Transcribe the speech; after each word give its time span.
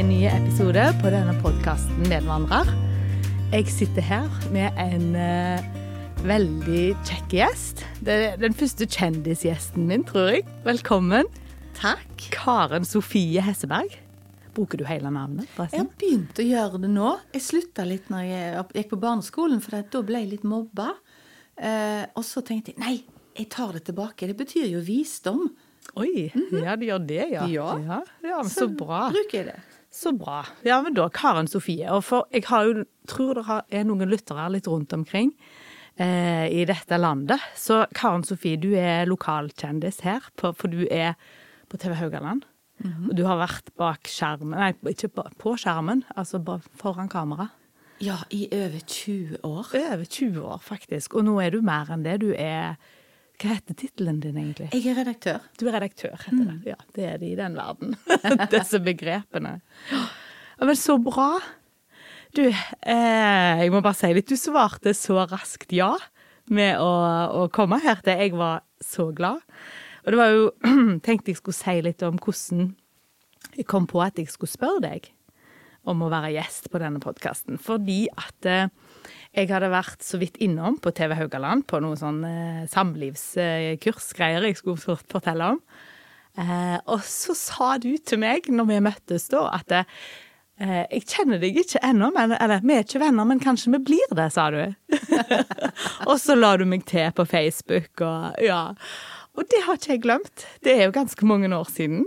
en 0.00 0.08
ny 0.08 0.22
episode 0.24 0.80
på 1.02 1.10
denne 1.12 1.34
podkasten 1.42 2.06
Medvandrer. 2.08 2.68
Jeg 3.52 3.66
sitter 3.68 4.00
her 4.06 4.36
med 4.54 4.78
en 4.80 5.10
uh, 5.12 5.66
veldig 6.24 6.84
kjekk 7.04 7.34
gjest. 7.36 7.82
Det 8.00 8.14
er 8.14 8.38
den 8.40 8.56
første 8.56 8.86
kjendisgjesten 8.88 9.84
min, 9.90 10.06
tror 10.08 10.30
jeg. 10.30 10.46
Velkommen. 10.64 11.28
Takk. 11.76 12.14
Karen 12.32 12.88
Sofie 12.88 13.44
Hesseberg. 13.44 13.98
Bruker 14.56 14.80
du 14.80 14.86
hele 14.88 15.12
navnet? 15.12 15.44
Jeg 15.50 15.56
forresten? 15.58 15.90
har 15.90 16.00
begynt 16.00 16.40
å 16.40 16.46
gjøre 16.48 16.80
det 16.80 16.92
nå. 16.94 17.10
Jeg 17.36 17.44
slutta 17.50 17.84
litt 17.84 18.08
når 18.08 18.24
jeg 18.30 18.66
gikk 18.80 18.94
på 18.94 19.00
barneskolen, 19.04 19.60
for 19.60 19.84
da 19.84 20.04
ble 20.06 20.22
jeg 20.22 20.30
litt 20.38 20.46
mobba. 20.48 20.94
Uh, 21.60 22.06
og 22.14 22.24
så 22.24 22.40
tenkte 22.46 22.72
jeg 22.72 22.80
nei, 22.80 22.94
jeg 23.36 23.50
tar 23.52 23.76
det 23.76 23.84
tilbake. 23.90 24.30
Det 24.32 24.38
betyr 24.38 24.70
jo 24.78 24.80
visdom. 24.80 25.44
Oi, 26.00 26.30
ja, 26.56 26.72
det 26.78 26.88
gjør 26.88 27.04
det, 27.04 27.26
ja. 27.34 27.44
Ja. 27.52 27.68
ja, 27.84 28.00
ja 28.24 28.40
men 28.40 28.52
så 28.52 28.70
bra. 28.72 29.10
bruker 29.12 29.42
jeg 29.42 29.50
det. 29.50 29.58
Så 29.90 30.12
bra. 30.14 30.44
Ja, 30.62 30.78
men 30.84 30.94
da, 30.94 31.08
Karen 31.10 31.48
Sofie. 31.50 31.88
Og 31.90 32.04
for 32.06 32.30
jeg 32.34 32.46
har 32.46 32.68
jo, 32.68 32.84
tror 33.10 33.40
det 33.40 33.58
er 33.74 33.88
noen 33.88 34.06
lyttere 34.10 34.46
litt 34.54 34.68
rundt 34.70 34.94
omkring 34.94 35.32
eh, 35.98 36.46
i 36.46 36.62
dette 36.68 36.98
landet. 37.00 37.42
Så 37.58 37.82
Karen 37.96 38.24
Sofie, 38.26 38.60
du 38.60 38.70
er 38.78 39.08
lokalkjendis 39.10 40.02
her, 40.06 40.30
på, 40.38 40.54
for 40.54 40.70
du 40.70 40.84
er 40.86 41.18
på 41.70 41.80
TV 41.80 41.96
Haugaland. 41.98 42.46
Og 42.80 43.10
du 43.12 43.26
har 43.28 43.36
vært 43.36 43.66
bak 43.76 44.08
skjermen 44.08 44.56
Nei, 44.56 44.70
ikke 44.88 45.10
på, 45.12 45.26
på 45.42 45.56
skjermen, 45.60 46.04
altså 46.16 46.40
foran 46.80 47.10
kamera. 47.12 47.50
Ja, 48.00 48.16
i 48.32 48.46
over 48.56 48.80
20 48.80 49.42
år. 49.44 49.74
Over 49.76 50.06
20 50.06 50.40
år, 50.40 50.62
faktisk. 50.64 51.18
Og 51.18 51.26
nå 51.26 51.34
er 51.44 51.52
du 51.52 51.60
mer 51.64 51.90
enn 51.92 52.06
det. 52.06 52.16
Du 52.22 52.30
er 52.32 52.78
Hva 53.40 53.54
heter 53.54 53.76
tittelen 53.78 54.18
din, 54.20 54.36
egentlig? 54.36 54.68
Jeg 54.76 54.90
er 54.92 54.98
redaktør. 55.00 55.44
Du 55.56 55.64
er 55.70 55.78
redaktør, 55.78 56.12
heter 56.26 56.42
det. 56.44 56.56
Ja, 56.68 56.76
det 56.96 57.06
er 57.08 57.20
det 57.22 57.30
i 57.30 57.38
den 57.38 57.56
verden. 57.56 57.94
Disse 58.52 58.80
begrepene. 58.84 59.54
Ja, 59.90 60.66
men 60.68 60.76
så 60.76 60.98
bra. 61.00 61.30
Du, 62.36 62.42
eh, 62.44 63.62
jeg 63.64 63.72
må 63.72 63.80
bare 63.80 63.96
si 63.96 64.10
litt. 64.12 64.28
Du 64.28 64.36
svarte 64.36 64.92
så 64.94 65.24
raskt 65.30 65.72
ja 65.72 65.94
med 66.52 66.82
å, 66.82 66.90
å 67.40 67.46
komme 67.54 67.80
her 67.80 68.02
til. 68.04 68.20
Jeg 68.20 68.36
var 68.36 68.60
så 68.84 69.08
glad. 69.16 69.40
Og 70.04 70.12
det 70.12 70.20
var 70.20 70.34
jo 70.34 70.44
Tenkte 71.06 71.32
jeg 71.32 71.40
skulle 71.40 71.56
si 71.56 71.80
litt 71.84 72.04
om 72.06 72.20
hvordan 72.20 72.70
jeg 73.56 73.66
kom 73.68 73.88
på 73.88 74.02
at 74.04 74.20
jeg 74.20 74.28
skulle 74.30 74.52
spørre 74.52 74.84
deg 74.84 75.08
om 75.88 76.04
å 76.04 76.10
være 76.12 76.34
gjest 76.34 76.68
på 76.70 76.80
denne 76.82 77.00
podkasten. 77.00 77.56
Fordi 77.60 78.02
at 78.12 78.48
eh, 78.48 78.68
jeg 79.36 79.46
hadde 79.52 79.68
vært 79.70 80.02
så 80.02 80.18
vidt 80.18 80.38
innom 80.42 80.78
på 80.82 80.90
TV 80.96 81.14
Haugaland 81.18 81.66
på 81.70 81.78
noen 81.82 81.98
sånn 82.00 82.22
eh, 82.26 82.64
samlivskursgreier 82.72 84.48
jeg 84.48 84.58
skulle 84.58 84.80
fort- 84.82 85.06
fortelle 85.12 85.52
om. 85.54 85.60
Eh, 86.38 86.78
og 86.90 87.02
så 87.06 87.34
sa 87.38 87.76
du 87.82 87.92
til 87.98 88.20
meg 88.22 88.48
når 88.50 88.68
vi 88.70 88.80
møttes 88.86 89.28
da, 89.32 89.44
at 89.58 89.72
eh, 89.76 90.82
jeg 90.90 91.06
kjenner 91.08 91.40
deg 91.42 91.56
ikke 91.62 91.82
ennå, 91.86 92.10
men, 92.16 92.34
eller 92.36 92.62
vi 92.64 92.76
er 92.76 92.84
ikke 92.84 93.02
venner, 93.02 93.26
men 93.28 93.40
kanskje 93.42 93.72
vi 93.76 93.82
blir 93.92 94.12
det, 94.18 94.28
sa 94.34 94.48
du. 94.54 94.60
og 96.10 96.16
så 96.20 96.36
la 96.38 96.54
du 96.60 96.66
meg 96.68 96.84
til 96.90 97.10
på 97.16 97.26
Facebook, 97.30 98.02
og 98.04 98.38
ja. 98.44 98.62
Og 99.38 99.46
det 99.48 99.62
har 99.64 99.78
ikke 99.78 99.94
jeg 99.94 100.02
glemt. 100.04 100.46
Det 100.66 100.74
er 100.74 100.88
jo 100.88 100.94
ganske 100.98 101.26
mange 101.28 101.48
år 101.54 101.68
siden. 101.70 102.02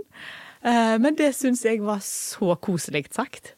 Eh, 0.64 0.96
men 1.00 1.16
det 1.18 1.32
syns 1.36 1.64
jeg 1.64 1.80
var 1.84 2.02
så 2.04 2.52
koselig 2.62 3.06
sagt. 3.16 3.54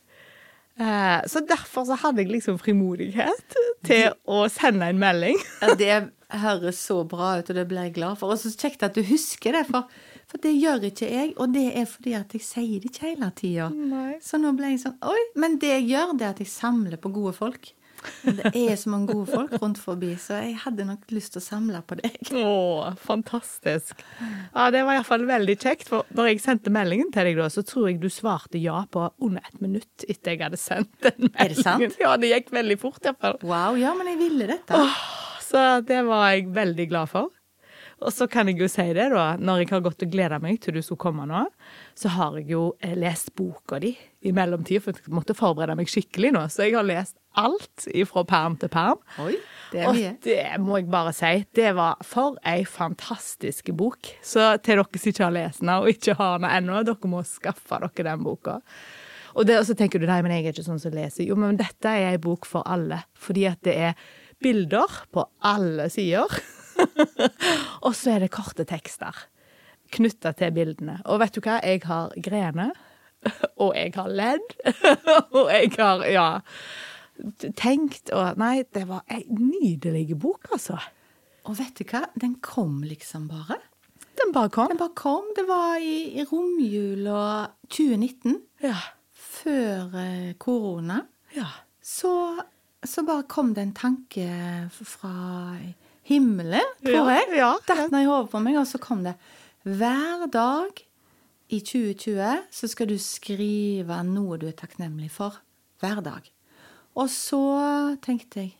Eh, 0.76 1.20
så 1.26 1.40
derfor 1.48 1.86
så 1.88 1.96
hadde 2.02 2.20
jeg 2.20 2.34
liksom 2.34 2.58
frimodighet 2.60 3.56
til 3.86 4.10
å 4.28 4.44
sende 4.52 4.90
en 4.92 5.00
melding. 5.00 5.38
Ja, 5.62 5.72
det 5.78 5.96
høres 6.42 6.80
så 6.82 6.98
bra 7.08 7.36
ut, 7.38 7.48
og 7.48 7.56
det 7.56 7.64
ble 7.70 7.86
jeg 7.86 7.96
glad 7.96 8.18
for. 8.20 8.34
Og 8.34 8.40
så 8.42 8.50
kjekt 8.52 8.84
at 8.84 8.96
du 8.96 9.00
husker 9.06 9.56
det, 9.56 9.62
for, 9.70 9.86
for 10.28 10.42
det 10.42 10.52
gjør 10.56 10.88
ikke 10.90 11.08
jeg. 11.08 11.32
Og 11.40 11.54
det 11.54 11.68
er 11.78 11.86
fordi 11.88 12.16
at 12.18 12.34
jeg 12.36 12.44
sier 12.44 12.82
det 12.82 12.90
ikke 12.92 13.06
hele 13.12 13.30
tida. 13.38 13.70
Så 14.24 14.40
nå 14.42 14.52
ble 14.58 14.74
jeg 14.74 14.82
sånn 14.84 14.98
Oi! 15.06 15.20
Men 15.38 15.56
det 15.62 15.72
jeg 15.78 15.88
gjør, 15.94 16.16
det 16.18 16.28
er 16.28 16.34
at 16.34 16.42
jeg 16.44 16.52
samler 16.52 17.00
på 17.00 17.14
gode 17.14 17.32
folk. 17.38 17.72
Det 18.26 18.52
er 18.52 18.76
så 18.78 18.90
mange 18.92 19.12
gode 19.12 19.26
folk 19.30 19.54
rundt 19.62 19.78
forbi, 19.82 20.12
så 20.20 20.40
jeg 20.42 20.56
hadde 20.64 20.86
nok 20.88 21.04
lyst 21.14 21.34
til 21.34 21.42
å 21.42 21.46
samle 21.46 21.82
på 21.86 21.98
deg. 22.00 22.16
Å, 22.36 22.94
fantastisk. 23.02 24.02
Ja, 24.20 24.68
det 24.74 24.82
var 24.86 24.98
iallfall 24.98 25.26
veldig 25.28 25.56
kjekt. 25.62 25.90
For 25.92 26.08
når 26.16 26.32
jeg 26.32 26.42
sendte 26.44 26.72
meldingen 26.74 27.12
til 27.14 27.30
deg 27.30 27.40
da, 27.40 27.48
så 27.52 27.64
tror 27.66 27.90
jeg 27.90 28.00
du 28.02 28.08
svarte 28.12 28.60
ja 28.62 28.82
på 28.90 29.06
under 29.22 29.44
et 29.46 29.62
minutt 29.62 30.06
etter 30.08 30.34
jeg 30.34 30.44
hadde 30.46 30.60
sendt 30.60 30.92
den 31.04 31.28
meldingen. 31.28 31.40
Er 31.46 31.54
det 31.54 31.62
sant? 31.62 31.98
Ja, 32.06 32.16
det 32.20 32.30
gikk 32.32 32.52
veldig 32.54 32.76
fort 32.82 33.06
iallfall. 33.06 33.40
Wow, 33.46 33.78
ja, 33.80 33.94
men 33.96 34.10
jeg 34.12 34.20
ville 34.20 34.50
dette. 34.50 34.84
Så 35.46 35.62
det 35.86 36.02
var 36.06 36.30
jeg 36.34 36.50
veldig 36.54 36.88
glad 36.90 37.10
for. 37.12 37.32
Og 38.04 38.12
så 38.12 38.26
kan 38.28 38.48
jeg 38.50 38.58
jo 38.60 38.66
si 38.68 38.84
det, 38.92 39.06
da, 39.14 39.24
når 39.40 39.62
jeg 39.62 39.70
har 39.72 39.84
gått 39.86 40.02
og 40.04 40.10
gleda 40.12 40.38
meg 40.42 40.58
til 40.60 40.76
du 40.76 40.82
skulle 40.84 41.00
komme 41.00 41.24
nå, 41.28 41.46
så 41.96 42.10
har 42.12 42.34
jeg 42.36 42.50
jo 42.52 42.66
eh, 42.84 42.92
lest 42.98 43.32
boka 43.38 43.78
di 43.80 43.94
i 44.26 44.34
mellomtida, 44.36 44.82
for 44.84 44.98
jeg 45.00 45.14
måtte 45.16 45.36
forberede 45.36 45.78
meg 45.78 45.88
skikkelig 45.88 46.34
nå. 46.36 46.42
Så 46.52 46.66
jeg 46.66 46.76
har 46.76 46.84
lest 46.84 47.16
alt 47.36 47.86
fra 48.10 48.24
perm 48.28 48.56
til 48.60 48.70
perm. 48.72 49.00
Oi, 49.22 49.34
det 49.72 49.82
er 49.82 49.88
Og 49.90 49.98
det 50.24 50.38
må 50.62 50.80
jeg 50.80 50.90
bare 50.92 51.12
si, 51.16 51.32
det 51.56 51.74
var 51.76 52.00
for 52.06 52.38
ei 52.46 52.64
fantastisk 52.68 53.70
bok. 53.76 54.12
Så 54.24 54.56
til 54.64 54.80
dere 54.80 55.00
som 55.00 55.10
ikke 55.12 55.26
har 55.26 55.34
lest 55.36 55.62
den 55.62 55.74
og 55.74 55.90
ikke 55.92 56.16
har 56.18 56.40
den 56.40 56.48
ennå, 56.50 56.82
dere 56.86 57.12
må 57.12 57.22
skaffe 57.26 57.80
dere 57.82 58.08
den 58.10 58.24
boka. 58.24 58.60
Og, 59.36 59.44
det, 59.44 59.58
og 59.60 59.66
så 59.68 59.76
tenker 59.76 60.00
du 60.00 60.08
nei, 60.08 60.22
men 60.24 60.32
jeg 60.32 60.46
er 60.46 60.54
ikke 60.54 60.64
sånn 60.64 60.80
som 60.80 60.94
leser. 60.96 61.26
Jo, 61.28 61.36
men 61.36 61.58
dette 61.60 61.92
er 61.92 62.14
ei 62.14 62.20
bok 62.22 62.48
for 62.48 62.64
alle. 62.64 63.02
Fordi 63.20 63.44
at 63.50 63.60
det 63.68 63.74
er 63.90 64.06
bilder 64.40 65.02
på 65.12 65.26
alle 65.44 65.90
sider. 65.92 66.32
og 67.84 67.92
så 67.96 68.14
er 68.14 68.24
det 68.24 68.32
korte 68.32 68.64
tekster 68.68 69.26
knytta 69.94 70.32
til 70.36 70.54
bildene. 70.56 70.98
Og 71.06 71.20
vet 71.22 71.36
du 71.36 71.42
hva? 71.44 71.60
Jeg 71.62 71.84
har 71.86 72.14
grener. 72.24 72.72
Og 73.62 73.72
jeg 73.74 73.92
har 73.96 74.10
ledd. 74.12 74.52
og 75.36 75.48
jeg 75.50 75.72
har, 75.78 76.02
ja 76.06 76.26
tenkt 77.56 78.10
og 78.14 78.36
Nei, 78.40 78.62
det 78.74 78.86
var 78.88 79.02
ei 79.12 79.22
nydelig 79.30 80.16
bok, 80.18 80.48
altså. 80.52 80.78
Og 81.46 81.56
vet 81.58 81.78
du 81.78 81.84
hva? 81.90 82.04
Den 82.18 82.36
kom 82.42 82.80
liksom 82.82 83.28
bare. 83.30 83.58
Den 84.18 84.32
bare 84.34 84.50
kom. 84.50 84.68
Den 84.72 84.78
bare 84.80 84.94
kom. 84.98 85.28
Det 85.36 85.44
var 85.48 85.76
i, 85.78 86.18
i 86.18 86.24
romjula 86.26 87.46
2019, 87.68 88.40
Ja. 88.64 88.78
før 89.14 89.94
eh, 90.00 90.34
korona. 90.38 91.02
ja. 91.36 91.46
Så, 91.86 92.10
så 92.82 93.04
bare 93.06 93.22
kom 93.30 93.52
det 93.54 93.62
en 93.62 93.72
tanke 93.76 94.24
fra 94.74 95.54
himmelen, 96.08 96.66
tror 96.82 97.10
jeg. 97.12 97.28
ja, 97.38 97.52
Datt 97.68 97.92
ned 97.92 98.02
i 98.02 98.08
hodet 98.10 98.30
på 98.32 98.40
meg, 98.42 98.56
og 98.58 98.66
så 98.66 98.80
kom 98.82 99.04
det. 99.06 99.12
Hver 99.62 100.24
dag 100.34 100.80
i 101.54 101.60
2020 101.62 102.42
så 102.50 102.66
skal 102.72 102.90
du 102.90 102.96
skrive 102.98 104.00
noe 104.08 104.38
du 104.42 104.48
er 104.50 104.56
takknemlig 104.58 105.12
for. 105.14 105.38
Hver 105.78 106.02
dag. 106.02 106.26
Og 106.96 107.10
så 107.12 107.40
tenkte 108.04 108.42
jeg 108.42 108.54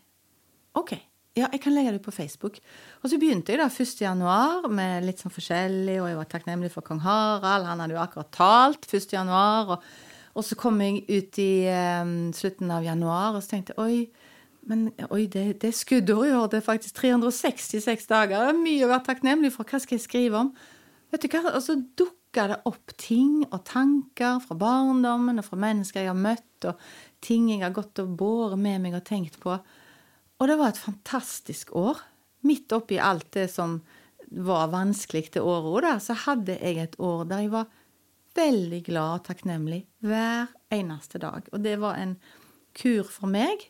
OK, 0.77 0.93
ja, 1.37 1.47
jeg 1.51 1.61
kan 1.61 1.73
legge 1.73 1.95
det 1.95 2.03
på 2.05 2.13
Facebook. 2.13 2.59
Og 3.01 3.09
så 3.09 3.17
begynte 3.21 3.53
jeg 3.53 3.61
da 3.61 3.67
1. 3.69 3.95
januar 4.01 4.67
med 4.69 5.05
litt 5.05 5.21
sånn 5.21 5.33
forskjellig, 5.33 5.97
og 6.01 6.09
jeg 6.11 6.19
var 6.19 6.29
takknemlig 6.29 6.69
for 6.73 6.85
kong 6.85 7.01
Harald. 7.01 7.65
Han 7.65 7.81
hadde 7.81 7.97
jo 7.97 8.01
akkurat 8.01 8.29
talt 8.33 8.85
1. 8.89 9.09
januar. 9.13 9.73
Og, 9.73 9.89
og 10.37 10.45
så 10.45 10.57
kom 10.59 10.77
jeg 10.85 11.03
ut 11.09 11.41
i 11.41 11.51
eh, 11.69 12.13
slutten 12.37 12.73
av 12.73 12.85
januar 12.85 13.37
og 13.37 13.41
så 13.41 13.55
tenkte 13.55 13.73
jeg, 13.73 13.81
oi, 13.81 14.27
men 14.67 14.89
oi, 15.07 15.23
det, 15.31 15.45
det 15.61 15.69
er 15.71 15.77
skuddår 15.77 16.25
i 16.27 16.33
år. 16.35 16.49
Det 16.51 16.59
er 16.59 16.65
faktisk 16.65 16.97
366 16.99 18.09
dager. 18.09 18.41
Det 18.41 18.51
er 18.51 18.59
mye 18.59 18.85
å 18.85 18.91
være 18.91 19.05
takknemlig 19.05 19.53
for. 19.53 19.67
Hva 19.67 19.79
skal 19.79 19.95
jeg 19.95 20.03
skrive 20.03 20.41
om? 20.41 20.49
Vet 21.13 21.23
du 21.23 21.29
hva? 21.31 21.53
Og 21.55 21.63
så 21.63 21.77
dukker 21.99 22.51
det 22.51 22.59
opp 22.69 22.93
ting 22.99 23.45
og 23.47 23.61
tanker 23.67 24.41
fra 24.43 24.57
barndommen 24.59 25.39
og 25.39 25.47
fra 25.47 25.59
mennesker 25.61 26.03
jeg 26.03 26.11
har 26.11 26.19
møtt, 26.19 26.67
og 26.67 26.81
ting 27.23 27.47
jeg 27.53 27.63
har 27.63 27.75
gått 27.75 28.01
og 28.03 28.17
båret 28.19 28.59
med 28.59 28.83
meg 28.83 28.97
og 28.99 29.05
tenkt 29.07 29.39
på. 29.43 29.55
Og 30.37 30.49
det 30.49 30.57
var 30.59 30.73
et 30.73 30.81
fantastisk 30.81 31.73
år. 31.77 32.03
Midt 32.45 32.73
oppi 32.75 32.99
alt 33.01 33.31
det 33.33 33.47
som 33.53 33.79
var 34.27 34.67
vanskelig 34.73 35.31
det 35.33 35.41
året 35.41 35.87
òg, 35.87 36.01
så 36.03 36.17
hadde 36.27 36.57
jeg 36.59 36.81
et 36.83 36.97
år 36.99 37.23
der 37.29 37.45
jeg 37.45 37.53
var 37.55 37.71
veldig 38.37 38.81
glad 38.85 39.13
og 39.15 39.25
takknemlig 39.29 39.81
hver 40.05 40.51
eneste 40.73 41.21
dag. 41.23 41.47
Og 41.53 41.63
det 41.63 41.77
var 41.81 41.97
en 41.97 42.17
kur 42.77 43.07
for 43.09 43.31
meg. 43.31 43.63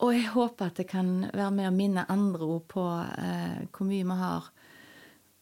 Og 0.00 0.14
jeg 0.16 0.30
håper 0.32 0.70
at 0.70 0.78
det 0.80 0.86
kan 0.88 1.26
være 1.28 1.50
med 1.52 1.68
å 1.68 1.76
minne 1.76 2.06
andre 2.08 2.46
ord 2.46 2.64
på 2.72 2.84
eh, 3.04 3.66
hvor 3.68 3.88
mye 3.88 4.06
vi 4.06 4.16
har 4.22 4.46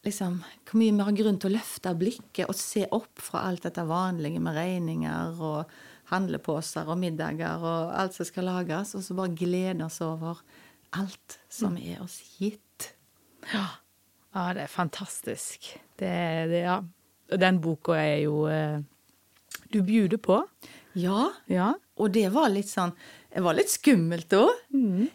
liksom, 0.05 0.43
Hvor 0.65 0.79
mye 0.79 0.95
vi 0.95 1.05
har 1.05 1.17
grunn 1.17 1.39
til 1.39 1.51
å 1.51 1.57
løfte 1.57 1.93
blikket 1.97 2.49
og 2.49 2.57
se 2.57 2.85
opp 2.95 3.21
fra 3.23 3.45
alt 3.49 3.65
dette 3.67 3.85
vanlige 3.87 4.41
med 4.43 4.55
regninger 4.57 5.41
og 5.41 5.73
handleposer 6.09 6.89
og 6.89 6.97
middager 7.01 7.61
og 7.61 7.93
alt 7.93 8.15
som 8.17 8.25
skal 8.25 8.49
lages, 8.49 8.95
og 8.97 9.03
så 9.05 9.17
bare 9.17 9.35
glede 9.37 9.85
oss 9.85 9.99
over 10.01 10.41
alt 10.97 11.37
som 11.49 11.77
er 11.77 11.99
oss 12.01 12.17
gitt. 12.39 12.93
Ja. 13.53 13.67
ja, 14.33 14.45
det 14.57 14.65
er 14.65 14.71
fantastisk. 14.73 15.69
Det, 15.99 16.15
det, 16.49 16.63
ja. 16.65 16.79
Den 17.29 17.59
boka 17.61 17.93
er 17.99 18.23
jo 18.23 18.47
eh, 18.49 18.79
Du 19.69 19.83
bjuder 19.85 20.17
på. 20.17 20.41
Ja, 20.97 21.29
Ja. 21.47 21.75
Og 21.99 22.13
det 22.15 22.29
var 22.31 22.47
litt 22.49 22.69
sånn 22.71 22.93
Det 23.29 23.41
var 23.43 23.57
litt 23.57 23.69
skummelt 23.69 24.29
da. 24.31 24.47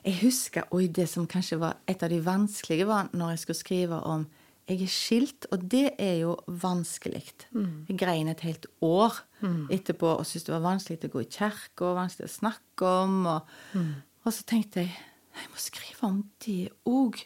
Jeg 0.04 0.18
husker 0.20 0.68
oi, 0.70 0.86
det 0.86 1.08
som 1.10 1.26
kanskje 1.26 1.58
var 1.58 1.80
et 1.90 2.02
av 2.02 2.12
de 2.12 2.20
vanskelige, 2.22 2.86
var 2.86 3.08
når 3.12 3.34
jeg 3.34 3.38
skulle 3.42 3.58
skrive 3.58 3.98
om 4.06 4.26
Jeg 4.64 4.80
er 4.80 4.92
skilt, 4.92 5.46
og 5.52 5.64
det 5.68 5.90
er 6.00 6.14
jo 6.22 6.38
vanskelig. 6.48 7.24
Jeg 7.52 7.96
grein 8.00 8.30
et 8.32 8.44
helt 8.46 8.64
år 8.80 9.18
etterpå 9.72 10.14
og 10.14 10.24
syntes 10.24 10.46
det 10.46 10.54
var 10.54 10.64
vanskelig 10.64 11.04
å 11.04 11.12
gå 11.12 11.24
i 11.24 11.28
kirka, 11.28 11.90
vanskelig 11.98 12.30
å 12.30 12.32
snakke 12.32 12.92
om. 13.04 13.18
Og, 13.28 13.82
og 14.24 14.32
så 14.32 14.46
tenkte 14.48 14.86
jeg 14.86 14.94
jeg 15.34 15.50
må 15.50 15.58
skrive 15.60 16.08
om 16.08 16.20
det 16.44 16.60
òg. 16.88 17.18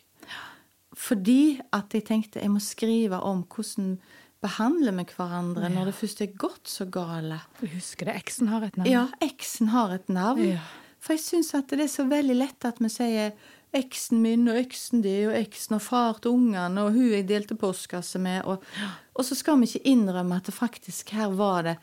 Fordi 0.98 1.60
at 1.76 1.94
jeg 1.94 2.06
tenkte 2.08 2.42
jeg 2.42 2.50
må 2.50 2.62
skrive 2.64 3.20
om 3.22 3.44
hvordan 3.46 3.98
behandler 4.42 4.94
vi 4.94 5.04
hverandre 5.16 5.70
når 5.72 5.90
det 5.90 5.96
først 5.98 6.22
er 6.24 6.34
gått 6.38 6.70
så 6.70 6.86
gale. 6.90 7.40
Jeg 7.62 7.74
husker 7.76 8.08
det. 8.08 8.18
Eksen 8.22 8.50
har 8.52 8.66
et 8.66 8.78
navn. 8.78 8.90
Ja, 8.90 9.06
eksen 9.24 9.72
har 9.74 9.94
et 9.94 10.10
navn. 10.10 10.54
Ja. 10.54 10.62
For 11.02 11.14
jeg 11.14 11.24
syns 11.24 11.52
at 11.54 11.70
det 11.70 11.84
er 11.86 11.92
så 11.92 12.06
veldig 12.10 12.36
lett 12.38 12.66
at 12.66 12.80
vi 12.82 12.90
sier 12.90 13.34
eksen 13.76 14.22
min 14.24 14.48
og 14.48 14.58
eksen 14.60 15.02
din 15.04 15.28
og 15.28 15.36
eksen 15.38 15.76
og 15.76 15.82
far 15.84 16.20
til 16.22 16.36
ungene 16.36 16.84
og 16.84 16.96
hun 16.96 17.10
jeg 17.12 17.26
delte 17.28 17.58
postkasse 17.58 18.20
med, 18.22 18.42
og, 18.48 18.64
og 19.14 19.26
så 19.26 19.36
skal 19.38 19.60
vi 19.60 19.68
ikke 19.68 19.92
innrømme 19.92 20.38
at 20.38 20.48
det 20.48 20.56
faktisk 20.56 21.12
her 21.16 21.34
var 21.36 21.66
det 21.66 21.76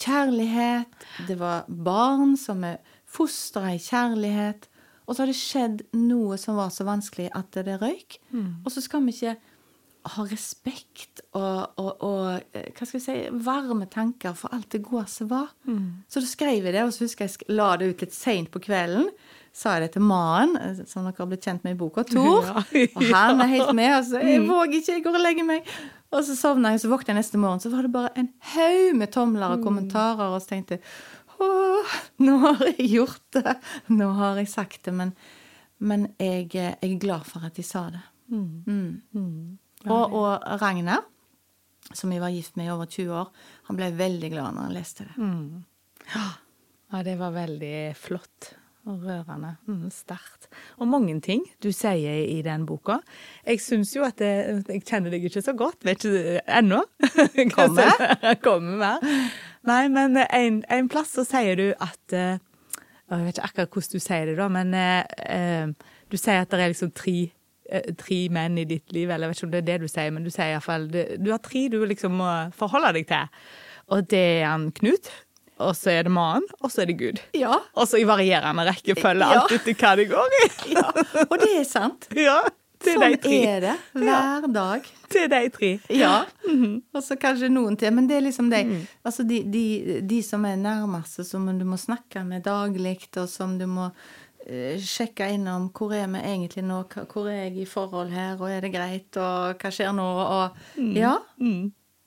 kjærlighet, 0.00 1.06
det 1.28 1.36
var 1.38 1.68
barn 1.68 2.36
som 2.40 2.64
er 2.64 2.80
fostra 3.10 3.74
i 3.74 3.78
kjærlighet, 3.82 4.66
og 5.06 5.16
så 5.16 5.22
har 5.24 5.30
det 5.30 5.38
skjedd 5.38 5.80
noe 5.98 6.38
som 6.38 6.56
var 6.56 6.70
så 6.72 6.86
vanskelig 6.86 7.28
at 7.36 7.56
det 7.66 7.80
røyk. 7.82 8.20
Og 8.64 8.70
så 8.72 8.82
skal 8.84 9.02
vi 9.04 9.12
ikke 9.16 9.36
ha 10.14 10.24
respekt 10.30 11.20
og, 11.36 11.74
og, 11.76 11.90
og 12.06 12.54
eh, 12.56 12.70
hva 12.72 12.86
skal 12.86 12.96
jeg 12.96 13.04
si, 13.04 13.16
varme 13.44 13.84
tanker 13.92 14.32
for 14.38 14.54
alt 14.56 14.70
det 14.72 14.80
gode 14.86 15.04
som 15.12 15.28
var. 15.28 15.50
Så 16.08 16.22
da 16.22 16.30
skrev 16.30 16.64
jeg 16.64 16.72
det, 16.72 16.84
og 16.86 16.94
så 16.94 17.04
husker 17.04 17.26
jeg 17.26 17.50
la 17.52 17.74
det 17.76 17.90
ut 17.90 18.06
litt 18.06 18.16
seint 18.16 18.48
på 18.54 18.62
kvelden. 18.64 19.10
Sa 19.56 19.74
jeg 19.74 19.88
det 19.88 19.94
til 19.96 20.04
Maren, 20.06 20.54
eh, 20.60 20.82
som 20.86 21.06
dere 21.06 21.18
har 21.18 21.30
blitt 21.30 21.46
kjent 21.46 21.64
med 21.66 21.74
i 21.74 21.78
boka, 21.78 22.04
Tor. 22.10 22.46
Ja. 22.46 22.64
Og 22.94 23.06
han 23.10 23.42
er 23.42 23.50
helt 23.50 23.72
med. 23.76 23.92
Og 23.98 24.06
så 24.06 24.22
jeg 24.22 24.44
våger 24.46 24.76
ikke, 24.78 24.98
jeg 24.98 25.06
går 25.06 25.18
og 25.18 25.24
legger 25.24 25.48
meg. 25.48 25.70
Og 26.10 26.26
så 26.26 26.36
sovna 26.38 26.72
jeg, 26.72 26.80
og 26.80 26.84
så 26.84 26.90
våkna 26.90 27.14
jeg 27.14 27.20
neste 27.20 27.40
morgen, 27.42 27.62
så 27.62 27.70
var 27.72 27.86
det 27.86 27.92
bare 27.94 28.12
en 28.18 28.30
haug 28.54 28.98
med 28.98 29.12
tomler 29.14 29.56
og 29.56 29.64
kommentarer. 29.66 30.34
Og 30.34 30.42
så 30.42 30.54
tenkte 30.54 30.78
jeg 30.78 30.84
åh, 31.40 31.94
nå 32.20 32.36
har 32.44 32.64
jeg 32.68 32.88
gjort 32.94 33.38
det. 33.38 33.56
Nå 33.94 34.10
har 34.18 34.40
jeg 34.40 34.50
sagt 34.52 34.84
det. 34.86 34.94
Men, 34.96 35.14
men 35.78 36.10
jeg, 36.18 36.50
eh, 36.54 36.74
jeg 36.76 36.94
er 36.94 37.02
glad 37.02 37.26
for 37.26 37.46
at 37.46 37.58
de 37.58 37.66
sa 37.66 37.88
det. 37.94 38.04
Mm. 38.30 39.00
Og, 39.90 40.12
og 40.14 40.60
Ragnar, 40.62 41.02
som 41.90 42.12
jeg 42.14 42.22
var 42.22 42.30
gift 42.30 42.54
med 42.60 42.68
i 42.68 42.70
over 42.70 42.86
20 42.86 43.16
år, 43.18 43.34
han 43.66 43.78
ble 43.78 43.90
veldig 43.98 44.30
glad 44.30 44.54
når 44.54 44.68
han 44.68 44.76
leste 44.76 45.08
det. 45.08 45.30
Ja, 46.90 47.02
det 47.06 47.16
var 47.18 47.34
veldig 47.34 47.74
flott 47.98 48.52
og 48.88 49.02
rørende. 49.04 49.54
Mm, 49.68 49.90
Sterkt. 49.92 50.48
Og 50.80 50.88
mange 50.88 51.14
ting 51.24 51.42
du 51.62 51.68
sier 51.74 52.22
i 52.24 52.40
den 52.44 52.64
boka. 52.68 52.98
Jeg 53.46 53.60
syns 53.60 53.92
jo 53.96 54.04
at 54.06 54.18
det, 54.18 54.64
Jeg 54.68 54.84
kjenner 54.88 55.12
deg 55.12 55.24
ikke 55.28 55.42
så 55.44 55.52
godt, 55.56 55.84
vet 55.84 56.04
ikke 56.04 56.40
ennå. 56.48 56.80
Kommer? 57.54 57.92
Kommer 58.46 58.78
mer. 58.80 59.10
Nei, 59.68 59.82
men 59.92 60.16
en, 60.16 60.62
en 60.70 60.88
plass 60.88 61.12
så 61.18 61.26
sier 61.28 61.58
du 61.60 61.66
at 61.76 62.16
eh, 62.16 62.38
Jeg 63.10 63.26
vet 63.26 63.36
ikke 63.36 63.48
akkurat 63.50 63.74
hvordan 63.76 63.92
du 63.92 64.06
sier 64.06 64.30
det, 64.30 64.38
da, 64.38 64.48
men 64.48 64.74
eh, 64.74 65.04
eh, 65.28 65.94
du 66.10 66.16
sier 66.16 66.40
at 66.40 66.50
det 66.50 66.62
er 66.64 66.72
liksom 66.72 66.92
tre, 66.96 67.16
eh, 67.70 67.90
tre 67.98 68.20
menn 68.32 68.58
i 68.58 68.68
ditt 68.70 68.94
liv, 68.96 69.10
eller 69.10 69.28
jeg 69.28 69.34
vet 69.34 69.42
ikke 69.42 69.50
om 69.50 69.56
det 69.56 69.62
er 69.64 69.68
det 69.72 69.80
du 69.82 69.90
sier, 69.90 70.14
men 70.14 70.24
du 70.24 70.30
sier 70.32 70.54
iallfall 70.54 70.88
Du 70.90 71.30
har 71.30 71.42
tre 71.44 71.66
du 71.72 71.82
liksom 71.84 72.16
må 72.22 72.30
forholde 72.56 72.94
deg 72.96 73.10
til. 73.10 73.42
Og 73.90 74.06
det 74.08 74.24
er 74.40 74.46
han 74.46 74.70
Knut, 74.72 75.10
og 75.60 75.74
så 75.76 75.90
er 75.92 76.06
det 76.08 76.12
mannen, 76.14 76.46
og 76.60 76.70
så 76.72 76.82
er 76.82 76.90
det 76.90 76.96
Gud. 77.00 77.20
Ja. 77.36 77.58
Og 77.76 77.86
så 77.90 78.00
i 78.00 78.06
varierende 78.08 78.64
rekkefølge, 78.70 79.26
Ja. 79.28 79.42
alt 79.44 79.52
etter 79.58 79.76
hva 79.76 79.92
det 80.00 80.08
går 80.10 80.38
i. 80.40 80.48
ja. 80.76 80.86
Og 81.28 81.36
det 81.42 81.52
er 81.60 81.68
sant. 81.68 82.08
Ja, 82.26 82.38
til 82.80 82.96
Sånn 82.96 83.12
de 83.12 83.16
tre. 83.20 83.38
er 83.44 83.60
det 83.60 83.72
hver 84.00 84.46
dag. 84.54 84.86
Til 85.12 85.26
de 85.28 85.40
tre. 85.52 85.68
Ja. 85.92 86.14
Og 86.96 87.02
så 87.04 87.16
kanskje 87.20 87.50
noen 87.52 87.76
til. 87.76 87.92
Men 87.92 88.06
det 88.08 88.16
er 88.16 88.24
liksom 88.24 88.48
de, 88.48 88.62
altså 89.04 89.26
de, 89.28 89.42
de, 89.52 90.00
de 90.08 90.22
som 90.24 90.46
er 90.48 90.56
nærmeste, 90.56 91.26
som 91.28 91.44
du 91.58 91.64
må 91.68 91.76
snakke 91.76 92.22
med 92.24 92.46
daglig, 92.48 92.96
og 93.20 93.28
som 93.28 93.58
du 93.60 93.66
må 93.68 93.90
eh, 94.46 94.80
sjekke 94.80 95.28
innom 95.34 95.68
hvor 95.76 95.92
er 95.92 96.08
vi 96.08 96.22
egentlig 96.24 96.64
nå, 96.70 96.80
hvor 97.12 97.28
er 97.28 97.42
jeg 97.50 97.58
i 97.66 97.68
forhold 97.68 98.14
her, 98.16 98.40
og 98.40 98.48
er 98.48 98.64
det 98.64 98.72
greit, 98.72 99.20
og 99.20 99.60
hva 99.60 99.74
skjer 99.76 99.92
nå, 100.00 100.08
og 100.24 100.88
Ja, 100.96 101.18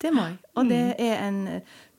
det 0.01 0.09
må 0.11 0.25
jeg. 0.31 0.39
Og 0.57 0.73
det 0.73 0.81
er 0.97 1.21
en 1.29 1.43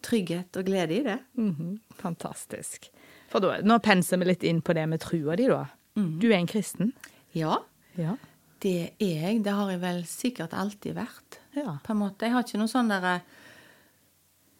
trygghet 0.05 0.57
og 0.61 0.69
glede 0.69 0.99
i 0.99 1.03
det. 1.07 1.19
Mhm, 1.41 1.79
Fantastisk. 2.01 2.91
For 3.33 3.41
da, 3.43 3.57
nå 3.67 3.79
penser 3.83 4.21
vi 4.21 4.29
litt 4.31 4.45
inn 4.47 4.61
på 4.63 4.75
det 4.77 4.85
med 4.89 5.01
trua 5.03 5.35
di, 5.41 5.49
da. 5.51 5.65
Du 5.97 6.29
er 6.31 6.39
en 6.39 6.47
kristen? 6.51 6.93
Ja, 7.35 7.57
Ja. 7.97 8.17
det 8.61 8.93
er 9.01 9.07
jeg. 9.31 9.43
Det 9.45 9.53
har 9.53 9.71
jeg 9.71 9.81
vel 9.81 10.03
sikkert 10.05 10.53
alltid 10.55 10.95
vært. 10.97 11.41
Ja. 11.55 11.79
på 11.85 11.93
en 11.93 11.99
måte. 12.01 12.27
Jeg 12.27 12.33
har 12.33 12.43
ikke 12.43 12.59
noe 12.59 12.67
sånn 12.71 12.89
derre 12.91 13.21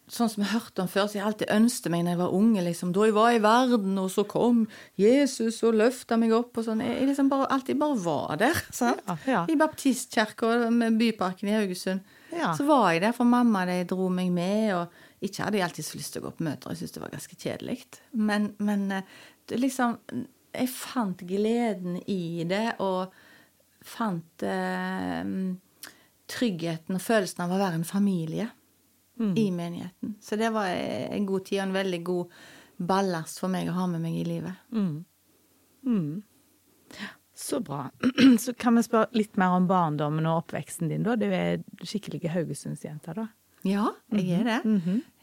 Sånn 0.07 0.29
som 0.29 0.43
jeg 0.43 0.51
hørte 0.51 0.83
om 0.83 0.87
før, 0.87 1.07
så 1.09 1.17
jeg 1.17 1.23
alltid 1.25 1.49
ønsket 1.49 1.89
meg 1.89 2.03
når 2.05 2.11
jeg 2.13 2.19
var 2.19 2.33
unge, 2.37 2.61
liksom. 2.61 2.91
Da 2.93 3.05
jeg 3.07 3.13
var 3.15 3.31
i 3.33 3.39
verden, 3.41 3.95
og 3.97 4.11
så 4.13 4.21
kom 4.29 4.59
Jesus 5.01 5.63
og 5.65 5.73
løfta 5.79 6.13
meg 6.21 6.29
opp 6.37 6.59
og 6.61 6.67
sånn. 6.67 6.83
Jeg 6.85 7.07
liksom 7.09 7.31
bare, 7.31 7.47
alltid 7.49 7.79
bare 7.81 7.97
var 8.03 8.35
der. 8.37 8.53
sant? 8.71 9.01
Ja. 9.25 9.47
I 9.49 9.55
baptistkirka 9.57 10.69
med 10.69 10.99
Byparken 11.01 11.49
i 11.49 11.55
Haugesund. 11.57 12.01
Ja. 12.31 12.51
Så 12.53 12.67
var 12.69 12.91
jeg 12.93 13.01
der, 13.01 13.15
for 13.17 13.25
mamma 13.25 13.65
de 13.65 13.79
dro 13.89 14.05
meg 14.13 14.29
med. 14.31 14.75
Og 14.77 14.87
ikke 15.27 15.43
hadde 15.45 15.59
jeg 15.59 15.67
alltid 15.67 15.87
så 15.87 15.99
lyst 15.99 16.15
til 16.15 16.23
å 16.23 16.27
gå 16.27 16.33
på 16.37 16.45
møter, 16.47 16.71
jeg 16.73 16.81
syntes 16.81 16.95
det 16.95 17.03
var 17.03 17.13
ganske 17.13 17.37
kjedelig. 17.41 17.77
Men, 18.13 18.49
men 18.63 18.85
eh, 18.91 19.15
det 19.49 19.59
liksom 19.61 19.97
Jeg 20.55 20.69
fant 20.71 21.19
gleden 21.27 21.97
i 22.07 22.45
det, 22.47 22.77
og 22.79 23.11
fant 23.85 24.43
eh, 24.47 25.25
tryggheten 26.31 26.95
og 26.95 27.03
følelsen 27.03 27.43
av 27.43 27.51
å 27.51 27.59
være 27.59 27.81
en 27.81 27.87
familie 27.87 28.47
i 29.35 29.51
menigheten. 29.51 30.15
Så 30.23 30.35
det 30.39 30.49
var 30.55 30.67
en 30.71 31.25
god 31.27 31.45
tid 31.45 31.59
og 31.59 31.65
en 31.67 31.75
veldig 31.75 31.99
god 32.07 32.31
ballast 32.77 33.39
for 33.39 33.51
meg 33.51 33.69
å 33.71 33.75
ha 33.77 33.85
med 33.87 34.01
meg 34.03 34.15
i 34.19 34.25
livet. 34.27 34.57
Så 37.35 37.59
bra. 37.59 37.89
Så 38.39 38.53
kan 38.53 38.75
vi 38.75 38.83
spørre 38.83 39.11
litt 39.15 39.35
mer 39.39 39.55
om 39.57 39.67
barndommen 39.67 40.25
og 40.27 40.45
oppveksten 40.45 40.87
din, 40.91 41.03
da. 41.03 41.15
Du 41.19 41.27
er 41.27 41.63
skikkelig 41.83 42.31
Haugesundsjente, 42.31 43.15
da. 43.15 43.27
Ja, 43.67 43.89
jeg 44.13 44.29
er 44.39 44.43
det. 44.47 44.59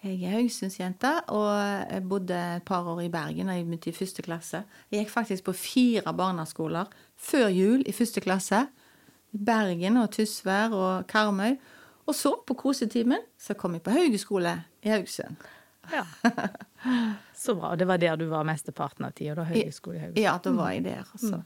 Jeg 0.02 0.18
er 0.26 0.32
Haugesundsjente, 0.34 1.10
og 1.30 1.46
jeg 1.92 2.02
bodde 2.10 2.34
et 2.56 2.64
par 2.66 2.88
år 2.90 3.04
i 3.04 3.10
Bergen 3.12 3.46
da 3.46 3.54
jeg 3.54 3.68
begynte 3.68 3.92
i 3.92 3.94
første 3.94 4.22
klasse. 4.26 4.64
Jeg 4.90 5.04
gikk 5.04 5.12
faktisk 5.12 5.44
på 5.46 5.54
fire 5.54 6.14
barneskoler 6.18 6.90
før 7.14 7.46
jul 7.54 7.84
i 7.86 7.94
første 7.94 8.20
klasse. 8.24 8.64
I 9.32 9.38
Bergen 9.46 10.00
og 10.02 10.10
Tysvær 10.16 10.74
og 10.74 11.06
Karmøy. 11.06 11.54
Og 12.10 12.16
så, 12.18 12.34
på 12.46 12.54
kosetimen, 12.58 13.22
så 13.38 13.54
kom 13.54 13.76
jeg 13.78 13.84
på 13.86 13.94
Haugeskole 13.94 14.56
i 14.82 14.90
Haugesund. 14.90 15.38
Ja. 15.92 16.02
Så 17.34 17.54
bra. 17.54 17.70
Og 17.70 17.78
det 17.78 17.86
var 17.86 18.02
der 18.02 18.18
du 18.18 18.26
var 18.30 18.42
mesteparten 18.46 19.06
av 19.06 19.14
tida, 19.14 19.36
da? 19.38 19.46
Høgskole 19.46 20.00
i 20.00 20.02
Haugesund. 20.02 20.22
Ja, 20.24 20.34
da 20.42 20.54
var 20.56 20.72
jeg 20.74 20.82
der. 20.88 21.06
Og 21.14 21.22
så 21.22 21.38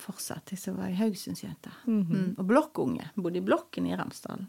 fortsatte 0.00 0.54
jeg, 0.54 0.62
så 0.62 0.76
var 0.78 0.92
jeg 0.92 1.00
Haugesundsjente. 1.02 1.74
Mm. 1.90 2.36
Og 2.38 2.46
blokkunge. 2.46 3.10
Bodde 3.18 3.42
i 3.42 3.44
blokken 3.50 3.90
i 3.90 3.98
Ramsdalen. 3.98 4.46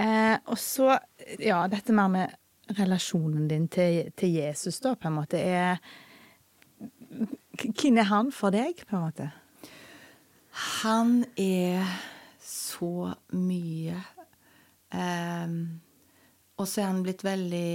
Eh, 0.00 0.36
og 0.48 0.58
så, 0.58 0.94
ja, 1.42 1.64
dette 1.68 1.94
mer 1.96 2.08
med 2.12 2.76
relasjonen 2.78 3.48
din 3.50 3.66
til, 3.72 4.12
til 4.16 4.38
Jesus, 4.38 4.78
da, 4.80 4.94
på 4.96 5.10
en 5.10 5.18
måte, 5.18 5.40
er 5.40 5.80
Hvem 7.60 7.98
er 8.00 8.06
han 8.08 8.30
for 8.32 8.54
deg, 8.54 8.78
på 8.88 8.96
en 8.96 9.02
måte? 9.04 9.26
Han 10.80 11.10
er 11.36 11.84
så 12.40 13.10
mye. 13.36 13.98
Eh, 14.96 15.56
og 16.56 16.68
så 16.68 16.82
er 16.82 16.90
han 16.90 17.04
blitt 17.04 17.24
veldig 17.26 17.72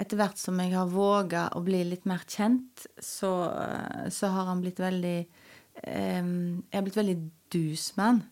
Etter 0.00 0.16
hvert 0.16 0.38
som 0.40 0.56
jeg 0.62 0.72
har 0.72 0.88
våga 0.88 1.42
å 1.52 1.60
bli 1.60 1.82
litt 1.84 2.06
mer 2.08 2.22
kjent, 2.24 2.86
så, 2.96 3.28
så 4.08 4.30
har 4.32 4.46
han 4.48 4.62
blitt 4.64 4.80
veldig 4.80 5.18
eh, 5.20 6.22
Jeg 6.24 6.78
har 6.78 6.86
blitt 6.86 6.96
veldig 6.96 7.18
dus 7.52 7.90
med 7.98 8.06
han, 8.06 8.22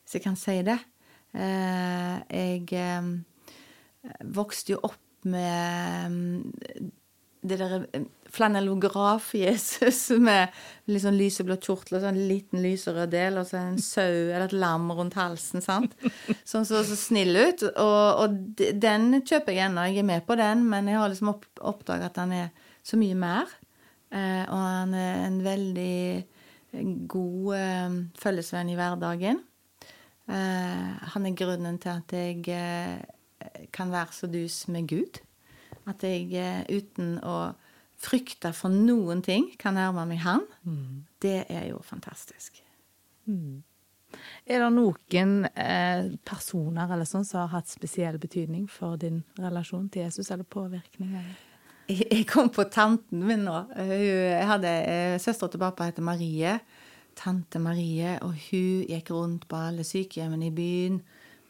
hvis 0.00 0.16
jeg 0.16 0.24
kan 0.24 0.40
si 0.40 0.56
det. 0.64 0.78
Eh, 1.36 2.14
jeg 2.32 2.68
ehm, 2.80 3.10
vokste 4.36 4.76
jo 4.76 4.82
opp 4.86 5.26
med 5.26 6.06
ehm, 6.06 6.92
det 7.46 7.58
der 7.60 7.74
eh, 7.94 8.06
flanellograf-Jesus 8.36 10.00
med 10.28 10.54
litt 10.90 11.04
sånn 11.04 11.18
lyseblå 11.18 11.58
kjortel 11.62 11.98
og 11.98 12.04
sånn 12.06 12.20
liten 12.28 12.62
lyserød 12.64 13.12
del, 13.12 13.40
og 13.40 13.48
så 13.48 13.60
en 13.60 13.80
sau 13.82 14.06
eller 14.06 14.48
et 14.48 14.56
lam 14.56 14.88
rundt 14.92 15.18
halsen, 15.18 15.64
sant. 15.64 15.94
Sånn 16.44 16.66
så, 16.68 16.82
så 16.86 16.98
snill 16.98 17.36
ut. 17.36 17.66
Og, 17.72 18.24
og 18.24 18.64
den 18.86 19.20
kjøper 19.22 19.54
jeg 19.54 19.68
ennå, 19.68 19.86
jeg 19.90 20.02
er 20.02 20.10
med 20.10 20.26
på 20.26 20.38
den, 20.40 20.66
men 20.70 20.90
jeg 20.90 21.00
har 21.00 21.12
liksom 21.12 21.34
opp, 21.36 21.46
oppdaga 21.60 22.10
at 22.10 22.20
han 22.22 22.34
er 22.36 22.72
så 22.86 22.98
mye 23.00 23.18
mer. 23.18 23.52
Eh, 24.14 24.44
og 24.46 24.58
han 24.58 24.94
er 24.96 25.26
en 25.26 25.40
veldig 25.44 27.06
god 27.10 27.52
eh, 27.56 28.00
følgesvenn 28.20 28.72
i 28.72 28.78
hverdagen. 28.78 29.42
Eh, 30.28 31.12
han 31.14 31.26
er 31.28 31.36
grunnen 31.38 31.78
til 31.82 31.92
at 31.92 32.12
jeg 32.16 32.48
eh, 32.48 33.66
kan 33.72 33.92
være 33.94 34.12
så 34.12 34.26
dus 34.30 34.64
med 34.68 34.88
Gud. 34.90 35.20
At 35.86 36.02
jeg 36.02 36.32
eh, 36.34 36.64
uten 36.76 37.18
å 37.22 37.52
frykte 37.96 38.50
for 38.52 38.68
noen 38.74 39.22
ting 39.24 39.46
kan 39.58 39.74
nærme 39.78 40.02
meg 40.10 40.18
Han. 40.26 40.42
Det 41.22 41.44
er 41.48 41.68
jo 41.70 41.78
fantastisk. 41.86 42.58
Er 44.46 44.62
det 44.62 44.68
noen 44.72 45.32
eh, 45.50 46.10
personer 46.24 46.92
eller 46.94 47.08
sånn 47.08 47.24
som 47.26 47.42
har 47.44 47.54
hatt 47.58 47.68
spesiell 47.72 48.18
betydning 48.22 48.66
for 48.70 48.96
din 49.00 49.22
relasjon 49.40 49.88
til 49.92 50.04
Jesus, 50.06 50.30
eller 50.30 50.44
påvirkning? 50.44 51.16
Jeg 51.88 52.06
jeg 52.10 52.26
kom 52.26 52.48
på 52.50 52.64
tanten 52.70 53.20
min 53.26 53.44
nå. 53.46 53.60
Hun- 53.76 53.86
Jeg 53.86 54.46
hadde 54.48 54.72
Søstera 55.22 55.48
til 55.50 55.60
pappa 55.62 55.84
heter 55.86 56.02
Marie. 56.02 56.56
Tante 57.16 57.60
Marie. 57.62 58.16
Og 58.24 58.34
hun 58.48 58.84
gikk 58.88 59.12
rundt 59.14 59.46
på 59.50 59.60
alle 59.68 59.86
sykehjemmene 59.86 60.50
i 60.50 60.54
byen 60.54 61.00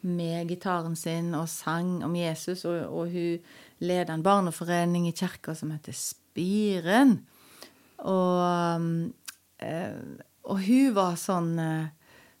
med 0.07 0.47
gitaren 0.51 0.95
sin 0.95 1.33
og 1.35 1.49
sang 1.51 1.99
om 2.05 2.15
Jesus. 2.17 2.65
Og, 2.69 2.79
og 2.87 3.11
hun 3.13 3.43
leda 3.83 4.15
en 4.15 4.25
barneforening 4.25 5.07
i 5.09 5.15
kirka 5.15 5.55
som 5.57 5.73
heter 5.75 5.95
Spiren. 5.97 7.19
Og, 8.05 9.11
eh, 9.63 9.93
og 10.47 10.65
hun 10.65 10.97
var 10.97 11.19
sånn 11.19 11.53
eh, 11.61 11.93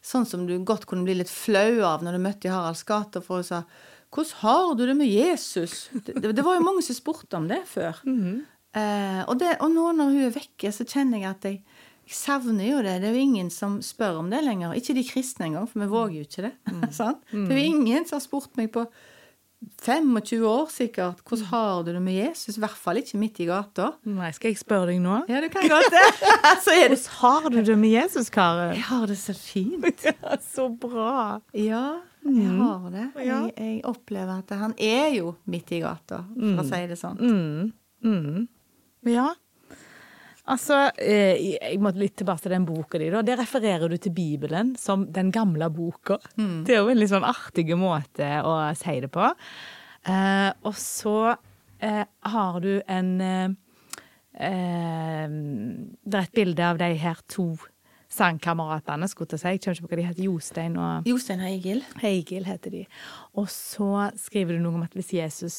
Sånn 0.07 0.27
som 0.29 0.45
du 0.47 0.53
godt 0.63 0.85
kunne 0.87 1.03
bli 1.03 1.17
litt 1.17 1.31
flau 1.31 1.81
av 1.83 2.03
når 2.05 2.15
du 2.15 2.21
møtte 2.23 2.47
i 2.47 2.51
Haralds 2.53 2.85
gate, 2.87 3.19
for 3.19 3.41
hun 3.41 3.43
sa 3.43 3.63
'Hvordan 4.07 4.37
har 4.39 4.75
du 4.75 4.85
det 4.85 4.95
med 4.95 5.07
Jesus?' 5.07 5.89
Det, 5.91 6.35
det, 6.35 6.45
var 6.45 6.55
jo 6.55 6.63
mange 6.63 6.81
som 6.81 6.95
spurte 6.95 7.35
om 7.35 7.47
det 7.47 7.65
før. 7.67 7.97
eh, 8.73 9.23
og, 9.27 9.39
det, 9.39 9.57
og 9.59 9.71
nå 9.71 9.91
når 9.91 10.13
hun 10.13 10.23
er 10.29 10.37
vekke, 10.37 10.71
så 10.71 10.85
kjenner 10.85 11.19
jeg 11.19 11.29
at 11.29 11.43
jeg, 11.43 11.63
jeg 12.07 12.15
savner 12.15 12.69
jo 12.69 12.79
det. 12.85 12.95
Det 13.03 13.09
er 13.09 13.17
jo 13.17 13.25
ingen 13.27 13.49
som 13.51 13.81
spør 13.83 14.21
om 14.21 14.31
det 14.31 14.39
lenger. 14.45 14.77
Ikke 14.79 14.95
de 14.95 15.03
kristne 15.03 15.49
engang, 15.49 15.67
for 15.67 15.83
vi 15.83 15.91
våger 15.91 16.21
jo 16.21 16.27
ikke 16.27 16.47
det. 16.47 16.53
sant? 16.95 17.19
Det 17.33 17.51
er 17.51 17.59
jo 17.59 17.75
ingen 17.75 18.07
som 18.07 18.15
har 18.17 18.23
spurt 18.23 18.55
meg 18.59 18.71
på 18.71 18.85
25 19.81 20.43
år 20.45 20.67
sikkert 20.69 21.23
'Hvordan 21.25 21.45
har 21.45 21.83
du 21.83 21.91
det 21.93 22.01
med 22.01 22.13
Jesus?' 22.13 22.57
I 22.57 22.61
hvert 22.61 22.77
fall 22.77 22.97
ikke 22.97 23.17
midt 23.17 23.39
i 23.39 23.45
gata. 23.45 23.91
Nei, 24.05 24.31
skal 24.31 24.51
jeg 24.51 24.57
spørre 24.57 24.91
deg 24.91 25.01
nå? 25.01 25.23
Ja, 25.27 25.41
du 25.41 25.49
kan 25.49 25.67
godt 25.67 25.89
det. 25.91 26.05
så 26.65 26.71
er 26.71 26.89
det 26.93 26.99
Hvordan 27.01 27.41
har 27.43 27.49
du 27.49 27.61
det 27.65 27.77
med 27.77 27.89
Jesus, 27.89 28.29
Karen? 28.29 28.75
Jeg 28.75 28.83
har 28.83 29.07
det 29.07 29.17
så 29.17 29.33
fint. 29.33 30.05
Ja, 30.05 30.37
så 30.53 30.69
bra. 30.69 31.41
Ja, 31.53 31.99
jeg 32.23 32.53
har 32.59 32.89
det. 32.93 33.07
Jeg, 33.17 33.51
jeg 33.57 33.81
opplever 33.83 34.37
at 34.37 34.57
han 34.57 34.73
er 34.77 35.09
jo 35.17 35.35
midt 35.45 35.71
i 35.71 35.81
gata, 35.81 36.23
for 36.37 36.61
å 36.61 36.67
si 36.67 36.87
det 36.87 36.97
sånn. 36.99 37.17
Mm. 37.17 37.73
Mm. 38.03 38.47
Ja. 39.09 39.33
Altså, 40.47 40.77
eh, 40.95 41.35
jeg 41.59 41.79
måtte 41.83 41.99
litt 41.99 42.15
tilbake 42.21 42.45
til 42.45 42.53
den 42.55 42.65
boka 42.67 42.99
di. 43.01 43.09
da. 43.11 43.21
Der 43.21 43.39
refererer 43.41 43.89
du 43.91 43.97
til 43.97 44.13
Bibelen 44.15 44.75
som 44.79 45.05
den 45.11 45.31
gamle 45.31 45.67
boka. 45.69 46.17
Det 46.63 46.75
er 46.75 46.79
jo 46.85 46.91
en 46.93 46.99
litt 47.01 47.11
sånn 47.11 47.27
artig 47.27 47.67
måte 47.75 48.29
å 48.47 48.53
si 48.79 48.99
det 49.03 49.11
på. 49.11 49.27
Eh, 50.07 50.51
og 50.63 50.75
så 50.79 51.35
eh, 51.83 52.05
har 52.31 52.59
du 52.61 52.81
en 52.87 53.57
Det 54.37 56.13
er 56.13 56.21
et 56.21 56.35
bilde 56.37 56.61
av 56.61 56.77
de 56.77 56.91
her 57.01 57.17
to 57.27 57.57
sangkameratene, 58.13 59.07
skulle 59.09 59.33
jeg 59.33 59.39
si. 59.41 59.47
Jeg 59.47 59.59
kommer 59.63 59.81
ikke 59.81 59.89
hva 59.89 59.97
de 59.97 60.05
heter. 60.05 60.23
Jostein 60.27 60.77
og 60.77 61.09
Jostein 61.09 61.41
og 61.41 61.49
Egil. 61.49 61.81
Egil 62.05 62.45
heter 62.45 62.71
de. 62.71 62.83
Og 63.35 63.49
så 63.49 64.11
skriver 64.15 64.55
du 64.55 64.61
noe 64.63 64.77
om 64.77 64.85
at 64.85 64.93
hvis 64.93 65.11
Jesus 65.17 65.57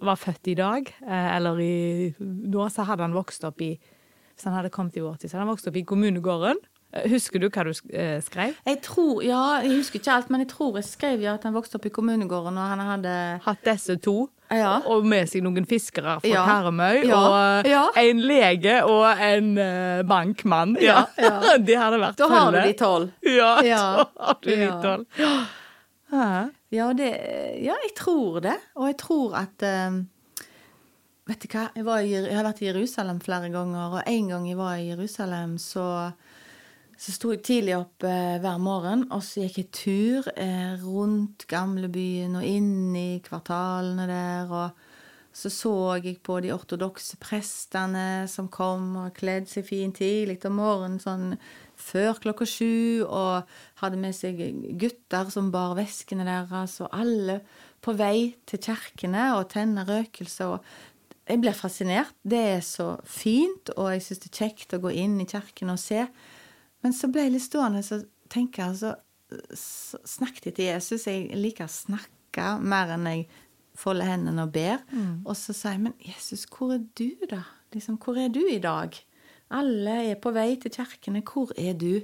var 0.00 0.16
født 0.16 0.48
i 0.48 0.56
dag, 0.58 0.88
eller 1.04 1.60
i 1.60 2.14
nå, 2.18 2.64
så 2.72 2.86
hadde 2.88 3.04
han 3.04 3.14
vokst 3.14 3.44
opp 3.44 3.60
i 3.60 3.76
Hvis 4.38 4.46
han 4.46 4.54
hadde 4.54 4.70
kommet 4.70 4.94
i 4.94 5.00
vår 5.02 5.16
tid, 5.18 5.30
så 5.32 5.40
han 5.40 5.48
vokste 5.50 5.72
opp 5.72 5.76
i 5.76 5.82
kommunegården. 5.82 6.60
Eh, 6.94 7.08
Husker 7.10 7.40
du 7.42 7.48
hva 7.50 7.64
du 7.66 7.72
eh, 7.90 8.20
skrev? 8.22 8.54
Jeg 8.64 8.78
tror, 8.86 9.18
ja, 9.26 9.40
jeg 9.64 9.72
husker 9.80 9.98
ikke 9.98 10.12
alt, 10.14 10.28
men 10.30 10.44
jeg 10.44 10.48
tror 10.52 10.76
jeg 10.78 10.86
skrev 10.86 11.20
ja 11.26 11.32
at 11.34 11.42
han 11.44 11.56
vokste 11.56 11.74
opp 11.80 11.88
i 11.90 11.90
kommunegården, 11.90 12.54
og 12.56 12.68
han 12.70 12.78
hadde 12.86 13.14
Hatt 13.44 13.64
disse 13.66 13.96
to, 14.00 14.28
Ja. 14.54 14.78
og 14.86 15.04
med 15.04 15.26
seg 15.28 15.42
noen 15.44 15.66
fiskere 15.68 16.20
fra 16.22 16.28
Ja. 16.30 16.44
Karmøy, 16.46 17.02
Ja. 17.08 17.18
og 17.18 17.66
Ja. 17.66 17.82
en 17.96 18.20
lege 18.22 18.76
og 18.86 19.10
en 19.20 19.58
eh, 19.58 20.02
bankmann. 20.08 20.78
Ja. 20.80 21.02
De 21.66 21.74
hadde 21.76 21.98
vært 22.00 22.16
Da 22.22 22.28
har 22.30 22.52
du 22.52 22.60
de 22.62 22.72
tolv. 22.78 23.10
Ja, 23.26 23.58
Ja. 23.66 24.04
da 24.04 24.24
har 24.24 24.38
du 24.40 24.50
de 24.54 24.70
tolv. 24.86 25.06
Ja. 26.12 26.48
Ja, 26.72 26.92
det, 26.96 27.10
ja, 27.64 27.74
jeg 27.84 27.92
tror 27.96 28.40
det. 28.40 28.54
Og 28.76 28.86
jeg 28.86 28.96
tror 29.02 29.34
at 29.36 29.62
eh, 29.66 29.98
Vet 31.28 31.44
du 31.44 31.48
hva, 31.52 31.66
jeg, 31.76 31.84
i, 32.08 32.12
jeg 32.16 32.36
har 32.38 32.46
vært 32.46 32.62
i 32.62 32.70
Jerusalem 32.70 33.18
flere 33.20 33.50
ganger, 33.52 33.98
og 33.98 34.06
en 34.08 34.28
gang 34.30 34.46
jeg 34.48 34.56
var 34.56 34.78
i 34.80 34.86
Jerusalem, 34.88 35.58
så, 35.60 35.84
så 36.96 37.12
sto 37.12 37.34
jeg 37.34 37.42
tidlig 37.44 37.74
opp 37.76 38.06
eh, 38.08 38.38
hver 38.40 38.56
morgen, 38.64 39.04
og 39.12 39.20
så 39.26 39.44
gikk 39.44 39.58
jeg 39.60 39.68
tur 39.76 40.30
eh, 40.32 40.72
rundt 40.80 41.44
gamlebyen 41.50 42.40
og 42.40 42.48
inn 42.48 42.96
i 42.96 43.20
kvartalene 43.26 44.08
der, 44.08 44.48
og 44.48 44.86
så 45.38 45.52
så 45.52 45.74
jeg 46.00 46.16
på 46.24 46.40
de 46.40 46.54
ortodokse 46.56 47.20
prestene 47.20 48.24
som 48.26 48.48
kom 48.48 48.94
og 49.04 49.12
kledde 49.20 49.52
seg 49.52 49.68
fint 49.68 50.00
tidlig 50.00 50.40
om 50.48 50.56
morgenen, 50.58 50.96
sånn 50.98 51.36
før 51.78 52.16
klokka 52.24 52.48
sju, 52.48 53.04
og 53.04 53.44
hadde 53.84 54.00
med 54.00 54.16
seg 54.16 54.40
gutter 54.80 55.28
som 55.30 55.52
bar 55.52 55.76
veskene 55.76 56.24
deres, 56.26 56.80
og 56.80 56.88
alle 56.88 57.42
på 57.84 57.92
vei 58.00 58.32
til 58.48 58.64
kjerkene 58.64 59.34
og 59.36 59.50
tenne 59.52 59.84
røkelse. 59.86 60.48
og 60.56 60.96
jeg 61.28 61.40
blir 61.42 61.56
fascinert. 61.56 62.14
Det 62.24 62.40
er 62.56 62.62
så 62.64 62.94
fint, 63.04 63.72
og 63.76 63.92
jeg 63.92 64.04
syns 64.04 64.22
det 64.24 64.30
er 64.30 64.38
kjekt 64.42 64.74
å 64.76 64.82
gå 64.82 64.94
inn 65.04 65.18
i 65.20 65.28
kjerken 65.28 65.72
og 65.74 65.80
se. 65.82 66.06
Men 66.84 66.94
så 66.96 67.10
ble 67.12 67.26
jeg 67.26 67.34
litt 67.34 67.46
stående 67.46 67.82
og 67.84 68.08
tenke 68.32 68.64
og 68.70 68.80
så 68.80 68.96
Snakket 70.08 70.46
jeg 70.46 70.54
til 70.56 70.64
Jesus? 70.70 71.02
Jeg 71.04 71.36
liker 71.36 71.66
å 71.66 71.72
snakke 71.72 72.54
mer 72.64 72.94
enn 72.94 73.04
jeg 73.10 73.26
folder 73.76 74.08
hendene 74.08 74.46
og 74.46 74.54
ber. 74.54 74.80
Og 75.28 75.34
så 75.36 75.52
sa 75.52 75.74
jeg, 75.74 75.82
men 75.84 75.92
Jesus, 76.00 76.46
hvor 76.48 76.72
er 76.72 76.86
du, 76.96 77.10
da? 77.28 77.42
Liksom, 77.74 77.98
hvor 78.00 78.16
er 78.16 78.32
du 78.32 78.40
i 78.48 78.60
dag? 78.62 78.96
Alle 79.52 79.98
er 80.10 80.20
på 80.20 80.32
vei 80.32 80.54
til 80.60 80.72
kjerkene. 80.72 81.20
Hvor 81.28 81.52
er 81.60 81.76
du? 81.76 82.00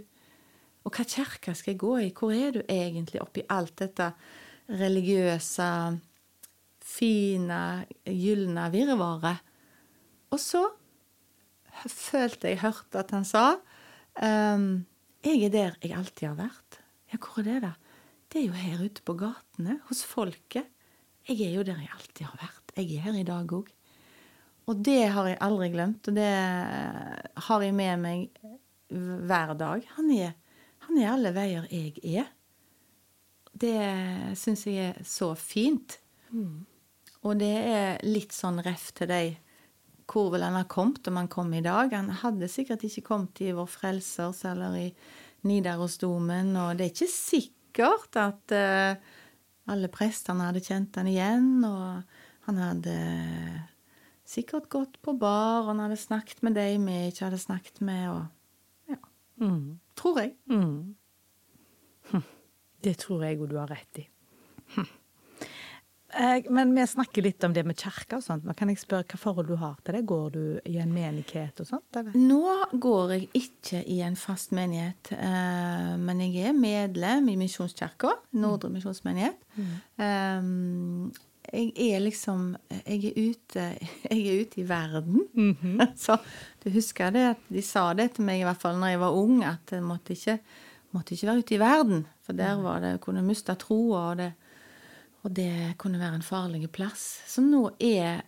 Og 0.85 0.93
hva 0.93 1.07
kirke 1.09 1.55
skal 1.57 1.73
jeg 1.73 1.81
gå 1.81 1.95
i? 2.03 2.13
Hvor 2.13 2.37
er 2.37 2.59
du 2.59 2.61
egentlig 2.69 3.23
oppi 3.25 3.47
alt 3.49 3.79
dette 3.81 4.11
religiøse 4.69 5.71
fine, 6.85 7.61
gylne 8.05 8.67
virvaret. 8.73 9.41
Og 10.35 10.41
så 10.41 10.65
følte 11.89 12.53
jeg 12.53 12.63
hørte 12.63 13.01
at 13.01 13.15
han 13.15 13.25
sa 13.27 13.45
ehm, 14.23 14.85
Jeg 15.25 15.47
er 15.47 15.55
der 15.55 15.79
jeg 15.83 15.97
alltid 15.97 16.29
har 16.29 16.37
vært. 16.39 16.81
Ja, 17.13 17.19
hvor 17.19 17.41
er 17.41 17.49
det, 17.49 17.63
da? 17.65 17.73
Det 18.29 18.43
er 18.43 18.47
jo 18.49 18.59
her 18.59 18.83
ute 18.85 19.05
på 19.07 19.15
gatene, 19.17 19.79
hos 19.89 20.03
folket. 20.05 20.69
Jeg 21.25 21.41
er 21.47 21.55
jo 21.55 21.65
der 21.65 21.81
jeg 21.81 21.93
alltid 21.95 22.27
har 22.27 22.39
vært. 22.43 22.75
Jeg 22.77 22.99
er 22.99 23.07
her 23.07 23.17
i 23.17 23.27
dag 23.27 23.53
òg. 23.57 23.71
Og 24.69 24.81
det 24.85 25.03
har 25.13 25.29
jeg 25.29 25.41
aldri 25.45 25.69
glemt, 25.73 26.09
og 26.09 26.17
det 26.17 26.31
har 27.47 27.65
jeg 27.65 27.75
med 27.77 28.01
meg 28.01 28.29
hver 28.89 29.53
dag. 29.61 29.85
Han 29.97 30.11
er, 30.13 30.33
han 30.87 31.01
er 31.01 31.11
alle 31.13 31.33
veier 31.37 31.69
jeg 31.73 32.01
er. 32.05 32.31
Det 33.55 33.77
syns 34.41 34.65
jeg 34.67 34.91
er 34.91 35.05
så 35.09 35.31
fint. 35.39 35.99
Og 37.25 37.39
det 37.41 37.55
er 37.57 38.03
litt 38.05 38.35
sånn 38.37 38.61
ref 38.65 38.91
til 38.97 39.09
deg 39.11 39.41
hvor 40.11 40.29
vel 40.35 40.43
han 40.45 40.59
ha 40.59 40.67
kommet 40.69 41.07
om 41.09 41.17
han 41.17 41.31
kom 41.33 41.53
i 41.57 41.63
dag? 41.65 41.93
Han 41.97 42.11
hadde 42.21 42.51
sikkert 42.53 42.83
ikke 42.85 43.07
kommet 43.07 43.41
i 43.41 43.55
Vår 43.57 43.69
Frelsers 43.73 44.43
eller 44.51 44.75
i 44.77 44.89
Nidarosdomen, 45.49 46.51
og 46.61 46.77
det 46.77 46.85
er 46.87 46.93
ikke 46.93 47.09
sikkert 47.13 48.19
at 48.21 48.53
uh, 48.53 48.97
alle 49.73 49.89
prestene 49.93 50.51
hadde 50.51 50.63
kjent 50.65 50.97
han 51.01 51.09
igjen, 51.09 51.49
og 51.65 52.05
han 52.49 52.61
hadde 52.61 52.97
sikkert 54.29 54.69
gått 54.73 55.01
på 55.05 55.15
bar, 55.21 55.63
og 55.65 55.73
han 55.73 55.83
hadde 55.87 56.01
snakket 56.01 56.45
med 56.45 56.57
deg 56.57 56.77
vi 56.85 56.99
ikke 57.09 57.27
hadde 57.31 57.41
snakket 57.41 57.81
med, 57.85 58.05
og 58.13 58.93
ja, 58.93 59.01
Mm. 59.41 59.81
tror 59.97 60.21
jeg. 60.21 60.37
Mm. 60.53 60.95
Hm. 62.13 62.23
Det 62.85 62.99
tror 63.01 63.25
jeg 63.25 63.41
òg 63.41 63.49
du 63.51 63.57
har 63.57 63.73
rett 63.73 64.05
i. 64.05 64.07
Hm. 64.77 64.89
Eh, 66.19 66.43
Men 66.51 66.75
vi 66.75 66.87
snakker 66.87 67.23
litt 67.23 67.45
om 67.45 67.53
det 67.53 67.65
med 67.67 67.77
kirke 67.81 68.19
og 68.19 68.23
sånt. 68.25 68.45
Nå 68.47 68.55
kan 68.57 68.71
jeg 68.71 68.79
spørre 68.83 69.07
hva 69.11 69.19
forhold 69.19 69.49
du 69.51 69.57
har 69.61 69.75
til 69.85 69.97
det? 69.99 70.05
Går 70.07 70.31
du 70.35 70.43
i 70.71 70.77
en 70.83 70.93
menighet 70.95 71.61
og 71.63 71.67
sånt? 71.69 71.99
Eller? 71.99 72.15
Nå 72.15 72.79
går 72.81 73.15
jeg 73.17 73.29
ikke 73.41 73.83
i 73.91 74.01
en 74.07 74.17
fast 74.19 74.55
menighet, 74.55 75.13
eh, 75.17 75.95
men 75.99 76.23
jeg 76.25 76.49
er 76.51 76.57
medlem 76.59 77.29
i 77.33 77.37
Misjonskirka, 77.41 78.13
Nordre 78.39 78.71
misjonsmenighet. 78.75 79.41
Mm. 79.55 81.11
jeg 81.53 81.73
er 81.79 82.01
liksom 82.03 82.57
Jeg 82.87 83.05
er 83.05 83.19
ute, 83.31 83.65
jeg 84.11 84.21
er 84.27 84.41
ute 84.43 84.61
i 84.61 84.69
verden. 84.69 85.27
Så 86.05 86.19
du 86.65 86.71
husker 86.75 87.11
det 87.15 87.27
at 87.35 87.45
de 87.49 87.63
sa 87.63 87.93
det 87.95 88.15
til 88.17 88.25
meg 88.25 88.41
i 88.41 88.47
hvert 88.47 88.61
fall 88.63 88.79
når 88.81 88.95
jeg 88.95 89.01
var 89.05 89.19
ung, 89.19 89.43
at 89.45 89.71
jeg 89.73 89.83
måtte 89.83 90.15
ikke, 90.17 90.39
måtte 90.95 91.15
ikke 91.15 91.31
være 91.31 91.45
ute 91.45 91.55
i 91.55 91.61
verden. 91.63 92.07
For 92.25 92.33
der 92.33 92.57
var 92.63 92.81
det, 92.81 93.01
kunne 93.05 93.23
miste 93.23 93.55
troa, 93.61 94.11
og 94.13 94.17
det, 94.23 94.33
og 95.25 95.33
det 95.33 95.75
kunne 95.81 96.01
være 96.01 96.21
en 96.21 96.27
farlig 96.27 96.69
plass. 96.73 97.23
Så 97.27 97.43
nå 97.45 97.71
er 97.81 98.23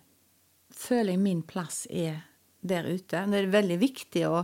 føler 0.77 1.13
jeg 1.15 1.21
min 1.21 1.43
plass 1.45 1.85
er 1.89 2.23
der 2.61 2.87
ute. 2.89 3.21
Det 3.29 3.41
er 3.41 3.51
veldig 3.53 3.77
viktig 3.81 4.23
å 4.27 4.41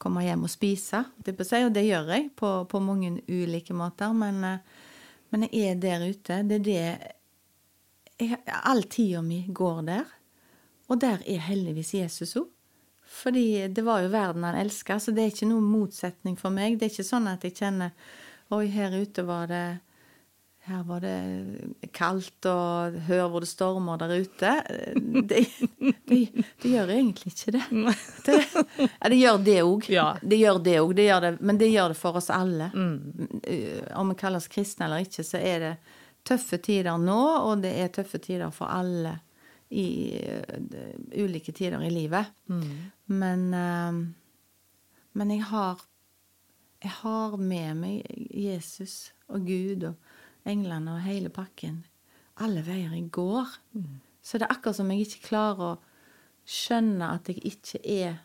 komme 0.00 0.22
hjem 0.24 0.46
og 0.46 0.52
spise, 0.52 1.02
det 1.18 1.34
seg, 1.44 1.66
og 1.66 1.74
det 1.76 1.84
gjør 1.84 2.12
jeg 2.14 2.30
på, 2.38 2.52
på 2.70 2.80
mange 2.80 3.18
ulike 3.28 3.76
måter. 3.76 4.14
Men, 4.16 4.44
eh, 4.44 4.62
men 5.34 5.48
jeg 5.50 5.74
er 5.74 5.82
der 5.82 6.06
ute. 6.06 6.40
Det 6.46 6.60
er 6.60 6.64
det 6.68 6.78
jeg, 6.80 7.16
All 8.68 8.82
tida 8.84 9.22
mi 9.24 9.46
går 9.48 9.82
der. 9.86 10.08
Og 10.92 10.98
der 11.00 11.22
er 11.26 11.46
heldigvis 11.46 11.94
Jesus 11.96 12.36
òg. 12.36 12.48
Fordi 13.10 13.66
det 13.74 13.82
var 13.82 14.04
jo 14.04 14.10
verden 14.12 14.44
han 14.46 14.54
elska, 14.54 15.00
så 15.02 15.10
det 15.10 15.22
er 15.24 15.32
ikke 15.32 15.48
noen 15.50 15.66
motsetning 15.66 16.36
for 16.38 16.54
meg. 16.54 16.76
Det 16.78 16.86
er 16.86 16.92
ikke 16.92 17.08
sånn 17.08 17.26
at 17.26 17.42
jeg 17.42 17.56
kjenner 17.58 17.96
Oi, 18.54 18.66
her 18.70 18.94
ute 18.94 19.22
var 19.26 19.48
det 19.50 19.64
her 20.70 20.82
var 20.86 21.02
det 21.02 21.90
kaldt, 21.96 22.46
og 22.48 22.98
hør 23.08 23.28
hvor 23.30 23.44
det 23.44 23.50
stormer 23.50 24.00
der 24.00 24.14
ute. 24.22 24.52
Det, 25.30 25.40
det, 26.08 26.20
det 26.62 26.72
gjør 26.72 26.92
egentlig 26.94 27.32
ikke 27.32 27.54
det. 27.56 27.64
Det, 28.26 28.36
ja, 28.78 29.10
det 29.10 29.18
gjør 29.18 29.40
det 29.46 29.56
òg. 29.64 29.88
Ja. 29.92 30.06
Det 30.22 30.38
gjør 30.40 30.60
det 30.64 30.76
òg, 30.80 31.40
men 31.40 31.58
det 31.60 31.72
gjør 31.72 31.94
det 31.94 31.98
for 31.98 32.20
oss 32.20 32.30
alle. 32.34 32.70
Om 32.74 34.14
vi 34.14 34.18
kaller 34.20 34.40
oss 34.40 34.50
kristne 34.50 34.86
eller 34.86 35.06
ikke, 35.06 35.26
så 35.26 35.42
er 35.42 35.64
det 35.64 35.74
tøffe 36.26 36.60
tider 36.62 37.00
nå, 37.00 37.20
og 37.48 37.64
det 37.64 37.74
er 37.80 37.92
tøffe 37.94 38.20
tider 38.22 38.50
for 38.54 38.70
alle 38.70 39.16
i 39.70 40.18
uh, 40.18 41.22
ulike 41.22 41.52
tider 41.54 41.82
i 41.86 41.92
livet. 41.94 42.32
Men, 43.06 43.46
uh, 43.54 44.00
men 45.12 45.32
jeg 45.36 45.46
har 45.52 45.86
jeg 46.80 46.92
har 47.02 47.36
med 47.36 47.76
meg 47.76 48.28
Jesus 48.32 49.10
og 49.28 49.44
Gud 49.44 49.84
og 49.90 50.09
englene 50.48 50.96
og 50.96 51.04
hele 51.04 51.32
pakken 51.32 51.82
alle 52.40 52.62
veier 52.64 52.94
jeg 52.94 53.10
går. 53.12 53.52
Så 54.22 54.38
det 54.38 54.46
er 54.46 54.54
akkurat 54.54 54.78
som 54.78 54.90
jeg 54.92 55.06
ikke 55.06 55.28
klarer 55.28 55.62
å 55.66 55.78
skjønne 56.48 57.12
at 57.16 57.28
jeg 57.30 57.42
ikke 57.52 57.80
er 57.84 58.18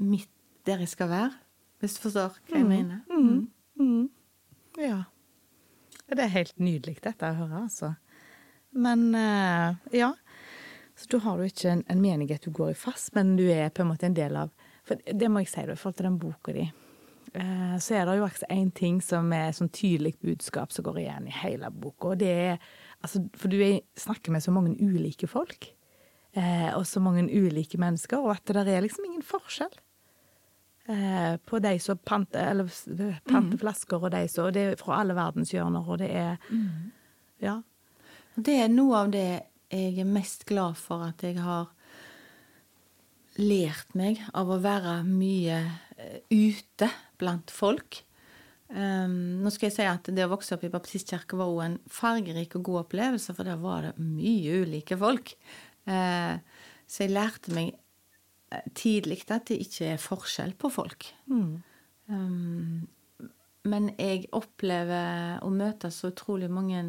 midt 0.00 0.32
der 0.68 0.82
jeg 0.84 0.92
skal 0.92 1.10
være. 1.12 1.36
Hvis 1.78 1.96
du 1.96 2.02
forstår 2.02 2.38
hva 2.48 2.58
jeg 2.58 2.68
mener? 2.68 3.04
Mm. 3.08 4.08
Ja. 4.82 5.02
Det 6.08 6.24
er 6.24 6.32
helt 6.32 6.56
nydelig 6.60 6.98
dette 7.04 7.28
å 7.28 7.36
høre, 7.36 7.64
altså. 7.68 7.92
Men 8.72 9.08
uh, 9.14 9.76
ja. 9.94 10.12
Så 10.98 11.12
da 11.12 11.20
har 11.22 11.38
du 11.38 11.46
ikke 11.46 11.70
en, 11.70 11.84
en 11.86 12.02
menighet 12.02 12.44
du 12.44 12.50
går 12.54 12.72
i 12.72 12.78
fast, 12.78 13.12
men 13.14 13.36
du 13.38 13.44
er 13.52 13.70
på 13.70 13.84
en 13.84 13.92
måte 13.92 14.08
en 14.08 14.16
del 14.16 14.36
av 14.36 14.50
For 14.88 14.98
det 15.04 15.28
må 15.28 15.44
jeg 15.44 15.50
si, 15.52 15.62
da, 15.68 15.76
i 15.76 15.78
forhold 15.78 15.98
til 15.98 16.08
den 16.08 16.18
boka 16.18 16.54
di. 16.56 16.64
Eh, 17.34 17.78
så 17.78 17.94
er 17.94 18.06
det 18.06 18.18
jo 18.18 18.26
faktisk 18.26 18.52
én 18.52 18.70
ting 18.74 19.00
som 19.04 19.32
er 19.36 19.52
sånn 19.56 19.70
tydelig 19.74 20.14
budskap 20.22 20.72
som 20.72 20.86
går 20.86 21.02
igjen 21.02 21.28
i 21.28 21.34
hele 21.42 21.70
boka. 21.70 22.14
Og 22.14 22.22
det 22.22 22.30
er 22.30 22.54
altså, 23.02 23.24
For 23.36 23.52
du 23.52 23.58
er, 23.60 23.82
snakker 23.98 24.32
med 24.32 24.44
så 24.44 24.54
mange 24.54 24.76
ulike 24.80 25.28
folk. 25.30 25.70
Eh, 26.36 26.70
og 26.76 26.86
så 26.86 27.00
mange 27.00 27.26
ulike 27.28 27.80
mennesker, 27.80 28.20
og 28.20 28.36
at 28.36 28.46
det 28.46 28.58
der 28.60 28.72
er 28.76 28.84
liksom 28.84 29.06
ingen 29.08 29.24
forskjell. 29.26 29.72
Eh, 30.88 31.36
på 31.44 31.60
de 31.60 31.74
som 31.82 31.98
panter, 31.98 32.50
eller 32.52 32.70
panter 33.28 33.60
flasker, 33.60 33.98
og 34.00 34.12
de 34.12 34.28
som 34.28 34.46
Og 34.46 34.54
det 34.54 34.62
er 34.62 34.76
fra 34.80 35.00
alle 35.02 35.16
verdenshjørner, 35.18 35.88
og 35.88 35.98
det 35.98 36.10
er 36.14 36.36
Ja. 37.40 37.60
Det 38.36 38.54
er 38.54 38.68
noe 38.68 38.96
av 38.96 39.10
det 39.10 39.42
jeg 39.70 39.98
er 39.98 40.04
mest 40.04 40.44
glad 40.46 40.76
for 40.76 41.02
at 41.02 41.22
jeg 41.22 41.38
har 41.38 41.68
lært 43.36 43.94
meg 43.94 44.20
av 44.32 44.48
å 44.48 44.60
være 44.62 45.04
mye 45.04 45.58
ute 46.30 46.88
blant 47.20 47.52
folk. 47.54 48.02
Um, 48.68 49.40
nå 49.40 49.48
skal 49.48 49.70
jeg 49.70 49.76
si 49.78 49.84
at 49.88 50.10
Det 50.12 50.26
å 50.26 50.28
vokse 50.28 50.52
opp 50.52 50.64
i 50.66 50.72
baptistkirke 50.72 51.38
var 51.40 51.48
også 51.48 51.64
en 51.64 51.78
fargerik 51.88 52.58
og 52.58 52.66
god 52.68 52.82
opplevelse, 52.82 53.32
for 53.36 53.48
der 53.48 53.60
var 53.62 53.86
det 53.86 53.94
mye 54.02 54.62
ulike 54.64 54.98
folk. 55.00 55.32
Uh, 55.88 56.36
så 56.88 57.04
jeg 57.04 57.14
lærte 57.14 57.52
meg 57.56 57.74
eh, 58.52 58.68
tidlig 58.76 59.22
at 59.28 59.50
det 59.50 59.58
ikke 59.60 59.90
er 59.94 60.00
forskjell 60.00 60.54
på 60.60 60.70
folk. 60.72 61.08
Um, 62.08 62.86
men 63.68 63.90
jeg 63.98 64.28
opplever 64.36 65.42
å 65.44 65.50
møte 65.52 65.90
så 65.92 66.12
utrolig 66.12 66.48
mange 66.52 66.86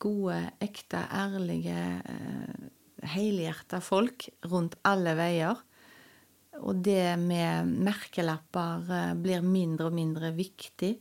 gode, 0.00 0.38
ekte, 0.64 1.02
ærlige, 1.12 1.76
uh, 2.08 2.70
helhjerta 3.12 3.82
folk 3.84 4.28
rundt 4.48 4.78
alle 4.88 5.12
veier. 5.18 5.60
Og 6.60 6.82
det 6.84 7.16
med 7.22 7.70
merkelapper 7.86 8.92
eh, 8.92 9.14
blir 9.16 9.46
mindre 9.46 9.88
og 9.88 9.96
mindre 9.96 10.34
viktig 10.36 10.92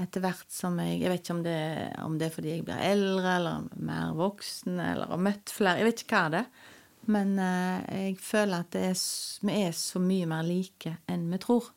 etter 0.00 0.22
hvert 0.24 0.52
som 0.52 0.78
jeg 0.80 1.00
Jeg 1.02 1.10
vet 1.12 1.22
ikke 1.22 1.34
om 1.34 1.42
det, 1.44 1.60
om 2.00 2.18
det 2.18 2.26
er 2.26 2.34
fordi 2.34 2.52
jeg 2.54 2.64
blir 2.64 2.80
eldre, 2.80 3.32
eller 3.36 3.66
mer 3.76 4.14
voksen, 4.16 4.78
eller 4.80 5.10
har 5.12 5.20
møtt 5.20 5.52
flere 5.52 5.82
Jeg 5.82 5.88
vet 5.90 6.04
ikke 6.04 6.20
hva 6.20 6.30
det 6.32 6.40
er. 6.44 6.68
Men 7.10 7.34
eh, 7.40 8.06
jeg 8.06 8.16
føler 8.22 8.64
at 8.64 8.72
det 8.76 8.84
er, 8.92 9.02
vi 9.46 9.58
er 9.66 9.76
så 9.76 10.02
mye 10.04 10.28
mer 10.30 10.46
like 10.46 10.94
enn 11.10 11.28
vi 11.32 11.40
tror. 11.42 11.70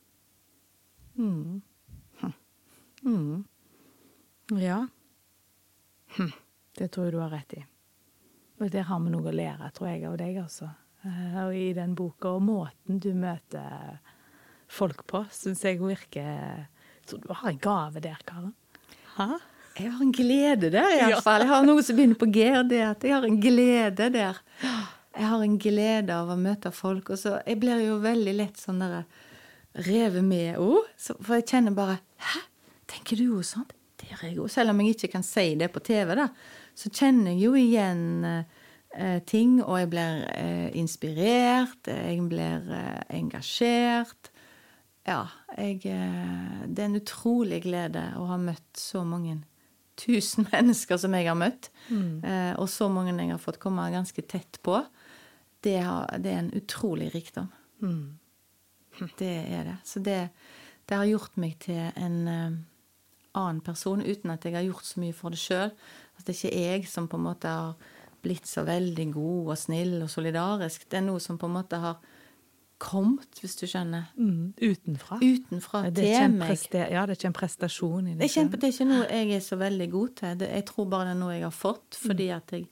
Ja. 4.59 4.81
Hm. 6.17 6.33
Det 6.77 6.89
tror 6.91 7.07
jeg 7.07 7.15
du 7.15 7.21
har 7.21 7.33
rett 7.33 7.55
i. 7.57 7.63
Og 8.61 8.71
der 8.71 8.87
har 8.87 8.99
vi 9.01 9.11
noe 9.13 9.29
å 9.29 9.35
lære, 9.35 9.71
tror 9.75 9.89
jeg, 9.89 10.05
av 10.09 10.17
deg, 10.19 10.37
altså. 10.43 10.69
Eh, 11.05 11.37
Og 11.45 11.55
i 11.55 11.73
den 11.75 11.95
boka, 11.95 12.29
og 12.37 12.41
måten 12.45 12.99
du 13.03 13.09
møter 13.13 13.97
folk 14.71 15.03
på, 15.09 15.25
syns 15.35 15.63
jeg 15.65 15.79
virker 15.81 16.21
Jeg 16.23 17.07
tror 17.09 17.19
du 17.25 17.33
har 17.33 17.49
en 17.49 17.59
gave 17.59 17.99
der, 18.03 18.19
Karen. 18.25 18.53
Hæ? 19.17 19.27
Jeg 19.79 19.91
har 19.91 20.01
en 20.05 20.11
glede 20.13 20.69
der, 20.71 20.89
Ja. 20.95 21.09
iallfall. 21.09 21.41
Jeg 21.41 21.49
har 21.49 21.63
noe 21.65 21.81
som 21.83 21.95
begynner 21.97 22.15
på 22.21 22.29
G, 22.31 22.45
og 22.59 22.69
det 22.69 22.81
at 22.85 23.03
jeg 23.03 23.13
har 23.13 23.23
en 23.25 23.39
glede 23.41 24.09
der. 24.13 24.37
Jeg 24.61 25.27
har 25.27 25.41
en 25.43 25.57
glede 25.59 26.09
av 26.13 26.29
å 26.29 26.37
møte 26.39 26.71
folk. 26.71 27.09
Og 27.09 27.17
så 27.17 27.41
Jeg 27.45 27.59
blir 27.59 27.81
jo 27.85 27.99
veldig 27.99 28.35
lett 28.37 28.55
sånn 28.57 28.79
der 28.79 29.03
revet 29.75 30.23
med 30.23 30.57
òg. 30.57 30.85
For 31.21 31.35
jeg 31.35 31.45
kjenner 31.47 31.73
bare 31.75 31.99
Hæ? 32.17 32.39
Tenker 32.87 33.17
du 33.17 33.23
jo 33.23 33.41
sånn? 33.41 33.65
Det 33.97 34.07
gjør 34.09 34.21
jeg 34.29 34.37
òg. 34.37 34.49
Selv 34.49 34.69
om 34.69 34.79
jeg 34.79 34.95
ikke 34.95 35.11
kan 35.11 35.23
si 35.23 35.55
det 35.55 35.71
på 35.73 35.79
TV, 35.83 36.15
da, 36.15 36.27
så 36.75 36.89
kjenner 36.89 37.31
jeg 37.33 37.41
jo 37.41 37.53
igjen 37.53 38.23
eh, 38.25 38.43
ting, 39.25 39.57
og 39.63 39.79
jeg 39.79 39.89
blir 39.89 40.19
eh, 40.37 40.69
inspirert, 40.77 41.87
jeg 41.87 42.19
blir 42.29 42.69
eh, 42.69 43.01
engasjert. 43.17 44.29
Ja, 45.07 45.25
jeg 45.57 45.81
eh, 45.89 46.67
Det 46.67 46.79
er 46.79 46.91
en 46.91 46.99
utrolig 47.01 47.63
glede 47.65 48.05
å 48.19 48.27
ha 48.29 48.37
møtt 48.39 48.79
så 48.79 49.03
mange 49.03 49.41
tusen 49.99 50.47
mennesker 50.53 50.99
som 51.01 51.15
jeg 51.17 51.27
har 51.27 51.37
møtt. 51.39 51.71
Eh, 52.23 52.53
og 52.57 52.69
så 52.71 52.89
mange 52.89 53.15
jeg 53.17 53.33
har 53.33 53.41
fått 53.41 53.61
komme 53.61 53.89
ganske 53.93 54.21
tett 54.21 54.61
på. 54.63 54.79
Det, 55.63 55.79
har, 55.79 56.07
det 56.19 56.31
er 56.31 56.43
en 56.43 56.53
utrolig 56.57 57.13
rikdom. 57.15 57.49
Det 59.17 59.25
er 59.49 59.63
det. 59.65 59.77
Så 59.89 59.99
det, 60.05 60.29
det 60.85 60.97
har 60.97 61.07
gjort 61.09 61.37
meg 61.41 61.55
til 61.63 61.79
en 61.97 62.17
eh, 62.29 62.57
annen 63.33 63.61
person 63.65 64.03
uten 64.05 64.29
at 64.29 64.45
jeg 64.45 64.53
har 64.53 64.67
gjort 64.67 64.85
så 64.85 65.01
mye 65.01 65.15
for 65.17 65.33
det 65.33 65.39
sjøl. 65.41 65.71
At 66.19 66.27
det 66.27 66.35
ikke 66.37 66.51
er 66.53 66.75
jeg 66.75 66.85
som 66.91 67.07
på 67.09 67.17
en 67.17 67.25
måte 67.25 67.49
har 67.49 67.73
blitt 68.23 68.47
så 68.47 68.63
veldig 68.65 69.05
god 69.13 69.49
og 69.53 69.57
snill 69.59 69.97
og 70.05 70.09
solidarisk. 70.09 70.87
Det 70.89 70.97
er 71.01 71.05
noe 71.07 71.19
som 71.23 71.37
på 71.37 71.45
en 71.49 71.57
måte 71.57 71.79
har 71.83 71.97
kommet, 72.83 73.29
hvis 73.39 73.55
du 73.59 73.65
skjønner, 73.69 74.09
Mm, 74.17 74.53
utenfra. 74.59 75.17
utenfra 75.21 75.83
det 75.93 76.03
til 76.03 76.33
meg. 76.35 76.57
ja, 76.73 77.05
det 77.05 77.13
er 77.13 77.15
ikke 77.15 77.29
en 77.29 77.33
prestasjon 77.37 78.07
i 78.07 78.13
Det 78.15 78.19
det. 78.19 78.37
er, 78.37 78.47
det 78.49 78.63
er 78.63 78.71
ikke 78.73 78.87
noe 78.89 79.05
jeg 79.07 79.31
er 79.37 79.39
så 79.45 79.55
veldig 79.61 79.89
god 79.91 80.15
til. 80.15 80.37
Det, 80.41 80.49
jeg 80.49 80.65
tror 80.65 80.89
bare 80.89 81.05
det 81.05 81.11
er 81.15 81.19
noe 81.19 81.33
jeg 81.33 81.43
har 81.43 81.51
fått 81.55 81.95
fordi 81.95 82.27
at 82.35 82.51
jeg 82.51 82.67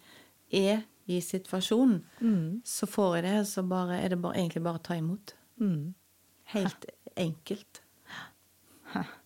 er 0.52 0.82
i 1.08 1.20
situasjonen. 1.22 2.04
Så 2.66 2.88
får 2.88 3.16
jeg 3.16 3.24
det, 3.24 3.48
så 3.48 3.64
bare, 3.68 4.02
er 4.04 4.10
det 4.10 4.22
bare, 4.22 4.36
egentlig 4.36 4.64
bare 4.64 4.80
å 4.80 4.84
ta 4.84 4.94
imot. 4.96 5.34
Mm. 5.60 5.94
Helt 6.56 6.86
enkelt. 7.18 7.82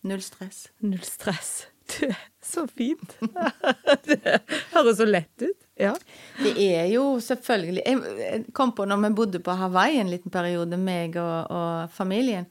Null 0.04 0.20
stress. 0.22 0.68
Null 0.80 1.02
stress. 1.02 1.66
Du, 1.96 2.08
så 2.42 2.66
fint. 2.66 3.16
det 4.06 4.40
høres 4.72 4.96
så 5.00 5.06
lett 5.08 5.42
ut. 5.42 5.58
Ja. 5.78 5.92
Det 6.40 6.54
er 6.62 6.86
jo 6.88 7.18
selvfølgelig 7.20 7.82
Jeg 7.84 8.44
kom 8.56 8.72
på 8.76 8.86
når 8.88 9.02
vi 9.04 9.10
bodde 9.18 9.40
på 9.44 9.54
Hawaii 9.60 9.98
en 10.00 10.10
liten 10.10 10.32
periode, 10.32 10.78
meg 10.80 11.18
og, 11.20 11.50
og 11.52 11.92
familien. 11.94 12.46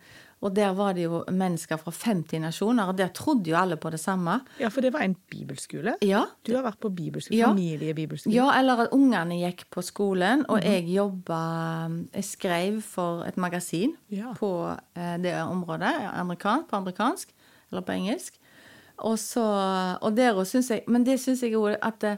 Og 0.45 0.52
der 0.54 0.76
var 0.78 0.93
det 0.93 1.08
jo 1.08 1.21
mennesker 1.32 1.80
fra 1.82 1.89
50 1.95 2.38
nasjoner, 2.43 2.91
og 2.91 2.98
der 3.00 3.08
trodde 3.17 3.50
jo 3.50 3.56
alle 3.58 3.78
på 3.82 3.89
det 3.89 3.98
samme. 4.04 4.36
ja, 4.60 4.67
for 4.69 4.84
det 4.86 4.91
var 4.93 5.02
en 5.08 5.15
bibelskole. 5.32 5.95
Ja, 6.06 6.26
Du 6.45 6.52
har 6.54 6.62
vært 6.67 6.78
på 6.84 6.91
bibelskole, 6.93 7.39
Ja. 7.39 7.48
familiebibelskole. 7.50 8.36
Ja, 8.36 8.52
eller 8.60 8.84
at 8.86 8.93
ungene 8.93 9.39
gikk 9.39 9.63
på 9.74 9.82
skolen, 9.82 10.43
og 10.52 10.62
jeg 10.62 10.86
jobba 10.93 11.39
Jeg 12.13 12.24
skrev 12.28 12.82
for 12.84 13.24
et 13.26 13.38
magasin 13.41 13.95
Ja. 14.13 14.34
på 14.38 14.52
eh, 14.95 15.17
det 15.24 15.34
området, 15.41 15.93
amerikan, 16.13 16.67
på 16.69 16.76
amerikansk, 16.78 17.32
eller 17.71 17.82
på 17.82 17.91
engelsk. 17.98 18.38
Og 18.98 19.20
så 19.20 19.44
Og 20.02 20.16
der 20.16 20.34
òg 20.34 20.46
syns 20.48 20.70
jeg 20.72 20.84
Men 20.88 21.04
det 21.04 21.20
syns 21.20 21.44
jeg 21.44 21.56
òg 21.56 21.78
at 21.82 22.02
det, 22.02 22.18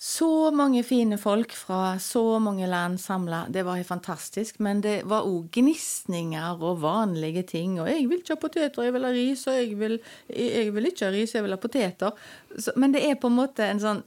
så 0.00 0.50
mange 0.54 0.84
fine 0.86 1.16
folk 1.18 1.52
fra 1.58 1.96
så 1.98 2.38
mange 2.38 2.68
land 2.70 3.00
samla, 3.02 3.40
det 3.50 3.64
var 3.66 3.80
helt 3.80 3.88
fantastisk. 3.88 4.60
Men 4.62 4.78
det 4.80 5.00
var 5.10 5.26
òg 5.26 5.48
gnisninger 5.56 6.62
og 6.62 6.82
vanlige 6.82 7.42
ting. 7.42 7.80
Og 7.80 7.88
'jeg 7.88 8.08
vil 8.08 8.18
ikke 8.18 8.36
ha 8.36 8.36
poteter, 8.36 8.82
jeg 8.82 8.92
vil 8.92 9.04
ha 9.04 9.10
ris', 9.10 9.46
og 9.46 9.54
'jeg 9.54 9.78
vil, 9.78 10.00
jeg 10.28 10.74
vil 10.74 10.86
ikke 10.86 11.04
ha 11.04 11.10
ris, 11.10 11.34
jeg 11.34 11.42
vil 11.42 11.50
ha 11.50 11.56
poteter'. 11.56 12.12
Så, 12.58 12.72
men 12.76 12.94
det 12.94 13.10
er 13.10 13.14
på 13.14 13.26
en 13.26 13.36
måte 13.36 13.70
en 13.70 13.80
sånn 13.80 14.02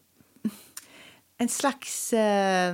En 1.42 1.50
slags 1.50 2.14
eh, 2.14 2.70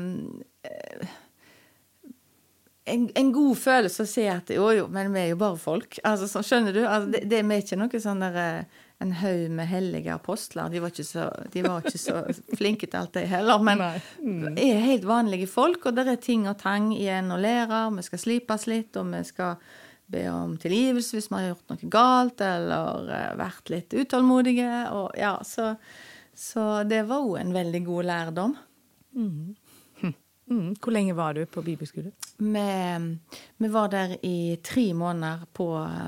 en, 2.86 3.10
en 3.16 3.32
god 3.32 3.56
følelse 3.56 4.04
å 4.04 4.10
se 4.10 4.26
at 4.28 4.50
jo, 4.50 4.70
jo, 4.76 4.88
men 4.88 5.14
vi 5.14 5.20
er 5.20 5.30
jo 5.30 5.40
bare 5.40 5.58
folk. 5.58 6.00
Altså, 6.04 6.28
så, 6.28 6.44
skjønner 6.44 6.74
du? 6.76 6.82
Altså, 6.86 7.12
det, 7.12 7.30
det 7.30 7.40
er 7.40 7.64
ikke 7.64 7.80
noe 7.80 8.02
sånn 8.04 8.20
der 8.20 8.40
eh, 8.44 8.84
en 9.00 9.12
haug 9.14 9.52
med 9.54 9.68
hellige 9.70 10.10
apostler. 10.14 10.70
De 10.74 10.80
var 10.82 10.90
ikke 10.90 11.06
så, 11.06 11.28
de 11.54 11.62
var 11.62 11.84
ikke 11.86 12.00
så 12.02 12.22
flinke 12.58 12.88
til 12.90 12.98
alt, 12.98 13.12
det 13.14 13.28
heller. 13.30 13.62
Men 13.62 13.84
Mm. 14.24 14.58
er 14.58 14.80
helt 14.82 15.06
vanlige 15.06 15.48
folk, 15.48 15.86
og 15.86 15.96
det 15.96 16.08
er 16.08 16.16
ting 16.16 16.48
og 16.50 16.58
tang 16.58 16.90
igjen 16.96 17.30
å 17.32 17.38
lære. 17.38 17.84
Vi 17.96 18.02
skal 18.08 18.20
slipes 18.20 18.66
litt, 18.68 18.98
og 18.98 19.12
vi 19.14 19.24
skal 19.24 19.56
be 20.10 20.24
om 20.32 20.56
tilgivelse 20.58 21.14
hvis 21.18 21.30
vi 21.30 21.36
har 21.36 21.50
gjort 21.54 21.70
noe 21.70 21.90
galt, 21.92 22.42
eller 22.42 23.10
eh, 23.12 23.36
vært 23.38 23.70
litt 23.70 23.94
utålmodige. 23.94 24.92
Og, 24.96 25.12
ja, 25.20 25.36
så, 25.44 25.76
så 26.34 26.84
det 26.88 27.04
var 27.10 27.22
òg 27.22 27.40
en 27.42 27.54
veldig 27.54 27.84
god 27.86 28.04
lærdom. 28.10 28.58
Mm. 29.14 29.56
Hvor 30.48 30.92
lenge 30.96 31.16
var 31.16 31.34
du 31.34 31.42
på 31.46 31.62
bibelskole? 31.62 32.12
Vi, 32.40 32.62
vi 33.58 33.68
var 33.74 33.88
der 33.92 34.14
i 34.24 34.56
tre 34.64 34.94
måneder 34.94 35.42
på, 35.54 35.68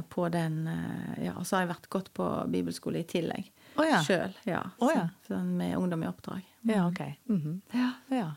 på 0.10 0.30
den 0.32 0.62
eh, 0.67 1.25
Ja, 1.25 1.34
og 1.36 1.45
så 1.45 1.56
har 1.58 1.65
jeg 1.65 1.71
vært 1.73 1.89
godt 1.89 2.13
på 2.15 2.28
bibelskole 2.52 2.99
i 3.02 3.08
tillegg. 3.10 3.49
Oh, 3.78 3.84
ja. 3.86 3.99
Sjøl, 4.04 4.34
ja. 4.47 4.62
Oh, 4.80 4.91
ja. 4.95 5.10
Så- 5.28 5.34
Sånn 5.36 5.52
med 5.58 5.75
ungdom 5.78 6.04
i 6.04 6.08
oppdrag. 6.08 6.41
Ja, 6.63 6.86
ok. 6.88 7.02
Mhm. 7.30 7.62
Ja. 7.73 7.91
Ja. 8.15 8.30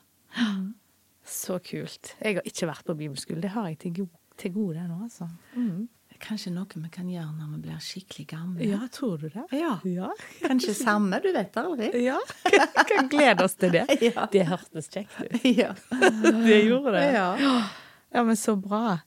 Så 1.25 1.59
kult. 1.62 2.15
Jeg 2.21 2.35
har 2.41 2.43
ikke 2.49 2.67
vært 2.69 2.85
på 2.88 2.95
bibelskole. 2.99 3.41
Det 3.41 3.51
har 3.55 3.69
jeg 3.71 3.79
til, 3.79 3.95
go 4.03 4.09
til 4.43 4.53
gode 4.53 4.83
nå, 4.88 4.99
altså. 5.07 5.29
Mhm. 5.55 5.88
Kanskje 6.22 6.52
noe 6.54 6.78
vi 6.78 6.88
kan 6.94 7.08
gjøre 7.11 7.32
når 7.35 7.48
vi 7.56 7.61
blir 7.64 7.78
skikkelig 7.82 8.24
gamle. 8.30 8.66
Ja, 8.68 8.78
tror 8.94 9.18
du 9.18 9.28
det? 9.32 9.42
Ja. 9.58 9.72
Ja. 9.88 10.11
Kanskje 10.44 10.74
samme, 10.78 11.18
du 11.24 11.32
vet 11.35 11.56
aldri. 11.58 11.88
Ja, 12.04 12.20
kan 12.92 13.08
glede 13.11 13.44
oss 13.48 13.56
til 13.58 13.72
det. 13.74 13.87
Ja. 14.12 14.28
Det 14.30 14.44
hørtes 14.46 14.88
kjekt 14.92 15.18
ut. 15.18 15.35
Ja. 15.62 15.72
Det 15.90 16.61
gjorde 16.68 16.94
det. 16.94 17.04
Ja. 17.16 17.28
Ja, 18.12 18.22
men 18.22 18.37
så 18.37 18.54
bra. 18.56 18.98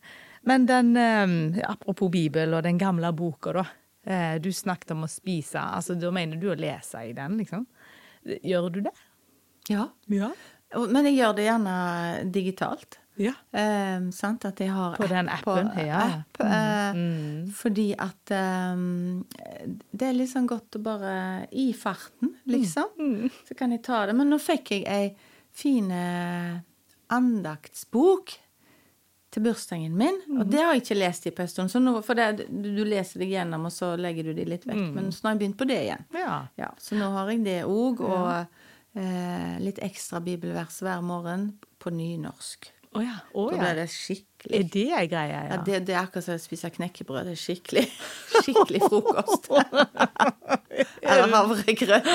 Men 0.44 0.66
den, 0.68 0.92
eh, 0.98 1.62
apropos 1.70 2.12
Bibel 2.12 2.54
og 2.54 2.64
den 2.68 2.78
gamle 2.82 3.14
boka, 3.16 3.54
da. 3.62 3.66
Eh, 4.06 4.36
du 4.44 4.52
snakket 4.54 4.92
om 4.94 5.06
å 5.08 5.10
spise. 5.10 5.58
Altså, 5.62 5.96
Da 5.96 6.12
mener 6.14 6.38
du 6.38 6.50
å 6.52 6.58
lese 6.60 7.00
i 7.10 7.14
den, 7.18 7.40
liksom? 7.40 7.64
Gjør 8.44 8.70
du 8.74 8.82
det? 8.90 8.94
ja. 9.70 9.88
Ja. 10.12 10.34
Men 10.76 11.06
jeg 11.08 11.16
gjør 11.22 11.36
det 11.38 11.44
gjerne 11.46 11.74
digitalt. 12.34 12.98
Ja. 13.22 13.32
Eh, 13.56 14.10
sant? 14.12 14.44
At 14.46 14.60
jeg 14.60 14.74
har 14.76 14.98
På 15.00 15.08
den 15.08 15.30
appen, 15.32 15.70
på 15.72 15.86
ja. 15.88 16.02
app, 16.20 16.42
eh, 16.44 16.94
Mm. 16.96 17.52
Fordi 17.56 17.88
at 17.98 18.32
eh, 18.32 18.76
det 19.92 20.08
er 20.10 20.14
liksom 20.18 20.48
godt 20.48 20.76
å 20.78 20.84
bare 20.84 21.48
I 21.52 21.72
farten, 21.74 22.36
liksom. 22.46 22.92
Mm. 23.00 23.30
Så 23.48 23.56
kan 23.58 23.72
jeg 23.72 23.84
ta 23.84 24.06
det. 24.06 24.16
Men 24.16 24.30
nå 24.30 24.40
fikk 24.40 24.72
jeg 24.76 24.86
ei 24.88 25.16
fin 25.56 25.92
eh, 25.92 26.58
andaktsbok 27.16 28.36
til 29.36 29.44
bursdagen 29.44 29.96
min. 30.00 30.20
Mm. 30.30 30.38
Og 30.42 30.52
det 30.52 30.62
har 30.64 30.74
jeg 30.76 30.84
ikke 30.86 30.98
lest 31.00 31.26
i 31.28 31.32
på 31.36 31.44
en 31.44 31.50
stund. 31.52 31.72
Så 31.72 31.82
nå, 31.84 31.96
for 32.08 32.16
det, 32.16 32.46
du, 32.48 32.70
du 32.78 32.84
leser 32.88 33.20
deg 33.24 33.34
gjennom, 33.36 33.66
og 33.68 33.74
så 33.76 33.94
legger 34.00 34.30
du 34.30 34.34
de 34.38 34.46
litt 34.48 34.68
vekk. 34.68 34.86
Men 34.96 35.12
så 35.12 35.28
har 35.28 35.36
jeg 35.36 35.42
begynt 35.44 35.60
på 35.60 35.68
det 35.68 35.82
igjen. 35.88 36.06
Ja. 36.16 36.38
Ja, 36.60 36.70
så 36.80 36.96
nå 37.00 37.10
har 37.16 37.32
jeg 37.34 37.44
det 37.48 37.58
òg, 37.68 38.00
og 38.06 38.30
eh, 38.96 39.56
litt 39.64 39.82
ekstra 39.84 40.22
bibelvers 40.24 40.80
hver 40.86 41.04
morgen 41.04 41.50
på 41.84 41.92
nynorsk. 41.92 42.72
Å 42.96 43.02
ja. 43.04 43.16
Å 43.36 43.46
Da 43.52 43.58
blir 43.60 43.80
det 43.82 43.86
skikkelig 43.92 44.60
Er 44.60 44.68
det 44.72 44.86
ei 44.96 45.08
greie, 45.12 45.32
ja, 45.34 45.42
ja? 45.50 45.58
det, 45.68 45.80
det 45.88 45.96
er 45.96 46.04
akkurat 46.06 46.26
som 46.28 46.38
å 46.38 46.42
spise 46.42 46.70
knekkebrød. 46.72 47.28
Det 47.28 47.34
er 47.36 47.42
skikkelig, 47.42 47.84
skikkelig 48.46 48.82
frokost. 48.86 49.50
Eller 51.06 51.34
havregrøt. 51.34 52.08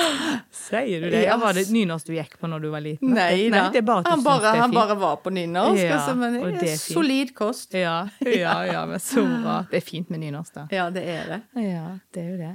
Sier 0.55 1.03
du 1.05 1.09
det? 1.11 1.23
Ja, 1.25 1.37
var 1.41 1.57
det 1.57 1.67
nynorsk 1.73 2.09
du 2.09 2.15
gikk 2.15 2.37
på 2.41 2.49
når 2.49 2.65
du 2.65 2.67
var 2.73 2.83
liten? 2.85 3.13
Nei 3.15 3.49
da. 3.53 3.67
det 3.73 3.81
er 3.81 3.87
bare 3.87 4.05
han, 4.09 4.25
bare, 4.25 4.55
han 4.61 4.73
bare 4.75 4.97
var 5.01 5.21
på 5.23 5.33
nynorsk. 5.33 5.83
Ja, 5.83 5.99
altså, 5.99 6.17
men 6.17 6.39
det 6.39 6.65
er 6.65 6.73
er 6.73 6.81
solid 6.81 7.35
kost. 7.37 7.77
Ja, 7.77 7.95
ja, 8.25 8.57
ja, 8.69 8.83
men 8.89 9.01
så 9.03 9.23
bra. 9.27 9.61
Det 9.71 9.81
er 9.81 9.87
fint 9.87 10.11
med 10.13 10.23
nynorsk, 10.25 10.57
da. 10.57 10.67
Ja, 10.73 10.89
det 10.93 11.05
er 11.07 11.31
det. 11.35 11.41
Ja, 11.67 11.87
det 12.13 12.25
er 12.25 12.29
jo 12.33 12.41
det. 12.41 12.53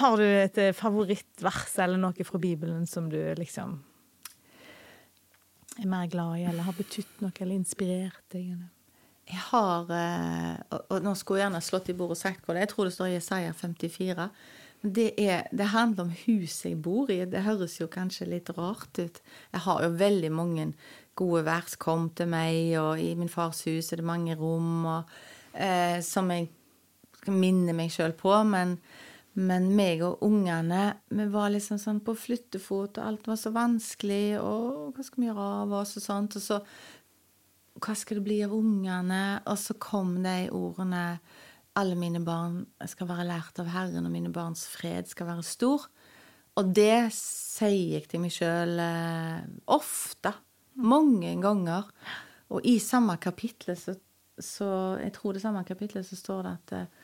Har 0.00 0.20
du 0.20 0.24
et 0.26 0.58
eh, 0.60 0.74
favorittvers 0.76 1.78
eller 1.80 1.98
noe 2.00 2.26
fra 2.28 2.38
Bibelen 2.38 2.84
som 2.86 3.08
du 3.10 3.18
liksom 3.38 3.78
er 5.80 5.90
mer 5.90 6.08
glad 6.10 6.38
i, 6.38 6.46
eller 6.48 6.66
har 6.66 6.76
betydd 6.78 7.20
noe, 7.22 7.34
eller 7.40 7.56
inspirert 7.56 8.24
deg? 8.34 8.54
Jeg 9.24 9.40
har 9.46 9.88
eh, 9.94 10.58
og, 10.76 10.98
nå 11.02 11.14
skulle 11.16 11.40
jeg 11.40 11.48
gjerne 11.48 11.62
slått 11.64 11.88
i 11.88 11.96
bordet 11.96 12.18
og 12.18 12.20
sagt 12.20 12.44
hva 12.44 12.54
det 12.54 12.60
er. 12.60 12.66
Jeg 12.66 12.74
tror 12.74 12.88
det 12.88 12.94
står 12.96 13.10
i 13.10 13.14
Jesaja 13.16 13.54
54. 13.56 14.26
Men 14.82 14.92
det, 14.98 15.06
er, 15.20 15.46
det 15.48 15.70
handler 15.72 16.04
om 16.04 16.12
huset 16.26 16.66
jeg 16.68 16.82
bor 16.84 17.12
i. 17.12 17.22
Det 17.30 17.44
høres 17.46 17.78
jo 17.80 17.88
kanskje 17.88 18.28
litt 18.28 18.52
rart 18.58 19.00
ut. 19.00 19.22
Jeg 19.54 19.64
har 19.64 19.86
jo 19.86 19.94
veldig 20.02 20.32
mange 20.34 20.68
gode 21.16 21.44
vers 21.46 21.78
kom 21.80 22.10
til 22.18 22.28
meg, 22.28 22.74
og 22.80 23.00
i 23.00 23.14
min 23.16 23.32
fars 23.32 23.62
hus 23.64 23.92
er 23.94 24.02
det 24.02 24.08
mange 24.10 24.36
rom 24.36 24.84
og, 24.90 25.16
eh, 25.54 26.02
som 26.04 26.28
jeg 26.34 26.50
minner 27.32 27.76
meg 27.76 27.94
sjøl 27.94 28.12
på. 28.18 28.34
Men, 28.50 28.76
men 29.34 29.70
meg 29.74 30.02
og 30.06 30.22
ungene, 30.22 30.82
vi 31.10 31.24
var 31.32 31.50
liksom 31.50 31.78
sånn 31.82 32.02
på 32.06 32.14
flyttefot, 32.14 33.00
og 33.00 33.06
alt 33.06 33.26
var 33.26 33.38
så 33.40 33.50
vanskelig, 33.54 34.38
og 34.38 34.94
hva 34.94 35.06
skal 35.06 35.22
vi 35.22 35.30
gjøre 35.30 35.48
av 35.64 35.74
oss, 35.80 35.96
og 35.98 36.04
sånt. 36.04 36.36
Og 36.38 36.44
så 36.44 36.60
hva 37.82 37.94
skal 37.98 38.20
det 38.20 38.26
bli 38.28 38.38
av 38.46 38.54
ungene? 38.54 39.24
Og 39.50 39.58
så 39.58 39.76
kom 39.82 40.16
de 40.24 40.48
ordene 40.54 41.18
Alle 41.74 41.96
mine 41.98 42.20
barn 42.22 42.60
skal 42.86 43.08
være 43.08 43.26
lært 43.26 43.58
av 43.58 43.72
Herren, 43.74 44.06
og 44.06 44.12
mine 44.14 44.30
barns 44.30 44.62
fred 44.70 45.08
skal 45.10 45.26
være 45.32 45.42
stor. 45.42 45.88
Og 46.54 46.68
det 46.70 47.10
sier 47.16 47.96
jeg 47.96 48.06
til 48.06 48.22
meg 48.22 48.30
sjøl 48.30 48.78
eh, 48.78 49.40
ofte. 49.74 50.30
Mange 50.78 51.32
ganger. 51.42 51.88
Og 52.54 52.62
i 52.70 52.76
samme 52.78 53.16
kapittel 53.18 53.74
så, 53.78 53.96
så 54.38 54.68
Jeg 55.02 55.16
tror 55.16 55.34
det 55.34 55.42
samme 55.42 55.64
kapitlet 55.66 56.06
så 56.06 56.18
står 56.18 56.46
det 56.46 56.54
at 56.54 56.76
eh, 56.78 57.03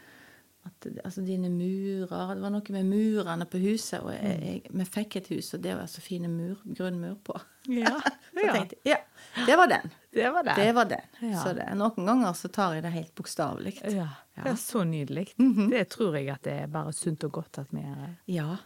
at 0.70 0.86
altså 1.04 1.22
dine 1.26 1.50
murer 1.52 2.34
Det 2.34 2.42
var 2.42 2.52
noe 2.54 2.74
med 2.74 2.86
murene 2.88 3.46
på 3.50 3.60
huset. 3.62 4.00
Og 4.00 4.12
jeg, 4.14 4.36
jeg, 4.46 4.74
vi 4.80 4.86
fikk 4.88 5.16
et 5.20 5.30
hus, 5.34 5.52
og 5.56 5.64
det 5.64 5.74
var 5.76 5.90
så 5.90 6.02
fine 6.04 6.30
mur, 6.32 6.62
grunnmur 6.64 7.18
på. 7.26 7.36
Ja, 7.68 7.96
Så 8.34 8.46
ja. 8.46 8.54
tenkte 8.54 8.78
jeg, 8.86 8.94
ja, 8.94 9.46
det 9.46 9.56
var 9.58 9.68
den. 9.70 9.90
Det 10.14 10.30
var 10.32 10.46
den. 10.46 10.56
Det 10.56 10.70
var 10.78 10.88
den. 10.90 11.08
Ja. 11.28 11.42
Så 11.42 11.52
det, 11.58 11.66
noen 11.76 12.06
ganger 12.08 12.38
så 12.38 12.48
tar 12.52 12.78
jeg 12.78 12.86
det 12.86 12.94
helt 12.94 13.12
bokstavelig. 13.18 13.74
Ja, 13.92 14.08
det 14.38 14.54
er 14.54 14.60
så 14.62 14.84
nydelig. 14.88 15.26
Det 15.36 15.84
tror 15.92 16.16
jeg 16.16 16.30
at 16.32 16.46
det 16.46 16.56
er 16.64 16.72
bare 16.72 16.94
sunt 16.96 17.26
og 17.28 17.34
godt 17.40 17.60
at 17.62 17.74
vi 17.74 17.84
gjør. 17.84 18.14
Ja. 18.30 18.56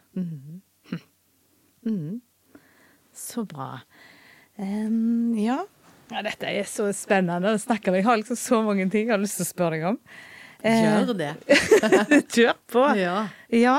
Mm. 1.85 2.21
Så 3.15 3.45
bra. 3.45 3.81
Um, 4.57 5.35
ja. 5.39 5.59
ja, 6.11 6.23
dette 6.25 6.49
er 6.49 6.69
så 6.69 6.87
spennende 6.97 7.55
å 7.55 7.61
snakke 7.61 7.91
med. 7.91 8.03
Jeg 8.03 8.09
har 8.09 8.21
liksom 8.21 8.39
så 8.39 8.61
mange 8.67 8.87
ting 8.91 9.09
jeg 9.09 9.15
har 9.15 9.23
lyst 9.23 9.41
til 9.41 9.47
å 9.47 9.51
spørre 9.51 9.79
deg 9.79 9.89
om. 9.91 10.01
Eh, 10.65 10.81
Gjør 10.81 11.11
det. 11.19 11.33
Kjør 12.35 12.57
på. 12.73 12.85
Ja. 12.97 13.17
Ja. 13.53 13.77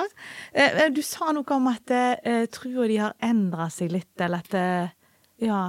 Eh, 0.54 0.84
Du 0.94 1.02
sa 1.06 1.32
noe 1.34 1.56
om 1.58 1.68
at 1.72 1.90
eh, 1.92 2.46
trua 2.54 2.86
di 2.92 3.00
har 3.02 3.16
endra 3.26 3.66
seg 3.74 3.92
litt, 3.96 4.14
eller 4.22 4.44
at 4.46 4.54
eh, 4.60 4.94
Ja. 5.42 5.64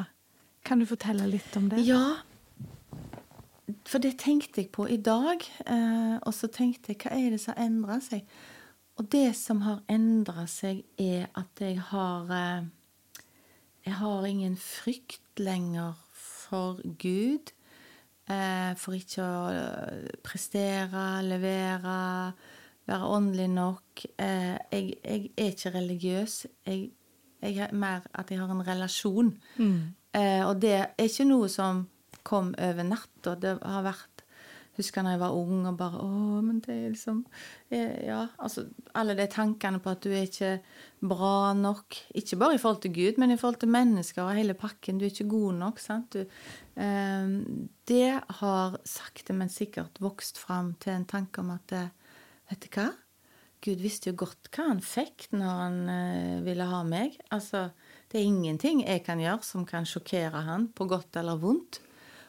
Kan 0.66 0.82
du 0.82 0.86
fortelle 0.90 1.28
litt 1.30 1.56
om 1.56 1.68
det? 1.72 1.80
Ja. 1.86 2.18
For 3.86 4.02
det 4.02 4.16
tenkte 4.18 4.60
jeg 4.62 4.70
på 4.74 4.86
i 4.90 4.98
dag. 5.02 5.42
Eh, 5.66 6.16
og 6.20 6.34
så 6.34 6.50
tenkte 6.52 6.92
jeg, 6.92 7.00
hva 7.04 7.14
er 7.16 7.32
det 7.34 7.40
som 7.42 7.54
har 7.56 7.64
endra 7.66 7.98
seg? 8.02 8.26
Og 8.96 9.08
det 9.12 9.28
som 9.36 9.60
har 9.66 9.80
endra 9.92 10.46
seg, 10.50 10.82
er 10.98 11.26
at 11.36 11.60
jeg 11.62 11.78
har 11.92 12.30
eh, 12.32 12.66
Jeg 13.86 13.94
har 14.00 14.24
ingen 14.26 14.56
frykt 14.58 15.38
lenger 15.38 15.94
for 16.18 16.80
Gud. 16.98 17.52
Eh, 18.26 18.72
for 18.80 18.96
ikke 18.98 19.22
å 19.22 19.42
eh, 19.54 20.06
prestere, 20.26 21.04
levere, 21.22 21.98
være 22.86 23.10
åndelig 23.16 23.48
nok. 23.52 24.06
Eh, 24.18 24.56
jeg, 24.72 24.96
jeg 25.04 25.28
er 25.36 25.52
ikke 25.52 25.74
religiøs. 25.76 26.38
Jeg, 26.66 26.88
jeg 27.42 27.60
er 27.68 27.76
mer 27.76 28.08
at 28.14 28.30
jeg 28.30 28.42
har 28.42 28.50
en 28.50 28.66
relasjon. 28.66 29.30
Eh, 30.16 30.42
og 30.46 30.58
det 30.62 30.74
er 30.80 31.06
ikke 31.06 31.28
noe 31.28 31.50
som 31.52 31.84
kom 32.26 32.50
over 32.58 32.88
natta. 32.88 33.36
Det 33.38 33.58
har 33.62 33.86
vært 33.86 34.15
Husker 34.76 35.04
da 35.06 35.14
jeg 35.14 35.22
var 35.22 35.36
ung 35.36 35.64
og 35.68 35.78
bare 35.78 36.02
Å, 36.04 36.40
men 36.44 36.60
det 36.64 36.74
er 36.74 36.92
liksom 36.92 37.22
eh, 37.70 38.06
Ja, 38.08 38.26
altså 38.36 38.66
alle 38.96 39.16
de 39.18 39.26
tankene 39.32 39.80
på 39.82 39.92
at 39.92 40.04
du 40.04 40.10
er 40.12 40.26
ikke 40.28 40.52
bra 41.06 41.52
nok. 41.56 41.96
Ikke 42.16 42.38
bare 42.40 42.56
i 42.56 42.60
forhold 42.60 42.82
til 42.84 42.94
Gud, 42.96 43.20
men 43.20 43.32
i 43.32 43.38
forhold 43.40 43.60
til 43.62 43.72
mennesker 43.72 44.24
og 44.24 44.36
hele 44.36 44.56
pakken. 44.58 44.98
Du 44.98 45.06
er 45.06 45.12
ikke 45.12 45.30
god 45.32 45.58
nok. 45.62 45.80
sant? 45.82 46.16
Du, 46.16 46.24
eh, 46.80 47.32
det 47.88 48.12
har 48.40 48.78
sakte, 48.84 49.36
men 49.36 49.52
sikkert 49.52 50.00
vokst 50.02 50.40
fram 50.40 50.74
til 50.80 50.96
en 50.96 51.08
tanke 51.08 51.44
om 51.44 51.54
at 51.56 51.76
eh, 51.76 51.92
Vet 52.46 52.62
du 52.62 52.68
hva? 52.76 52.92
Gud 53.64 53.80
visste 53.82 54.12
jo 54.12 54.20
godt 54.20 54.50
hva 54.54 54.68
han 54.68 54.80
fikk 54.84 55.26
når 55.34 55.60
han 55.62 55.78
eh, 55.90 56.44
ville 56.46 56.68
ha 56.70 56.82
meg. 56.86 57.16
Altså, 57.34 57.70
det 58.12 58.20
er 58.20 58.28
ingenting 58.28 58.84
jeg 58.84 59.02
kan 59.06 59.18
gjøre 59.22 59.42
som 59.42 59.64
kan 59.66 59.88
sjokkere 59.88 60.44
han 60.46 60.68
på 60.76 60.86
godt 60.90 61.18
eller 61.18 61.40
vondt. 61.42 61.80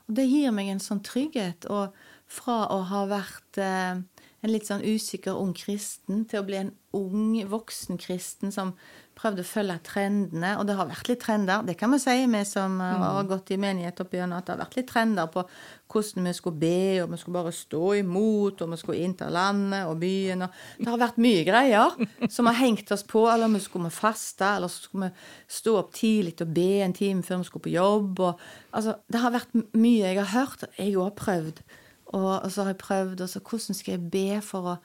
Og 0.08 0.16
det 0.18 0.26
gir 0.30 0.54
meg 0.56 0.72
en 0.72 0.82
sånn 0.82 1.04
trygghet. 1.06 1.68
Og 1.70 1.94
fra 2.28 2.66
å 2.74 2.82
ha 2.90 3.06
vært 3.10 3.60
eh, 3.64 4.04
en 4.46 4.54
litt 4.54 4.68
sånn 4.70 4.86
usikker 4.86 5.38
ung 5.40 5.56
kristen 5.58 6.26
til 6.30 6.42
å 6.42 6.46
bli 6.48 6.60
en 6.60 6.74
ung 6.98 7.36
voksen 7.50 7.98
kristen 8.02 8.54
som 8.54 8.74
prøvde 9.18 9.42
å 9.42 9.48
følge 9.48 9.78
trendene. 9.86 10.52
Og 10.60 10.68
det 10.70 10.76
har 10.78 10.90
vært 10.90 11.10
litt 11.10 11.22
trender, 11.24 11.64
det 11.66 11.74
kan 11.80 11.90
vi 11.94 12.00
si, 12.02 12.14
vi 12.30 12.42
som 12.46 12.78
har 12.82 13.26
gått 13.30 13.50
i 13.54 13.58
menighet 13.62 13.98
opp 14.04 14.14
igjennom, 14.14 14.38
at 14.38 14.46
det 14.46 14.54
har 14.54 14.62
vært 14.62 14.78
litt 14.78 14.90
trender 14.92 15.32
på 15.34 15.44
hvordan 15.90 16.30
vi 16.30 16.34
skulle 16.38 16.62
be, 16.62 16.82
og 17.02 17.10
vi 17.14 17.20
skulle 17.22 17.40
bare 17.40 17.54
stå 17.56 17.82
imot, 18.04 18.62
og 18.62 18.74
vi 18.74 18.80
skulle 18.82 19.08
innta 19.08 19.32
landet 19.34 19.90
og 19.90 19.98
byen. 20.04 20.46
Og 20.46 20.62
det 20.84 20.92
har 20.92 21.02
vært 21.02 21.20
mye 21.26 21.48
greier 21.48 21.98
som 22.36 22.52
har 22.52 22.60
hengt 22.62 22.94
oss 22.94 23.06
på. 23.10 23.26
Eller 23.32 23.52
vi 23.56 23.64
skulle 23.66 23.94
faste, 23.94 24.54
eller 24.60 24.72
så 24.72 24.86
skulle 24.86 25.10
vi 25.10 25.58
stå 25.58 25.76
opp 25.82 25.92
tidlig 25.98 26.38
og 26.46 26.54
be 26.54 26.70
en 26.86 26.96
time 26.98 27.26
før 27.26 27.42
vi 27.42 27.50
skulle 27.50 27.68
på 27.68 27.74
jobb. 27.74 28.24
Og, 28.30 28.48
altså, 28.78 29.00
det 29.10 29.26
har 29.26 29.34
vært 29.34 29.60
mye 29.74 30.06
jeg 30.06 30.22
har 30.22 30.34
hørt. 30.36 30.70
Jeg 30.78 30.94
òg 30.94 31.10
har 31.10 31.20
prøvd. 31.24 31.66
Og, 32.14 32.32
og, 32.40 32.48
så 32.52 32.64
har 32.64 32.72
jeg 32.72 32.82
prøvd, 32.82 33.22
og 33.22 33.30
så 33.30 33.42
hvordan 33.44 33.78
skal 33.78 33.98
jeg 33.98 34.12
be 34.12 34.42
for 34.46 34.72
å 34.72 34.76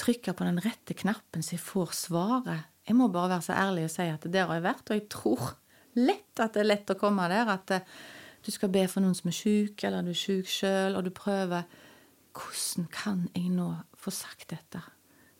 trykke 0.00 0.34
på 0.36 0.46
den 0.46 0.60
rette 0.62 0.94
knappen 0.96 1.42
så 1.42 1.56
jeg 1.56 1.64
får 1.64 1.96
svaret? 1.98 2.68
Jeg 2.86 2.96
må 2.98 3.10
bare 3.12 3.34
være 3.34 3.46
så 3.48 3.56
ærlig 3.58 3.88
og 3.88 3.92
si 3.92 4.06
at 4.10 4.24
der 4.30 4.46
har 4.46 4.58
jeg 4.58 4.66
vært, 4.68 4.86
og 4.86 4.96
jeg 4.96 5.08
tror 5.12 5.50
lett 5.98 6.42
at 6.42 6.54
det 6.54 6.62
er 6.62 6.70
lett 6.70 6.92
å 6.92 6.98
komme 6.98 7.26
der. 7.30 7.50
At 7.52 7.74
eh, 7.74 7.98
du 8.44 8.50
skal 8.54 8.72
be 8.72 8.86
for 8.90 9.04
noen 9.04 9.16
som 9.18 9.30
er 9.30 9.36
syk, 9.36 9.84
eller 9.84 10.06
du 10.06 10.12
er 10.14 10.18
syk 10.18 10.48
sjøl, 10.50 10.96
og 10.98 11.06
du 11.06 11.14
prøver 11.14 11.68
Hvordan 12.30 12.86
kan 12.94 13.22
jeg 13.34 13.48
nå 13.50 13.72
få 13.98 14.12
sagt 14.14 14.52
dette? 14.52 14.84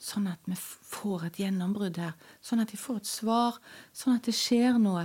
Sånn 0.03 0.27
at 0.27 0.43
vi 0.51 0.57
får 0.59 1.29
et 1.29 1.39
gjennombrudd 1.39 2.01
her. 2.03 2.17
Sånn 2.43 2.65
at 2.65 2.73
jeg 2.75 2.81
får 2.83 2.99
et 2.99 3.11
svar. 3.11 3.61
Sånn 3.95 4.17
at 4.19 4.27
det 4.27 4.35
skjer 4.35 4.81
noe. 4.83 5.05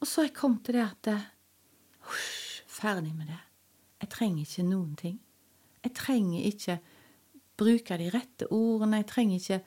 Og 0.00 0.08
så 0.08 0.22
har 0.22 0.30
jeg 0.32 0.38
kommet 0.40 0.64
til 0.66 0.80
det 0.80 0.86
at 0.88 1.10
eh, 1.14 1.26
Husj, 2.10 2.64
ferdig 2.68 3.14
med 3.14 3.30
det. 3.30 3.43
Jeg 4.04 4.12
trenger 4.12 4.44
ikke 4.44 4.66
noen 4.68 4.92
ting. 5.00 5.16
Jeg 5.84 5.94
trenger 5.96 6.44
ikke 6.44 6.78
bruke 7.56 7.96
de 7.96 8.10
rette 8.12 8.48
ordene. 8.52 9.00
Jeg 9.00 9.08
trenger 9.08 9.40
ikke 9.40 9.60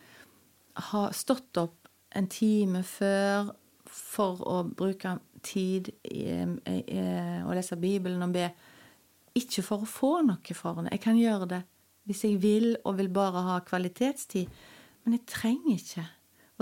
ha 0.91 1.07
stått 1.15 1.57
opp 1.57 1.87
en 2.17 2.27
time 2.29 2.83
før 2.85 3.49
for 3.87 4.43
å 4.45 4.59
bruke 4.67 5.15
tid 5.45 5.89
å 6.05 7.55
lese 7.55 7.79
Bibelen 7.81 8.25
og 8.27 8.35
be. 8.35 8.51
Ikke 9.37 9.63
for 9.65 9.85
å 9.85 9.89
få 9.89 10.11
noe 10.27 10.57
for 10.57 10.83
det. 10.83 10.93
Jeg 10.97 11.03
kan 11.07 11.17
gjøre 11.17 11.49
det 11.55 11.63
hvis 12.07 12.23
jeg 12.23 12.37
vil 12.39 12.75
og 12.85 12.99
vil 13.01 13.09
bare 13.11 13.41
ha 13.49 13.57
kvalitetstid. 13.65 14.53
Men 15.03 15.17
jeg 15.17 15.25
trenger 15.33 15.73
ikke. 15.73 16.05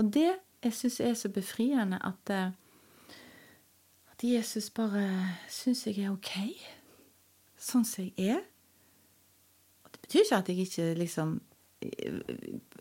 Og 0.00 0.08
det 0.16 0.30
jeg 0.64 0.74
syns 0.74 0.96
er 1.04 1.14
så 1.14 1.28
befriende, 1.30 2.00
at, 2.02 2.32
eh, 2.32 3.12
at 4.10 4.24
Jesus 4.24 4.70
bare 4.74 5.36
syns 5.52 5.84
jeg 5.86 6.00
er 6.02 6.10
ok 6.10 6.32
sånn 7.58 7.84
som 7.88 8.06
jeg 8.06 8.36
er. 8.36 8.42
Og 9.84 9.92
det 9.92 10.02
betyr 10.04 10.24
ikke 10.24 10.40
at 10.40 10.50
jeg 10.50 10.66
ikke 10.66 10.88
liksom 11.00 11.36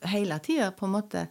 hele 0.10 0.40
tida 0.44 0.72
på 0.76 0.88
en 0.88 0.96
måte 0.96 1.26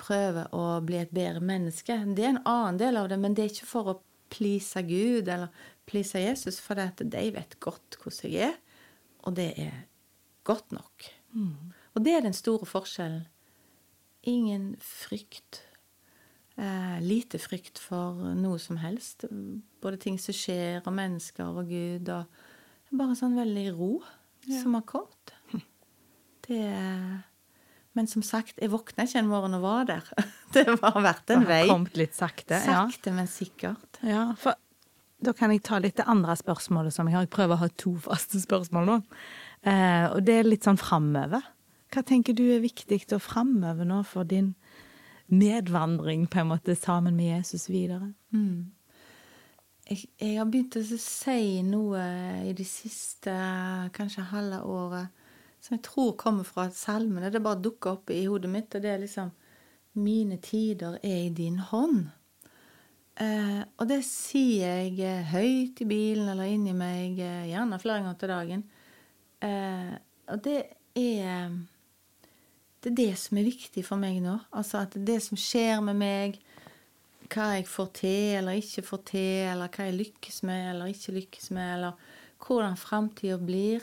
prøver 0.00 0.50
å 0.54 0.80
bli 0.84 0.98
et 1.00 1.14
bedre 1.14 1.40
menneske. 1.44 1.96
Det 2.16 2.24
er 2.24 2.34
en 2.34 2.44
annen 2.44 2.80
del 2.80 2.98
av 3.00 3.08
det, 3.10 3.18
men 3.20 3.36
det 3.36 3.44
er 3.44 3.54
ikke 3.54 3.70
for 3.70 3.92
å 3.92 4.00
please 4.32 4.82
Gud 4.84 5.28
eller 5.30 5.52
please 5.88 6.18
Jesus, 6.20 6.58
for 6.60 6.76
det 6.78 6.90
at 6.90 7.04
de 7.14 7.24
vet 7.32 7.56
godt 7.62 7.98
hvordan 8.02 8.32
jeg 8.32 8.50
er, 8.50 8.58
og 9.26 9.36
det 9.38 9.52
er 9.62 9.86
godt 10.46 10.74
nok. 10.74 11.08
Mm. 11.32 11.72
Og 11.94 12.04
det 12.04 12.14
er 12.14 12.26
den 12.26 12.36
store 12.36 12.66
forskjellen. 12.68 13.24
Ingen 14.26 14.74
frykt. 14.82 15.62
Eh, 16.56 17.00
lite 17.04 17.38
frykt 17.38 17.78
for 17.82 18.16
noe 18.36 18.58
som 18.62 18.78
helst. 18.80 19.26
Både 19.84 20.00
ting 20.00 20.16
som 20.20 20.36
skjer, 20.36 20.80
og 20.86 20.94
mennesker 20.96 21.48
og 21.52 21.68
Gud. 21.68 22.08
og 22.08 22.96
Bare 22.96 23.16
sånn 23.18 23.36
veldig 23.36 23.66
ro 23.76 23.94
ja. 24.46 24.60
som 24.62 24.76
har 24.78 24.86
kommet. 24.88 25.34
Det 26.46 26.62
Men 27.96 28.06
som 28.06 28.22
sagt, 28.22 28.60
jeg 28.60 28.70
våkna 28.70 29.06
ikke 29.08 29.18
en 29.22 29.28
morgen 29.28 29.56
og 29.56 29.64
var 29.64 29.88
der. 29.88 30.08
Det 30.54 30.66
har 30.68 31.00
vært 31.02 31.32
en 31.32 31.44
vei. 31.48 31.64
Kommet 31.68 31.96
litt 31.96 32.16
sakte. 32.16 32.60
Sakte, 32.64 33.10
ja. 33.10 33.16
men 33.16 33.28
sikkert. 33.28 34.00
Ja, 34.04 34.30
for 34.40 34.56
da 35.24 35.32
kan 35.32 35.50
jeg 35.52 35.62
ta 35.64 35.78
litt 35.80 35.96
det 35.96 36.04
andre 36.12 36.34
spørsmålet 36.36 36.92
som 36.92 37.08
jeg 37.08 37.16
har. 37.16 37.24
Jeg 37.24 37.32
prøver 37.32 37.56
å 37.56 37.62
ha 37.64 37.68
to 37.80 37.94
faste 38.04 38.40
spørsmål 38.42 38.88
nå. 38.88 38.96
Eh, 39.64 40.04
og 40.12 40.20
det 40.28 40.40
er 40.40 40.48
litt 40.48 40.68
sånn 40.68 40.80
framover. 40.80 41.44
Hva 41.92 42.02
tenker 42.04 42.36
du 42.36 42.44
er 42.52 42.60
viktig 42.64 43.00
å 43.16 43.20
framover 43.22 43.88
nå 43.88 44.02
for 44.06 44.28
din 44.28 44.52
medvandring 45.26 46.26
på 46.26 46.40
en 46.40 46.50
måte 46.52 46.76
sammen 46.76 47.16
med 47.16 47.36
Jesus 47.36 47.68
videre? 47.70 48.12
Mm. 48.34 48.72
Jeg, 49.86 50.04
jeg, 50.18 50.34
har 50.38 50.48
begynt 50.50 50.78
å 50.80 50.82
si 50.98 51.62
noe 51.62 52.02
i 52.46 52.52
de 52.56 52.66
siste, 52.66 53.32
kanskje 53.94 54.30
halve 54.32 54.60
året, 54.66 55.24
som 55.62 55.76
jeg 55.76 55.84
tror 55.86 56.16
kommer 56.18 56.46
fra 56.46 56.68
salmene. 56.74 57.30
Det 57.30 57.42
bare 57.42 57.62
dukker 57.62 57.98
opp 57.98 58.10
i 58.14 58.24
hodet 58.26 58.50
mitt, 58.50 58.74
og 58.74 58.84
det 58.84 58.94
er 58.94 59.02
liksom 59.06 59.34
Mine 59.96 60.36
tider 60.44 60.98
er 61.00 61.22
i 61.24 61.30
din 61.32 61.56
hånd. 61.70 62.10
Eh, 63.16 63.62
og 63.80 63.86
det 63.88 64.02
sier 64.04 64.82
jeg 64.82 64.98
eh, 65.00 65.30
høyt 65.30 65.80
i 65.80 65.86
bilen 65.88 66.28
eller 66.28 66.50
inni 66.52 66.74
meg, 66.76 67.16
eh, 67.16 67.46
gjerne 67.48 67.78
flere 67.80 68.02
ganger 68.02 68.18
til 68.20 68.32
dagen. 68.34 68.64
Eh, 69.40 69.94
og 70.34 70.42
det 70.44 70.58
er 71.00 71.56
Det 72.86 72.92
er 72.92 72.98
det 73.00 73.14
som 73.18 73.38
er 73.40 73.48
viktig 73.48 73.82
for 73.82 73.98
meg 73.98 74.20
nå. 74.22 74.36
Altså 74.54 74.84
at 74.84 74.92
det 74.94 75.16
som 75.24 75.34
skjer 75.34 75.80
med 75.82 75.96
meg, 75.98 76.36
hva 77.26 77.48
jeg 77.56 77.64
får 77.66 77.88
til 77.98 78.36
eller 78.38 78.60
ikke 78.60 78.84
får 78.86 79.00
til, 79.08 79.40
eller 79.50 79.72
hva 79.74 79.88
jeg 79.88 79.96
lykkes 79.96 80.38
med 80.46 80.68
eller 80.70 80.92
ikke 80.92 81.16
lykkes 81.16 81.50
med, 81.56 81.72
eller 81.80 82.04
hvordan 82.46 82.78
framtida 82.78 83.40
blir, 83.42 83.82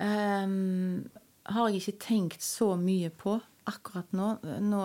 um, 0.00 1.04
har 1.44 1.68
jeg 1.68 1.82
ikke 1.82 2.04
tenkt 2.06 2.48
så 2.48 2.70
mye 2.80 3.12
på 3.12 3.36
akkurat 3.68 4.16
nå. 4.16 4.30
Nå 4.64 4.82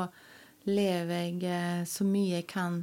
lever 0.68 1.16
jeg 1.16 1.48
eh, 1.48 1.88
så 1.88 2.04
mye 2.04 2.42
jeg 2.42 2.50
kan 2.52 2.82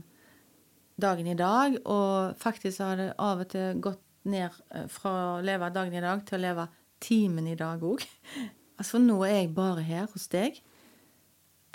dagen 0.96 1.28
i 1.28 1.36
dag, 1.36 1.76
og 1.84 2.40
faktisk 2.40 2.80
har 2.86 2.96
det 3.02 3.12
av 3.20 3.44
og 3.44 3.52
til 3.52 3.84
gått 3.84 4.00
ned 4.32 4.48
eh, 4.72 4.88
fra 4.88 5.16
å 5.34 5.40
leve 5.44 5.74
dagen 5.76 6.00
i 6.00 6.04
dag 6.08 6.24
til 6.24 6.40
å 6.40 6.44
leve 6.48 6.68
timen 7.04 7.52
i 7.52 7.60
dag 7.60 7.84
òg. 7.84 8.08
Altså, 8.78 8.98
nå 8.98 9.20
er 9.24 9.36
jeg 9.38 9.54
bare 9.54 9.82
her 9.86 10.06
hos 10.12 10.26
deg, 10.32 10.58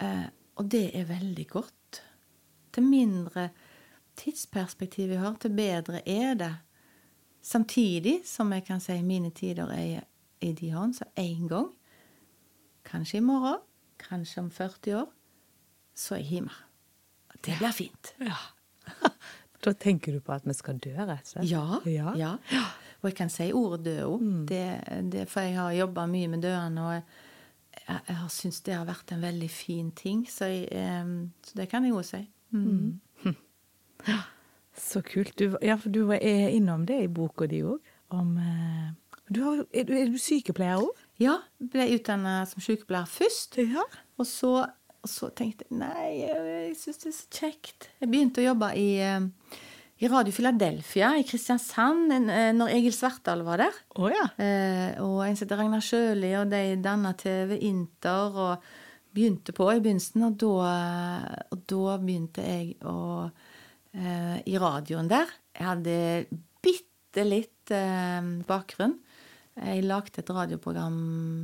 eh, 0.04 0.28
og 0.60 0.72
det 0.72 0.90
er 0.98 1.08
veldig 1.08 1.48
godt. 1.48 2.02
Til 2.76 2.84
mindre 2.84 3.50
tidsperspektiv 4.20 5.14
jeg 5.14 5.22
har, 5.22 5.38
til 5.40 5.56
bedre 5.56 6.02
er 6.10 6.34
det. 6.40 6.54
Samtidig 7.42 8.20
som 8.28 8.52
jeg 8.54 8.66
kan 8.68 8.84
si 8.84 9.00
mine 9.02 9.32
tider 9.32 9.72
er 9.72 10.04
i 10.44 10.52
de 10.54 10.72
hånd, 10.72 10.94
så 10.94 11.08
én 11.20 11.48
gang, 11.48 11.72
kanskje 12.86 13.18
i 13.18 13.24
morgen, 13.24 13.64
kanskje 14.00 14.44
om 14.44 14.52
40 14.52 14.96
år, 15.02 15.08
så 15.96 16.16
er 16.16 16.20
jeg 16.20 16.28
hjemme. 16.28 16.56
Det 17.46 17.56
blir 17.60 17.76
fint. 17.76 18.16
Ja. 18.20 18.40
Da 19.60 19.74
tenker 19.76 20.16
du 20.16 20.22
på 20.24 20.32
at 20.32 20.46
vi 20.48 20.54
skal 20.56 20.78
dø, 20.80 20.94
rett 20.96 21.20
og 21.20 21.32
slett? 21.34 21.50
Ja. 21.52 21.80
ja. 21.84 22.14
ja. 22.16 22.62
Og 23.00 23.10
jeg 23.10 23.16
kan 23.16 23.32
si 23.32 23.50
ordet 23.56 23.86
død 23.86 24.00
òg. 24.06 24.24
Mm. 24.24 25.12
For 25.32 25.46
jeg 25.46 25.56
har 25.56 25.76
jobba 25.78 26.06
mye 26.12 26.32
med 26.32 26.44
døende, 26.44 26.84
og 26.84 26.94
jeg, 26.94 27.04
jeg, 27.88 28.00
jeg 28.08 28.18
har 28.22 28.34
syntes 28.34 28.62
det 28.66 28.76
har 28.76 28.90
vært 28.90 29.14
en 29.16 29.22
veldig 29.24 29.50
fin 29.50 29.92
ting. 29.96 30.26
Så, 30.30 30.50
jeg, 30.52 31.04
um, 31.04 31.32
så 31.44 31.62
det 31.62 31.70
kan 31.72 31.88
jeg 31.88 31.96
òg 31.96 32.08
si. 32.08 32.24
Mm. 32.52 33.00
Mm. 33.24 33.38
Så 34.80 35.02
kult. 35.04 35.36
Du, 35.40 35.58
ja, 35.62 35.76
du 35.84 36.06
er 36.16 36.50
innom 36.56 36.86
det 36.88 37.02
i 37.04 37.12
boka 37.12 37.48
di 37.52 37.60
òg, 37.68 37.84
om 38.16 38.38
uh, 38.40 38.92
er, 39.30 39.36
du, 39.36 39.66
er, 39.76 40.10
du, 40.10 40.18
sykepleier 40.22 40.82
òg? 40.82 41.02
Ja, 41.22 41.36
ble 41.60 41.90
utdanna 41.96 42.42
som 42.50 42.64
sykepleier 42.64 43.10
først. 43.10 43.60
Ja. 43.60 43.84
Og, 44.18 44.26
så, 44.28 44.54
og, 45.02 45.10
så, 45.10 45.30
tenkte 45.36 45.68
jeg 45.68 45.82
nei, 45.82 46.06
jeg 46.24 46.78
syns 46.80 47.04
det 47.04 47.12
er 47.12 47.18
så 47.18 47.42
kjekt. 47.42 47.90
Jeg 48.00 48.12
begynte 48.12 48.42
å 48.42 48.48
jobbe 48.50 48.72
i, 48.80 48.88
eh, 49.04 49.60
i 50.00 50.08
Radio 50.08 50.32
Philadelphia 50.32 51.12
i 51.20 51.26
Kristiansand 51.28 52.14
eh, 52.16 52.52
når 52.56 52.72
Egil 52.78 52.94
Svartdal 52.96 53.44
var 53.44 53.60
der. 53.66 53.80
Oh, 54.00 54.08
ja. 54.12 54.30
eh, 54.40 54.94
og 55.04 55.26
en 55.26 55.36
som 55.36 55.50
Ragnar 55.52 55.84
Sjøli, 55.84 56.32
og 56.40 56.52
de 56.54 56.78
danna 56.84 57.12
TV 57.20 57.58
Inter. 57.68 58.38
og 58.40 58.70
begynte 59.10 59.54
på 59.58 59.68
i 59.74 59.80
begynnelsen, 59.82 60.24
og 60.28 60.38
da, 60.40 60.70
og 61.50 61.64
da 61.70 61.98
begynte 62.02 62.46
jeg 62.46 62.76
å 62.88 63.26
eh, 63.26 64.38
I 64.46 64.58
radioen 64.62 65.10
der. 65.10 65.32
Jeg 65.58 65.68
hadde 65.68 65.96
bitte 66.64 67.26
litt 67.26 67.74
eh, 67.74 68.34
bakgrunn. 68.48 69.00
Jeg 69.60 69.84
lagde 69.84 70.22
et 70.22 70.30
radioprogram 70.32 71.00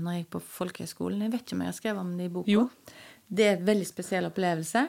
når 0.05 0.13
jeg 0.13 0.23
gikk 0.23 0.33
på 0.37 0.43
folkehøgskolen. 0.59 1.25
Jeg 1.25 1.33
vet 1.33 1.43
ikke 1.43 1.57
om 1.57 1.65
jeg 1.65 1.73
har 1.73 1.79
skrevet 1.81 2.05
om 2.05 2.13
det 2.15 2.29
i 2.29 2.33
boka. 2.37 2.53
Jo. 2.53 2.67
Det 3.25 3.49
er 3.49 3.57
en 3.57 3.67
veldig 3.67 3.87
spesiell 3.89 4.29
opplevelse. 4.29 4.85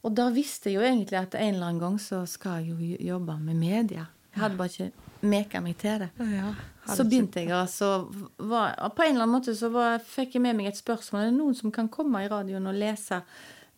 Og 0.00 0.14
da 0.16 0.30
visste 0.32 0.70
jeg 0.70 0.78
jo 0.78 0.86
egentlig 0.86 1.18
at 1.20 1.36
en 1.36 1.54
eller 1.54 1.66
annen 1.68 1.82
gang 1.82 1.98
så 2.00 2.22
skal 2.28 2.64
jeg 2.64 2.72
jo 2.72 2.96
jobbe 3.12 3.36
med 3.42 3.58
media. 3.60 4.06
Jeg 4.30 4.42
hadde 4.44 4.56
bare 4.56 4.72
ikke 4.72 5.10
meka 5.28 5.60
meg 5.60 5.76
til 5.80 6.04
det. 6.04 6.10
Ja, 6.32 6.52
så 6.94 7.04
begynte 7.04 7.42
jeg, 7.42 7.52
altså 7.52 8.08
var, 8.38 8.76
På 8.96 9.04
en 9.04 9.14
eller 9.14 9.26
annen 9.26 9.34
måte 9.34 9.54
så 9.56 9.68
var, 9.74 10.00
fikk 10.00 10.38
jeg 10.38 10.44
med 10.46 10.56
meg 10.56 10.70
et 10.70 10.80
spørsmål. 10.80 11.20
Er 11.20 11.30
det 11.30 11.36
noen 11.36 11.58
som 11.58 11.74
kan 11.74 11.90
komme 11.92 12.24
i 12.24 12.30
radioen 12.30 12.70
og 12.70 12.78
lese 12.78 13.20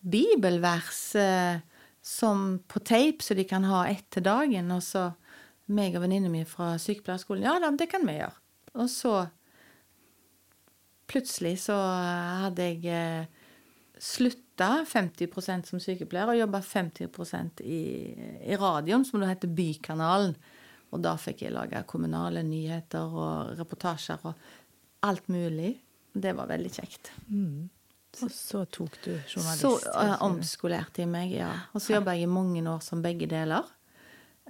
bibelvers 0.02 1.02
eh, 1.18 1.58
som 2.02 2.60
på 2.68 2.82
tape, 2.86 3.24
så 3.24 3.34
de 3.38 3.46
kan 3.48 3.66
ha 3.66 3.84
ett 3.90 4.06
til 4.14 4.26
dagen? 4.28 4.70
Og 4.76 4.84
så 4.86 5.08
meg 5.72 5.96
og 5.96 6.04
venninna 6.04 6.30
mi 6.30 6.44
fra 6.46 6.76
sykepleierskolen. 6.80 7.46
Ja 7.46 7.58
da, 7.62 7.72
det 7.74 7.90
kan 7.90 8.06
vi 8.06 8.18
gjøre. 8.20 8.38
Og 8.78 8.88
så 8.90 9.16
plutselig 11.10 11.58
så 11.66 11.76
hadde 12.46 12.68
jeg 12.70 12.86
eh, 12.88 13.42
slutta 14.00 14.51
slutta 14.62 14.84
50% 14.88 15.66
som 15.66 15.80
sykepleier 15.80 16.30
og 16.30 16.38
jobba 16.38 16.60
50% 16.60 17.62
i, 17.64 17.82
i 18.46 18.56
radioen, 18.56 19.04
som 19.04 19.20
da 19.20 19.30
heter 19.30 19.48
Bykanalen. 19.48 20.34
Og 20.92 21.00
da 21.00 21.16
fikk 21.16 21.46
jeg 21.46 21.54
lage 21.54 21.82
kommunale 21.88 22.42
nyheter 22.44 23.08
og 23.08 23.58
reportasjer 23.58 24.26
og 24.28 24.34
alt 25.08 25.28
mulig. 25.32 25.74
Det 26.12 26.34
var 26.36 26.50
veldig 26.50 26.72
kjekt. 26.72 27.12
Mm. 27.28 27.70
Og 28.20 28.30
så 28.30 28.66
tok 28.68 28.98
du 29.06 29.12
journalist? 29.14 29.62
Så 29.62 29.70
uh, 29.88 30.18
omskolerte 30.26 31.00
jeg 31.00 31.08
meg, 31.08 31.32
ja. 31.32 31.48
Og 31.72 31.80
så 31.80 31.96
jobba 31.96 32.12
jeg 32.12 32.26
i 32.26 32.32
mange 32.32 32.60
år 32.68 32.82
som 32.84 33.00
begge 33.02 33.26
deler. 33.30 33.64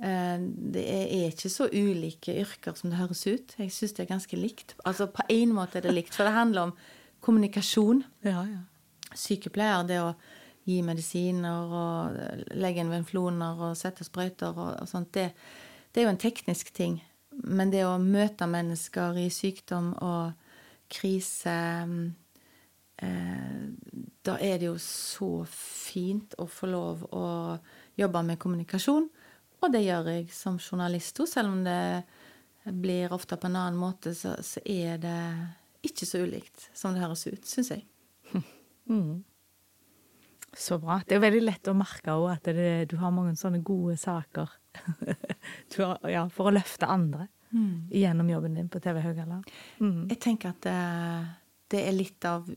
Uh, 0.02 0.42
det 0.74 0.82
er 0.82 1.28
ikke 1.28 1.52
så 1.52 1.68
ulike 1.70 2.34
yrker 2.42 2.74
som 2.74 2.90
det 2.90 2.98
høres 2.98 3.22
ut. 3.28 3.54
Jeg 3.60 3.70
syns 3.70 3.94
det 3.94 4.08
er 4.08 4.10
ganske 4.16 4.40
likt. 4.40 4.74
Altså 4.82 5.06
på 5.06 5.22
én 5.30 5.54
måte 5.54 5.78
er 5.78 5.86
det 5.86 5.94
likt, 5.94 6.16
for 6.16 6.26
det 6.26 6.34
handler 6.34 6.72
om 6.72 6.76
kommunikasjon. 7.22 8.02
Ja, 8.26 8.42
ja. 8.50 8.64
Sykepleier, 9.18 9.84
det 9.88 10.00
å 10.02 10.12
gi 10.68 10.78
medisiner 10.86 11.72
og 11.74 12.18
legge 12.54 12.82
inn 12.82 12.92
venfloner 12.92 13.60
og 13.68 13.78
sette 13.78 14.06
sprøyter 14.06 14.54
og, 14.54 14.76
og 14.82 14.90
sånt, 14.90 15.10
det, 15.16 15.32
det 15.90 16.02
er 16.02 16.06
jo 16.06 16.14
en 16.14 16.22
teknisk 16.22 16.70
ting. 16.76 17.00
Men 17.42 17.72
det 17.72 17.84
å 17.88 17.98
møte 17.98 18.46
mennesker 18.46 19.18
i 19.22 19.28
sykdom 19.32 19.92
og 20.04 20.32
krise 20.92 21.56
eh, 23.02 23.62
Da 24.22 24.36
er 24.38 24.60
det 24.60 24.68
jo 24.68 24.76
så 24.80 25.30
fint 25.48 26.36
å 26.38 26.46
få 26.46 26.68
lov 26.70 27.06
å 27.10 27.26
jobbe 27.98 28.22
med 28.26 28.40
kommunikasjon. 28.40 29.08
Og 29.62 29.72
det 29.72 29.84
gjør 29.84 30.10
jeg 30.12 30.28
som 30.34 30.58
journalist 30.60 31.20
òg, 31.22 31.30
selv 31.30 31.52
om 31.54 31.64
det 31.64 32.02
blir 32.64 33.12
ofte 33.14 33.36
på 33.36 33.48
en 33.48 33.58
annen 33.58 33.78
måte, 33.78 34.14
så, 34.14 34.36
så, 34.42 34.62
er 34.64 34.98
det 35.02 35.18
ikke 35.86 36.06
så 36.06 36.22
ulikt 36.22 36.68
som 36.78 36.94
det 36.94 37.02
høres 37.02 37.26
ut, 37.26 37.46
syns 37.48 37.72
jeg. 37.74 37.86
Mm. 38.90 39.22
Så 40.56 40.78
bra. 40.78 40.98
Det 41.08 41.16
er 41.16 41.22
veldig 41.22 41.44
lett 41.46 41.68
å 41.70 41.76
merke 41.76 42.12
òg 42.12 42.28
at 42.34 42.50
det, 42.52 42.72
du 42.90 42.98
har 43.00 43.14
mange 43.14 43.34
sånne 43.40 43.62
gode 43.64 43.96
saker 44.00 44.50
har, 45.78 46.02
ja, 46.10 46.26
for 46.32 46.50
å 46.50 46.54
løfte 46.54 46.88
andre 46.90 47.28
mm. 47.52 47.88
gjennom 47.90 48.30
jobben 48.30 48.58
din 48.58 48.68
på 48.72 48.80
TV 48.84 49.00
Haugaland. 49.00 49.48
Mm. 49.80 50.08
Jeg 50.10 50.20
tenker 50.20 50.52
at 50.52 50.66
det, 50.66 50.76
eh, 50.76 51.30
det, 51.72 51.84
er 51.88 51.96
litt 51.96 52.28
av 52.28 52.50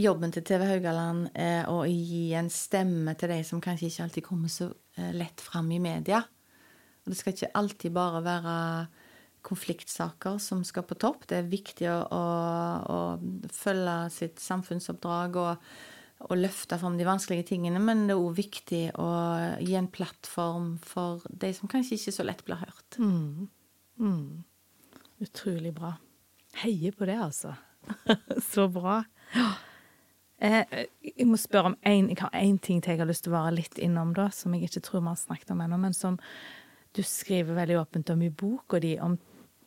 jobben 0.00 0.32
til 0.32 0.44
TV 0.48 0.64
Haugaland 0.70 1.28
eh, 1.34 1.64
å 1.68 1.82
gi 1.88 2.30
en 2.36 2.48
stemme 2.52 3.16
til 3.20 3.32
de 3.32 3.42
som 3.48 3.60
kanskje 3.64 3.90
ikke 3.90 4.06
alltid 4.08 4.26
kommer 4.26 4.52
så 4.52 4.70
eh, 4.96 5.12
lett 5.16 5.44
fram 5.44 5.68
i 5.76 5.82
media. 5.82 6.22
Og 7.04 7.12
det 7.12 7.20
skal 7.20 7.36
ikke 7.36 7.52
alltid 7.60 7.92
bare 7.96 8.24
være 8.24 8.56
konfliktsaker 9.46 10.40
som 10.42 10.64
skal 10.66 10.86
på 10.88 10.98
topp. 10.98 11.28
Det 11.30 11.40
er 11.40 11.50
viktig 11.50 11.86
å, 11.92 11.98
å, 12.10 12.22
å 12.90 13.50
følge 13.54 13.98
sitt 14.14 14.42
samfunnsoppdrag 14.42 15.38
og 15.42 15.68
og, 16.24 16.36
løfte 16.38 16.78
fram 16.80 16.96
de 16.96 17.06
vanskelige 17.06 17.50
tingene, 17.52 17.80
men 17.82 18.06
det 18.08 18.14
er 18.14 18.22
òg 18.22 18.38
viktig 18.38 18.82
å 19.00 19.10
gi 19.60 19.76
en 19.78 19.90
plattform 19.92 20.70
for 20.84 21.24
de 21.28 21.52
som 21.56 21.70
kanskje 21.70 21.98
ikke 21.98 22.14
så 22.16 22.26
lett 22.26 22.42
blir 22.46 22.60
hørt. 22.62 22.98
Mm. 22.98 23.48
Mm. 24.00 24.44
Utrolig 25.24 25.74
bra. 25.76 25.96
Heier 26.62 26.96
på 26.96 27.08
det, 27.08 27.18
altså. 27.20 27.52
så 28.52 28.66
bra. 28.72 29.02
Eh, 30.40 30.86
jeg 31.04 31.28
må 31.28 31.38
spørre 31.40 31.72
om 31.72 31.78
én 31.84 32.58
ting 32.58 32.80
til 32.80 32.94
jeg 32.94 33.00
har 33.00 33.08
lyst 33.08 33.26
til 33.26 33.34
å 33.34 33.38
være 33.38 33.58
litt 33.58 33.80
innom, 33.82 34.14
da, 34.16 34.30
som 34.32 34.56
jeg 34.56 34.70
ikke 34.70 34.84
tror 34.88 35.02
vi 35.02 35.12
har 35.12 35.20
snakket 35.20 35.52
om 35.54 35.62
ennå, 35.64 35.80
men 35.80 35.96
som 35.96 36.18
du 36.96 37.02
skriver 37.04 37.56
veldig 37.56 37.80
åpent 37.82 38.12
om 38.14 38.22
i 38.24 38.32
boka 38.32 38.80
di, 38.80 38.94
om 39.00 39.18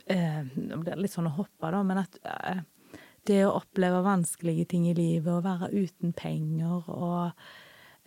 Nå 0.10 0.82
blir 0.82 0.96
det 0.96 1.02
litt 1.04 1.14
sånn 1.14 1.30
å 1.30 1.38
hoppe, 1.38 1.70
da, 1.70 1.82
men 1.86 2.02
at 2.02 2.16
eh, 2.26 2.62
det 3.30 3.42
å 3.46 3.56
oppleve 3.60 4.04
vanskelige 4.06 4.70
ting 4.74 4.88
i 4.90 4.96
livet, 4.98 5.32
å 5.32 5.44
være 5.46 5.70
uten 5.74 6.14
penger 6.18 6.88
og 6.90 7.32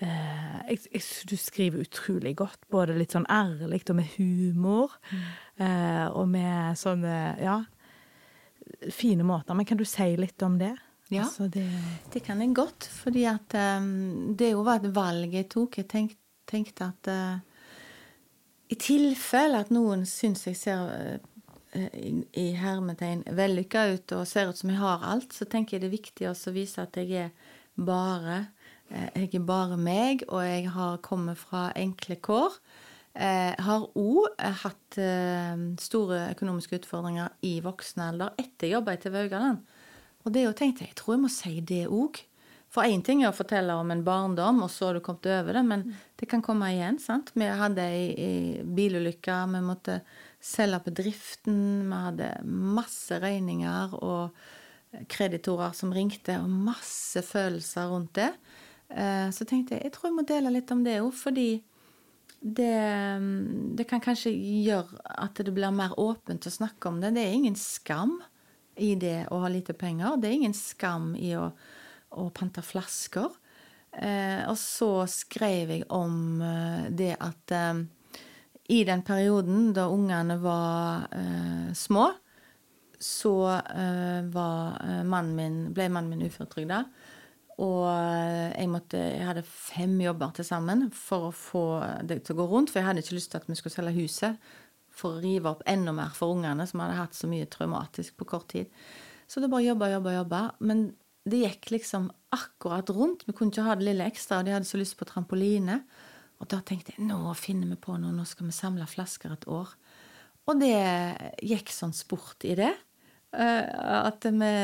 eh, 0.03 0.63
jeg, 0.73 0.81
jeg, 0.89 1.03
Du 1.31 1.37
skriver 1.39 1.85
utrolig 1.85 2.35
godt, 2.41 2.65
både 2.73 2.97
litt 2.99 3.15
sånn 3.15 3.29
ærlig 3.31 3.85
og 3.87 3.99
med 4.01 4.17
humor, 4.17 4.97
mm. 5.11 5.29
eh, 5.67 6.07
og 6.11 6.27
med 6.33 6.81
sånne, 6.81 7.21
ja 7.43 7.63
Fine 8.95 9.25
måter. 9.27 9.57
Men 9.59 9.67
kan 9.67 9.77
du 9.77 9.83
si 9.85 10.07
litt 10.17 10.43
om 10.47 10.55
det? 10.57 10.71
Ja, 11.11 11.27
altså 11.27 11.49
det... 11.51 11.67
det... 12.13 12.23
kan 12.25 12.41
jeg 12.41 12.55
godt. 12.57 12.87
Fordi 13.03 13.25
at 13.29 13.57
um, 13.59 14.33
det 14.39 14.53
jo 14.53 14.63
var 14.65 14.81
et 14.81 14.95
valg 14.95 15.35
jeg 15.35 15.49
tok. 15.53 15.81
Jeg 15.83 15.89
tenk, 15.91 16.15
tenkte 16.49 16.87
at 16.89 17.11
uh, 17.11 17.67
i 18.73 18.79
tilfelle 18.81 19.61
at 19.61 19.75
noen 19.75 20.07
syns 20.09 20.47
jeg 20.47 20.57
ser 20.57 21.19
i, 21.73 22.13
i 22.37 22.47
hermetegn 22.59 23.25
vellykka 23.33 23.87
ut 23.95 24.15
og 24.17 24.29
ser 24.29 24.51
ut 24.51 24.59
som 24.59 24.73
jeg 24.73 24.81
har 24.81 25.05
alt, 25.09 25.33
så 25.33 25.47
tenker 25.49 25.77
jeg 25.77 25.85
det 25.85 25.91
er 25.91 25.97
viktig 25.97 26.29
å 26.29 26.55
vise 26.55 26.85
at 26.85 26.99
jeg 27.01 27.29
er 27.29 27.31
bare 27.75 28.47
eh, 28.91 29.23
Jeg 29.23 29.35
er 29.39 29.47
bare 29.49 29.79
meg, 29.81 30.25
og 30.29 30.43
jeg 30.45 30.69
har 30.75 30.99
kommet 31.05 31.41
fra 31.41 31.71
enkle 31.77 32.19
kår. 32.21 32.59
Jeg 33.13 33.55
eh, 33.55 33.65
har 33.65 33.87
òg 33.97 34.43
hatt 34.63 34.99
eh, 35.01 35.63
store 35.81 36.27
økonomiske 36.35 36.83
utfordringer 36.83 37.33
i 37.49 37.59
voksen 37.65 38.05
alder 38.05 38.37
etter 38.41 38.69
jeg 38.69 38.77
jobba 38.77 38.97
i 38.97 39.01
TV 39.01 39.17
Haugaland. 39.23 39.65
Og 40.25 40.35
det 40.35 40.45
jo 40.45 40.53
tenkte 40.57 40.85
jeg, 40.85 40.93
jeg 40.93 41.01
tror 41.01 41.17
jeg 41.17 41.25
må 41.25 41.33
si 41.33 41.57
det 41.65 41.87
òg. 41.89 42.21
For 42.73 42.89
én 42.89 43.03
ting 43.05 43.21
er 43.21 43.29
å 43.29 43.37
fortelle 43.37 43.75
om 43.77 43.91
en 43.93 44.05
barndom, 44.05 44.63
og 44.65 44.71
så 44.73 44.89
har 44.89 44.97
du 44.97 45.05
kommet 45.05 45.29
over 45.29 45.59
det, 45.59 45.65
men 45.69 45.83
det 46.17 46.29
kan 46.31 46.41
komme 46.45 46.71
igjen. 46.73 46.97
sant? 47.03 47.29
Vi 47.37 47.45
hadde 47.45 47.85
ei 47.85 48.63
bilulykke, 48.65 49.35
vi 49.53 49.61
måtte 49.67 49.99
selge 50.43 50.81
bedriften. 50.89 51.61
Vi 51.87 52.01
hadde 52.07 52.33
masse 52.45 53.19
regninger 53.23 53.95
og 54.03 54.37
kreditorer 55.13 55.73
som 55.77 55.93
ringte, 55.95 56.37
og 56.43 56.51
masse 56.51 57.23
følelser 57.25 57.89
rundt 57.93 58.15
det. 58.19 58.31
Eh, 58.93 59.29
så 59.33 59.47
tenkte 59.49 59.77
jeg 59.77 59.87
jeg 59.87 59.95
tror 59.95 60.11
jeg 60.11 60.19
må 60.19 60.25
dele 60.29 60.53
litt 60.53 60.73
om 60.75 60.83
det 60.85 60.99
òg, 61.01 61.13
fordi 61.17 61.51
det, 62.43 62.75
det, 63.79 63.87
kan 63.87 64.03
kanskje 64.03 64.33
gjøre 64.35 64.99
at 65.23 65.39
det 65.39 65.55
blir 65.55 65.71
mer 65.75 65.95
åpent 66.01 66.49
å 66.49 66.53
snakke 66.53 66.91
om 66.91 66.99
det. 67.01 67.15
Det 67.15 67.23
er 67.23 67.37
ingen 67.39 67.59
skam 67.59 68.19
i 68.83 68.95
det 68.99 69.29
å 69.31 69.39
ha 69.45 69.51
lite 69.53 69.77
penger. 69.79 70.19
Det 70.19 70.29
er 70.29 70.41
ingen 70.41 70.57
skam 70.57 71.13
i 71.15 71.33
å, 71.39 71.53
å 72.19 72.27
pante 72.35 72.65
flasker. 72.67 73.31
Eh, 73.93 74.43
og 74.49 74.57
så 74.59 75.05
skrev 75.11 75.71
jeg 75.77 75.87
om 75.93 76.43
eh, 76.43 76.89
det 76.91 77.15
at 77.21 77.55
i 78.69 78.83
den 78.87 79.03
perioden 79.03 79.73
da 79.75 79.89
ungene 79.91 80.37
var 80.43 81.09
eh, 81.17 81.73
små, 81.75 82.11
så 83.03 83.35
eh, 83.59 84.21
var 84.31 84.79
eh, 84.85 85.03
mannen 85.03 85.35
min, 85.35 85.59
ble 85.75 85.89
mannen 85.91 86.15
min 86.15 86.31
uføretrygda. 86.31 86.85
Og 87.63 87.87
eh, 87.91 88.53
jeg, 88.55 88.71
måtte, 88.71 89.01
jeg 89.01 89.27
hadde 89.27 89.45
fem 89.47 89.97
jobber 90.03 90.33
til 90.37 90.47
sammen 90.47 90.87
for 90.95 91.29
å 91.29 91.35
få 91.37 91.65
det 92.07 92.23
til 92.23 92.37
å 92.37 92.43
gå 92.43 92.49
rundt. 92.55 92.73
For 92.73 92.81
jeg 92.81 92.89
hadde 92.89 93.05
ikke 93.05 93.19
lyst 93.19 93.33
til 93.35 93.43
at 93.43 93.51
vi 93.51 93.59
skulle 93.59 93.75
selge 93.75 93.97
huset 93.99 94.53
for 94.93 95.17
å 95.17 95.23
rive 95.25 95.51
opp 95.51 95.65
enda 95.69 95.95
mer 95.97 96.15
for 96.15 96.37
ungene, 96.37 96.67
som 96.69 96.83
hadde 96.85 97.01
hatt 97.01 97.17
så 97.17 97.31
mye 97.31 97.49
traumatisk 97.51 98.17
på 98.21 98.29
kort 98.29 98.51
tid. 98.53 98.71
Så 99.27 99.41
det 99.41 99.51
bare 99.53 99.67
jobba, 99.67 99.89
jobba, 99.95 100.17
jobba. 100.21 100.43
Men 100.63 100.91
det 101.29 101.43
gikk 101.45 101.71
liksom 101.75 102.11
akkurat 102.35 102.91
rundt. 102.95 103.27
Vi 103.27 103.35
kunne 103.37 103.55
ikke 103.55 103.67
ha 103.67 103.77
det 103.79 103.87
lille 103.89 104.09
ekstra, 104.11 104.41
og 104.41 104.49
de 104.49 104.55
hadde 104.55 104.69
så 104.69 104.81
lyst 104.81 104.99
på 105.01 105.09
trampoline. 105.09 105.81
Og 106.43 106.49
da 106.51 106.59
tenkte 106.67 106.97
jeg 106.97 107.07
nå 107.07 107.21
finner 107.39 107.71
vi 107.71 107.79
på 107.79 107.95
noe, 108.01 108.15
nå 108.15 108.27
skal 108.27 108.49
vi 108.49 108.57
samle 108.57 108.89
flasker 108.91 109.35
et 109.35 109.47
år. 109.51 109.71
Og 110.51 110.59
det 110.59 110.75
gikk 111.47 111.71
sånn 111.71 111.95
sport 111.95 112.43
i 112.49 112.57
det. 112.59 112.73
Eh, 113.33 113.69
at 114.03 114.27
vi 114.27 114.55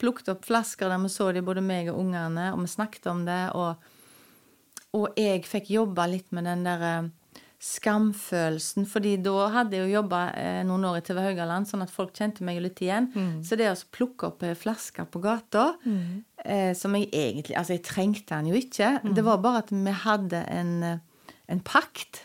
plukket 0.00 0.32
opp 0.34 0.48
flasker 0.48 0.90
der 0.90 1.00
vi 1.00 1.12
så 1.12 1.30
de, 1.32 1.44
både 1.46 1.62
meg 1.64 1.92
og 1.92 2.02
ungene, 2.02 2.50
og 2.52 2.64
vi 2.64 2.72
snakket 2.74 3.06
om 3.12 3.22
det. 3.28 3.44
Og, 3.54 3.78
og 4.98 5.20
jeg 5.20 5.46
fikk 5.46 5.70
jobba 5.76 6.08
litt 6.10 6.34
med 6.34 6.50
den 6.50 6.66
der 6.66 6.84
eh, 6.90 7.08
skamfølelsen. 7.58 8.86
fordi 8.86 9.16
da 9.22 9.48
hadde 9.50 9.78
jeg 9.78 9.88
jo 9.88 9.98
jobba 9.98 10.28
eh, 10.38 10.60
noen 10.66 10.90
år 10.90 11.00
i 11.00 11.06
TV 11.06 11.22
Haugaland, 11.22 11.70
sånn 11.70 11.82
at 11.86 11.94
folk 11.94 12.14
kjente 12.14 12.46
meg 12.46 12.60
litt 12.62 12.82
igjen. 12.82 13.10
Mm. 13.14 13.32
Så 13.46 13.58
det 13.58 13.70
å 13.70 13.78
plukke 13.94 14.30
opp 14.30 14.44
flasker 14.58 15.06
på 15.10 15.22
gata, 15.22 15.72
mm. 15.86 16.24
eh, 16.44 16.72
som 16.78 16.94
jeg 16.98 17.10
egentlig 17.12 17.58
Altså, 17.58 17.78
jeg 17.78 17.86
trengte 17.86 18.34
den 18.34 18.52
jo 18.52 18.58
ikke. 18.58 18.98
Mm. 19.02 19.14
Det 19.14 19.26
var 19.26 19.42
bare 19.42 19.62
at 19.64 19.74
vi 19.74 20.00
hadde 20.04 20.42
en 20.50 20.74
en 21.48 21.62
pakt. 21.64 22.24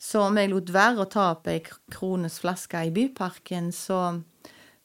Så 0.00 0.22
om 0.24 0.38
jeg 0.40 0.50
lot 0.52 0.72
være 0.72 1.04
å 1.04 1.10
ta 1.10 1.30
opp 1.34 1.50
ei 1.50 1.60
krones 1.92 2.38
flaske 2.40 2.86
i 2.88 2.92
Byparken, 2.94 3.68
så 3.74 4.20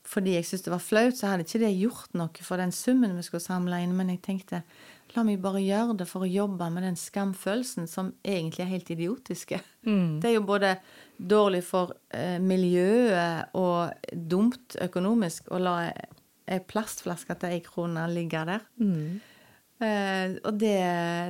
fordi 0.05 0.35
jeg 0.35 0.45
syntes 0.45 0.65
det 0.67 0.73
var 0.73 0.83
flaut, 0.83 1.15
så 1.17 1.31
hadde 1.31 1.45
ikke 1.47 1.63
det 1.63 1.71
gjort 1.79 2.17
noe 2.19 2.45
for 2.45 2.61
den 2.61 2.73
summen 2.75 3.15
vi 3.17 3.23
skulle 3.25 3.41
samle 3.41 3.79
inn. 3.81 3.95
Men 3.97 4.11
jeg 4.13 4.21
tenkte 4.25 4.61
la 5.15 5.23
meg 5.25 5.39
bare 5.43 5.63
gjøre 5.63 5.95
det 6.01 6.07
for 6.09 6.25
å 6.25 6.29
jobbe 6.29 6.67
med 6.73 6.85
den 6.85 6.97
skamfølelsen 6.99 7.87
som 7.89 8.11
egentlig 8.25 8.65
er 8.65 8.73
helt 8.73 8.91
idiotiske. 8.91 9.61
Mm. 9.87 10.19
Det 10.21 10.29
er 10.29 10.35
jo 10.35 10.45
både 10.47 10.75
dårlig 11.17 11.63
for 11.65 11.95
eh, 12.13 12.37
miljøet 12.43 13.55
og 13.57 14.11
dumt 14.11 14.77
økonomisk 14.83 15.49
å 15.55 15.61
la 15.63 15.77
ei 15.87 16.59
plastflaske 16.67 17.37
til 17.41 17.55
ei 17.55 17.63
krone 17.65 18.03
ligge 18.11 18.43
der. 18.45 18.67
Mm. 18.81 19.21
Uh, 19.75 20.37
og 20.47 20.53
det, 20.59 20.77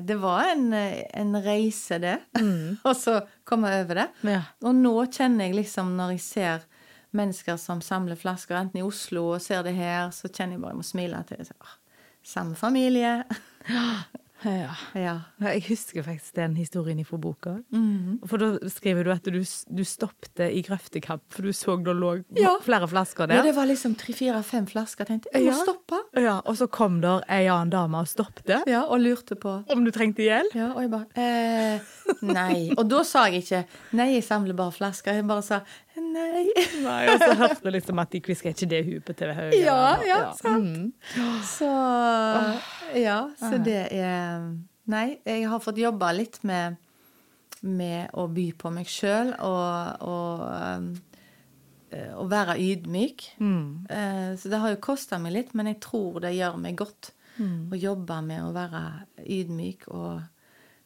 det, 0.05 0.17
var 0.21 0.51
en, 0.51 0.67
en 0.73 1.39
reise, 1.41 1.99
det. 2.01 2.17
Mm. 2.37 2.77
og 2.87 2.93
så 2.99 3.19
komme 3.47 3.71
over 3.81 4.01
det. 4.01 4.07
Ja. 4.27 4.41
Og 4.65 4.75
nå 4.77 4.95
kjenner 5.07 5.49
jeg 5.49 5.59
liksom, 5.61 5.95
når 5.97 6.15
jeg 6.15 6.25
ser 6.25 6.67
mennesker 7.15 7.57
som 7.61 7.81
samler 7.81 8.19
flasker, 8.19 8.57
enten 8.59 8.81
i 8.81 8.85
Oslo 8.85 9.29
og 9.37 9.41
ser 9.43 9.63
det 9.65 9.77
her, 9.77 10.11
så 10.13 10.29
kjenner 10.29 10.57
jeg 10.57 10.65
bare 10.65 10.75
jeg 10.75 10.81
må 10.83 10.87
smile 10.87 11.23
til 11.29 11.41
det. 11.41 11.73
Samme 12.25 12.59
familie. 12.59 13.17
Ja. 14.43 14.73
Ja. 14.93 15.13
Jeg 15.39 15.63
husker 15.69 16.03
faktisk 16.03 16.35
den 16.35 16.55
historien 16.59 16.99
fra 17.07 17.17
boka. 17.17 17.53
Mhm. 17.71 18.19
For 18.27 18.37
da 18.37 18.69
skriver 18.69 19.03
du 19.07 19.11
at 19.13 19.23
du, 19.31 19.39
du 19.41 19.83
stoppte 19.87 20.49
i 20.51 20.61
grøftekamp, 20.61 21.23
for 21.29 21.41
du 21.47 21.53
så 21.55 21.77
det 21.83 21.95
lå 21.95 22.11
Ja. 22.35 22.57
flere 22.61 22.87
flasker 22.87 23.29
ja, 23.31 23.37
der. 23.37 23.43
det 23.43 23.55
var 23.55 23.65
liksom 23.65 23.95
tre, 23.95 24.13
fire, 24.13 24.43
fem 24.43 24.67
flasker. 24.67 25.05
Jeg 25.05 25.07
tenkte 25.07 25.29
jeg 25.33 25.45
må 25.47 25.53
Ja. 25.53 25.63
stoppe. 25.63 26.01
Ja, 26.21 26.35
og 26.45 26.55
så 26.57 26.67
kom 26.69 26.99
der 27.01 27.23
ei 27.29 27.47
annen 27.47 27.69
dame 27.71 27.97
og 28.03 28.07
stoppte. 28.07 28.61
Ja, 28.67 28.83
og 28.83 28.99
lurte 28.99 29.35
på 29.35 29.63
Om 29.71 29.85
du 29.85 29.91
trengte 29.91 30.21
hjelp? 30.21 30.53
Ja, 30.53 30.71
og 30.73 30.81
jeg 30.81 30.91
bare 30.91 31.07
eh, 31.15 31.79
Nei. 32.21 32.71
Og 32.77 32.87
da 32.89 33.03
sa 33.03 33.25
jeg 33.27 33.43
ikke 33.43 33.65
nei, 33.93 34.13
jeg 34.15 34.23
samler 34.23 34.53
bare 34.53 34.71
flasker. 34.71 35.13
Jeg 35.13 35.27
bare 35.27 35.41
sa 35.41 35.61
nei. 36.01 36.45
Nei, 36.83 37.01
Og 37.13 37.19
så 37.21 37.31
hørte 37.39 37.61
du 37.63 37.71
liksom 37.75 37.99
at 38.01 38.11
de 38.11 38.21
kvisker 38.25 38.51
ikke 38.53 38.67
det 38.71 38.81
hun 38.87 39.01
på 39.07 39.15
TV 39.17 39.33
Høyre. 39.37 39.59
Ja, 39.61 40.03
ja, 40.07 40.19
sant. 40.37 40.93
Mm. 41.15 41.43
Så 41.47 41.69
Ja, 42.99 43.19
så 43.39 43.57
det 43.63 43.81
er 43.95 44.45
Nei, 44.87 45.17
jeg 45.25 45.47
har 45.49 45.59
fått 45.63 45.79
jobba 45.81 46.11
litt 46.13 46.37
med, 46.45 46.75
med 47.65 48.11
å 48.13 48.27
by 48.29 48.51
på 48.61 48.69
meg 48.75 48.85
sjøl 48.91 49.31
og, 49.41 50.03
og 50.05 50.43
um, 50.45 50.91
eh, 51.89 52.13
være 52.29 52.53
ydmyk. 52.61 53.23
Mm. 53.41 53.87
Eh, 53.89 54.35
Så 54.37 54.51
det 54.53 54.59
har 54.61 54.75
jo 54.75 54.81
kosta 54.85 55.17
meg 55.17 55.33
litt, 55.33 55.55
men 55.57 55.71
jeg 55.71 55.79
tror 55.81 56.19
det 56.21 56.35
gjør 56.37 56.57
meg 56.61 56.77
godt 56.83 57.11
Mm. 57.35 57.65
å 57.67 57.75
jobbe 57.75 58.15
med 58.23 58.45
å 58.45 58.53
være 58.55 58.79
ydmyk 59.27 59.89
og 59.91 60.21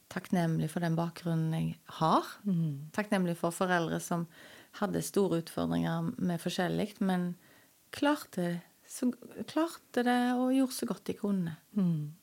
takknemlig 0.09 0.65
for 0.73 0.81
den 0.81 0.95
bakgrunnen 0.97 1.51
jeg 1.53 1.75
har. 1.99 2.25
Mm. 2.41 2.87
Takknemlig 2.95 3.35
for 3.37 3.53
foreldre 3.53 3.99
som 4.01 4.23
hadde 4.79 5.01
store 5.03 5.41
utfordringer 5.41 6.13
med 6.17 6.41
forskjellig, 6.41 6.93
men 7.01 7.33
klarte, 7.95 8.59
så, 8.87 9.09
klarte 9.49 10.05
det 10.05 10.19
og 10.37 10.53
gjorde 10.55 10.77
så 10.77 10.89
godt 10.89 11.05
de 11.09 11.17
kunne. 11.17 11.55
Mm. 11.77 12.15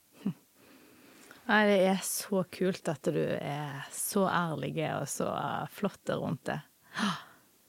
Nei, 1.47 1.61
det 1.69 1.77
er 1.87 2.01
så 2.03 2.43
kult 2.51 2.89
at 2.91 3.07
du 3.15 3.23
er 3.23 3.85
så 3.95 4.25
ærlig 4.27 4.75
og 4.97 5.07
så 5.11 5.29
flott 5.71 6.11
rundt 6.19 6.49
det. 6.49 6.59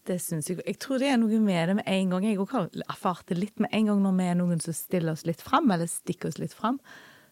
Det 0.08 0.18
syns 0.24 0.48
jeg 0.50 0.64
Jeg 0.64 0.80
tror 0.82 1.02
det 1.02 1.12
er 1.12 1.20
noe 1.20 1.40
med 1.44 1.70
det 1.70 1.76
med 1.78 1.90
en 1.92 2.16
gang. 2.16 2.26
Jeg 2.26 2.40
har 2.50 2.70
erfart 2.88 3.28
det 3.30 3.38
litt 3.38 3.60
med 3.62 3.70
en 3.76 3.92
gang 3.92 4.02
når 4.02 4.18
vi 4.18 4.28
er 4.32 4.40
noen 4.40 4.64
som 4.64 4.74
stiller 4.74 5.14
oss 5.14 5.28
litt 5.30 5.44
fram, 5.44 5.70
eller 5.70 5.90
stikker 5.92 6.32
oss 6.32 6.40
litt 6.42 6.56
fram. 6.58 6.80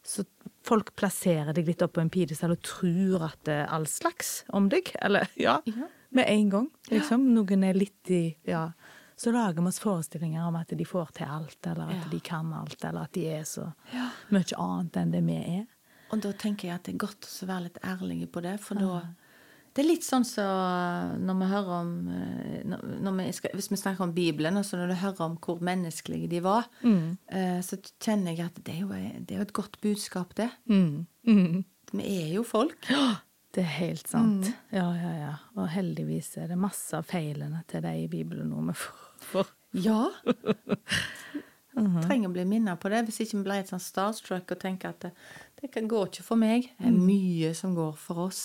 Så 0.05 0.27
folk 0.65 0.91
plasserer 0.99 1.55
deg 1.55 1.65
litt 1.65 1.81
opp 1.81 1.95
på 1.95 2.03
en 2.03 2.11
pidestall 2.13 2.53
og 2.53 2.61
tror 2.67 3.25
at 3.31 3.39
det 3.47 3.55
er 3.63 3.71
all 3.73 3.87
slags 3.89 4.43
om 4.53 4.69
deg. 4.69 4.91
Eller 5.01 5.31
ja, 5.39 5.61
Ja. 5.65 5.89
Med 6.15 6.25
en 6.31 6.49
gang. 6.49 6.69
Liksom. 6.91 7.27
Noen 7.35 7.63
er 7.67 7.77
litt 7.77 8.11
i 8.11 8.25
Ja. 8.47 8.69
Så 9.17 9.31
lager 9.31 9.61
vi 9.63 9.69
oss 9.71 9.79
forestillinger 9.79 10.43
om 10.43 10.57
at 10.59 10.73
de 10.75 10.85
får 10.85 11.13
til 11.15 11.29
alt, 11.31 11.59
eller 11.65 11.87
at 11.87 12.01
Ja. 12.03 12.09
de 12.11 12.19
kan 12.19 12.49
alt, 12.53 12.83
eller 12.83 13.03
at 13.03 13.13
de 13.13 13.27
er 13.31 13.43
så 13.43 13.73
Ja. 13.93 14.09
mye 14.29 14.57
annet 14.57 14.97
enn 14.97 15.11
det 15.11 15.23
vi 15.23 15.37
er. 15.59 15.67
Og 16.11 16.19
da 16.21 16.31
tenker 16.33 16.67
jeg 16.67 16.75
at 16.75 16.83
det 16.83 16.95
er 16.95 17.07
godt 17.07 17.21
å 17.21 17.47
være 17.47 17.63
litt 17.63 17.79
ærlig 17.81 18.27
på 18.31 18.41
det, 18.41 18.59
for 18.59 18.75
da 18.75 19.01
Det 19.73 19.83
er 19.83 19.89
litt 19.89 20.03
sånn 20.03 20.23
som 20.23 21.19
når 21.19 21.39
vi 21.39 21.45
hører 21.51 21.81
om 21.81 22.07
eh, 22.07 22.63
når 22.63 23.17
vi 23.17 23.31
skal, 23.33 23.51
Hvis 23.53 23.69
vi 23.69 23.75
snakker 23.75 24.01
om 24.03 24.13
Bibelen, 24.13 24.55
og 24.55 24.63
så 24.63 24.77
når 24.77 24.87
du 24.87 24.95
hører 24.95 25.21
om 25.21 25.37
hvor 25.37 25.59
menneskelige 25.59 26.29
de 26.29 26.39
var, 26.39 26.69
mm. 26.81 27.17
så 27.61 27.77
kjenner 27.99 28.37
jeg 28.37 28.45
at 28.45 28.63
det 28.63 28.73
er 28.73 28.79
jo, 28.79 28.87
det 28.87 29.31
er 29.31 29.35
jo 29.35 29.41
et 29.41 29.53
godt 29.53 29.81
budskap, 29.81 30.33
det. 30.35 30.49
Mm. 30.69 31.05
Mm. 31.27 31.65
Vi 31.91 32.03
er 32.03 32.33
jo 32.35 32.43
folk. 32.43 32.77
Det 33.55 33.63
er 33.63 33.71
helt 33.77 34.09
sant. 34.11 34.49
Ja, 34.75 34.89
ja, 34.99 35.11
ja. 35.15 35.33
Og 35.55 35.69
heldigvis 35.71 36.33
er 36.41 36.49
det 36.51 36.57
masse 36.59 36.97
av 36.97 37.05
feilene 37.07 37.61
til 37.71 37.85
de 37.85 37.93
i 38.01 38.09
Bibelen 38.11 38.49
nå 38.51 38.63
vi 38.67 38.75
får. 39.29 39.53
Ja. 39.79 40.09
Trenger 41.75 42.27
å 42.27 42.33
bli 42.35 42.43
minnet 42.47 42.79
på 42.79 42.91
det, 42.91 43.05
hvis 43.07 43.21
ikke 43.23 43.37
vi 43.37 43.45
blir 43.47 43.61
helt 43.61 43.71
sånn 43.71 43.83
starstruck 43.83 44.51
og 44.51 44.59
tenker 44.59 44.91
at 44.91 45.07
det, 45.07 45.13
det 45.61 45.71
kan 45.71 45.87
går 45.91 46.11
ikke 46.11 46.27
for 46.27 46.39
meg. 46.39 46.67
Det 46.75 46.91
er 46.91 46.99
mye 46.99 47.53
som 47.55 47.75
går 47.75 47.95
for 47.99 48.27
oss. 48.27 48.43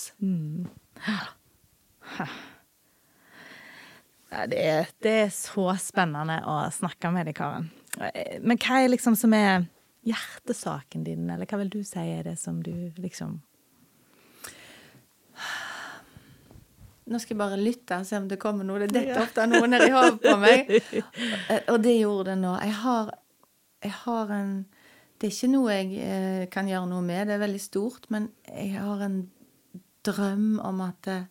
Ja, 4.31 4.47
det, 4.47 4.63
er, 4.63 4.91
det 5.03 5.15
er 5.27 5.31
så 5.35 5.67
spennende 5.83 6.39
å 6.47 6.63
snakke 6.75 7.11
med 7.15 7.27
deg, 7.27 7.39
Karen. 7.39 7.71
Men 8.47 8.59
hva 8.63 8.79
er 8.79 8.95
liksom 8.95 9.19
som 9.19 9.35
er 9.35 9.67
hjertesaken 10.07 11.03
din, 11.07 11.27
eller 11.31 11.51
hva 11.51 11.59
vil 11.65 11.73
du 11.75 11.81
si 11.87 11.99
er 11.99 12.23
det 12.31 12.39
som 12.39 12.63
du 12.63 12.75
liksom 12.99 13.41
Nå 17.11 17.19
skal 17.19 17.35
jeg 17.35 17.41
bare 17.41 17.59
lytte 17.59 17.99
og 17.99 18.07
se 18.07 18.19
om 18.21 18.29
det 18.31 18.39
kommer 18.39 18.67
noe. 18.67 18.85
Det 18.85 18.93
detter 18.95 19.25
ofte 19.25 19.47
noe 19.51 19.67
i 19.67 19.91
hodet 19.91 20.21
på 20.23 20.37
meg. 20.39 20.69
Og 21.73 21.81
det 21.83 21.97
gjorde 21.97 22.31
det 22.31 22.37
nå. 22.39 22.53
Jeg 22.63 22.77
har, 22.85 23.11
jeg 23.83 23.97
har 24.05 24.31
en 24.37 24.53
Det 25.19 25.27
er 25.27 25.35
ikke 25.35 25.51
noe 25.53 25.75
jeg 25.75 25.89
eh, 26.01 26.45
kan 26.53 26.69
gjøre 26.71 26.89
noe 26.89 27.05
med, 27.05 27.27
det 27.29 27.35
er 27.35 27.43
veldig 27.43 27.61
stort, 27.61 28.07
men 28.09 28.31
jeg 28.47 28.79
har 28.81 29.03
en 29.05 29.19
drøm 30.07 30.55
om 30.65 30.81
at 30.81 31.11
eh, 31.13 31.27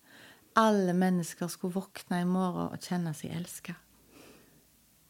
alle 0.59 0.93
mennesker 0.93 1.49
skulle 1.49 1.73
våkne 1.73 2.19
i 2.21 2.27
morgen 2.27 2.75
og 2.75 2.83
kjenne 2.85 3.15
seg 3.17 3.33
elska. 3.33 3.73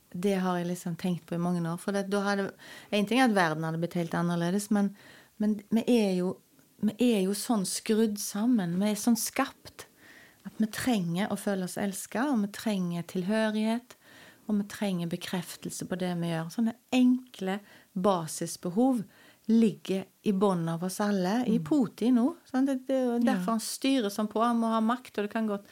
Det 0.09 0.37
har 0.41 0.61
jeg 0.61 0.69
liksom 0.69 0.95
tenkt 0.95 1.25
på 1.27 1.35
i 1.35 1.41
mange 1.41 1.59
år. 1.67 1.75
For 1.81 1.91
det, 1.91 2.07
da 2.07 2.23
hadde, 2.25 2.47
en 2.95 3.09
ting 3.09 3.19
er 3.19 3.27
at 3.27 3.35
verden 3.35 3.67
hadde 3.67 3.81
blitt 3.81 3.97
helt 3.99 4.15
annerledes, 4.15 4.69
men, 4.73 4.93
men 5.43 5.59
vi, 5.75 5.83
er 5.85 6.15
jo, 6.21 6.33
vi 6.79 7.11
er 7.17 7.25
jo 7.27 7.35
sånn 7.37 7.67
skrudd 7.67 8.15
sammen. 8.21 8.79
Vi 8.79 8.93
er 8.93 8.99
sånn 8.99 9.19
skapt. 9.19 9.88
At 10.49 10.59
vi 10.61 10.69
trenger 10.73 11.31
å 11.31 11.37
føle 11.39 11.69
oss 11.69 11.77
elska, 11.79 12.25
og 12.33 12.43
vi 12.43 12.51
trenger 12.57 13.07
tilhørighet. 13.09 13.95
Og 14.49 14.57
vi 14.57 14.65
trenger 14.65 15.09
bekreftelse 15.11 15.85
på 15.85 15.97
det 16.01 16.15
vi 16.17 16.31
gjør. 16.31 16.49
Sånne 16.53 16.75
enkle 16.95 17.59
basisbehov 17.93 19.03
ligger 19.49 20.07
i 20.25 20.33
bunnen 20.33 20.71
av 20.73 20.83
oss 20.85 20.99
alle. 21.05 21.43
I 21.45 21.59
Putin 21.61 22.17
nå. 22.17 22.27
Det, 22.51 22.79
det 22.89 22.97
er 22.97 23.25
derfor 23.25 23.55
han 23.55 23.63
styrer 23.63 24.13
sånn 24.13 24.29
på. 24.29 24.41
Han 24.41 24.61
må 24.61 24.73
ha 24.73 24.81
makt, 24.81 25.17
og 25.17 25.27
det 25.27 25.33
kan 25.33 25.49
godt 25.49 25.69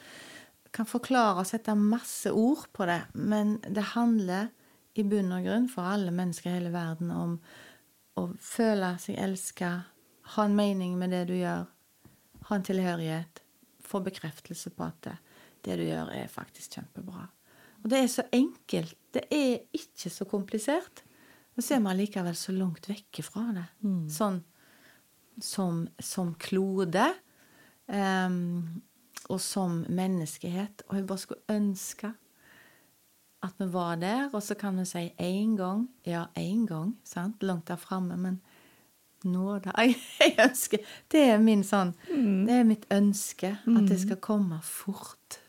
kan 0.78 0.86
forklare 0.86 1.42
og 1.42 1.48
sette 1.50 1.74
masse 1.80 2.30
ord 2.30 2.68
på 2.76 2.86
det. 2.90 3.02
Men 3.14 3.58
det 3.64 3.94
handler 3.96 4.52
i 4.98 5.06
bunn 5.06 5.34
og 5.34 5.46
grunn 5.48 5.68
for 5.72 5.88
alle 5.88 6.14
mennesker 6.14 6.52
i 6.52 6.58
hele 6.58 6.74
verden 6.74 7.12
om 7.14 7.38
å 8.18 8.28
føle 8.42 8.96
seg 9.02 9.18
elska, 9.22 9.72
ha 10.36 10.46
en 10.46 10.58
mening 10.58 10.98
med 11.00 11.14
det 11.14 11.28
du 11.30 11.36
gjør, 11.38 11.68
ha 12.50 12.56
en 12.56 12.66
tilhørighet, 12.66 13.44
få 13.88 14.02
bekreftelse 14.06 14.72
på 14.76 14.86
at 14.88 15.00
det, 15.08 15.16
det 15.66 15.80
du 15.80 15.86
gjør, 15.88 16.12
er 16.16 16.32
faktisk 16.32 16.78
kjempebra. 16.78 17.28
Og 17.84 17.92
det 17.92 18.02
er 18.02 18.10
så 18.12 18.26
enkelt. 18.34 18.98
Det 19.14 19.24
er 19.32 19.64
ikke 19.76 20.12
så 20.14 20.28
komplisert. 20.30 21.04
Og 21.58 21.64
så 21.64 21.78
er 21.78 21.82
vi 21.82 21.92
allikevel 21.94 22.36
så 22.38 22.54
langt 22.54 22.90
vekke 22.90 23.24
fra 23.26 23.48
det. 23.56 23.66
Sånn 24.14 24.42
som, 25.42 25.86
som 26.02 26.34
klode. 26.42 27.08
Um, 27.88 28.84
og 29.30 29.42
som 29.44 29.84
menneskehet. 29.90 30.86
Og 30.88 31.00
jeg 31.00 31.08
bare 31.08 31.24
skulle 31.24 31.56
ønske 31.56 32.12
at 33.46 33.60
vi 33.60 33.68
var 33.74 33.98
der. 34.02 34.30
Og 34.34 34.44
så 34.44 34.58
kan 34.60 34.78
vi 34.80 34.86
si 34.86 35.08
én 35.20 35.56
gang. 35.58 35.88
Ja, 36.06 36.28
én 36.38 36.66
gang. 36.68 36.98
sant? 37.04 37.44
Langt 37.44 37.68
der 37.68 37.76
framme. 37.76 38.18
Men 38.18 38.42
nå, 39.28 39.58
da 39.64 39.74
jeg, 39.84 40.36
ønsker 40.44 40.84
Det 41.12 41.24
er 41.34 41.42
min 41.44 41.64
sånn 41.68 41.94
Det 42.08 42.60
er 42.60 42.68
mitt 42.68 42.86
ønske. 42.94 43.56
At 43.68 43.90
det 43.90 44.00
skal 44.04 44.22
komme 44.24 44.62
fort. 44.66 45.42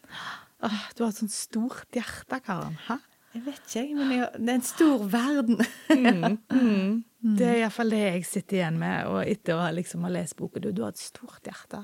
Åh, 0.64 0.80
Du 0.96 1.04
har 1.04 1.12
et 1.12 1.20
sånt 1.20 1.34
stort 1.34 1.94
hjerte, 1.94 2.40
Karen. 2.44 2.78
Hæ? 2.88 2.98
Jeg 3.34 3.44
vet 3.44 3.74
ikke, 3.76 3.94
men 3.94 4.12
jeg, 4.16 4.28
det 4.40 4.50
er 4.50 4.56
en 4.56 4.64
stor 4.66 5.04
verden. 5.12 5.60
Mm, 5.92 6.38
mm. 6.50 7.04
Det 7.38 7.46
er 7.48 7.56
iallfall 7.64 7.90
det 7.90 7.98
jeg 7.98 8.26
sitter 8.28 8.56
igjen 8.60 8.76
med, 8.78 9.08
og 9.10 9.18
etter 9.26 9.58
å 9.58 9.64
liksom 9.74 10.04
ha 10.06 10.10
lest 10.14 10.36
boka. 10.38 10.60
Du, 10.62 10.70
du 10.70 10.84
har 10.84 10.94
et 10.94 11.02
stort 11.02 11.42
hjerte. 11.44 11.80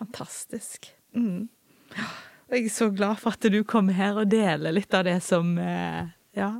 Fantastisk. 0.00 0.88
Mm. 1.14 1.50
Jeg 2.50 2.64
er 2.64 2.72
så 2.72 2.88
glad 2.90 3.20
for 3.20 3.36
at 3.36 3.44
du 3.52 3.60
kommer 3.68 3.96
her 3.96 4.16
og 4.22 4.30
deler 4.32 4.74
litt 4.74 4.94
av 4.96 5.04
det 5.06 5.18
som 5.24 5.52
eh, 5.60 6.08
ja, 6.36 6.50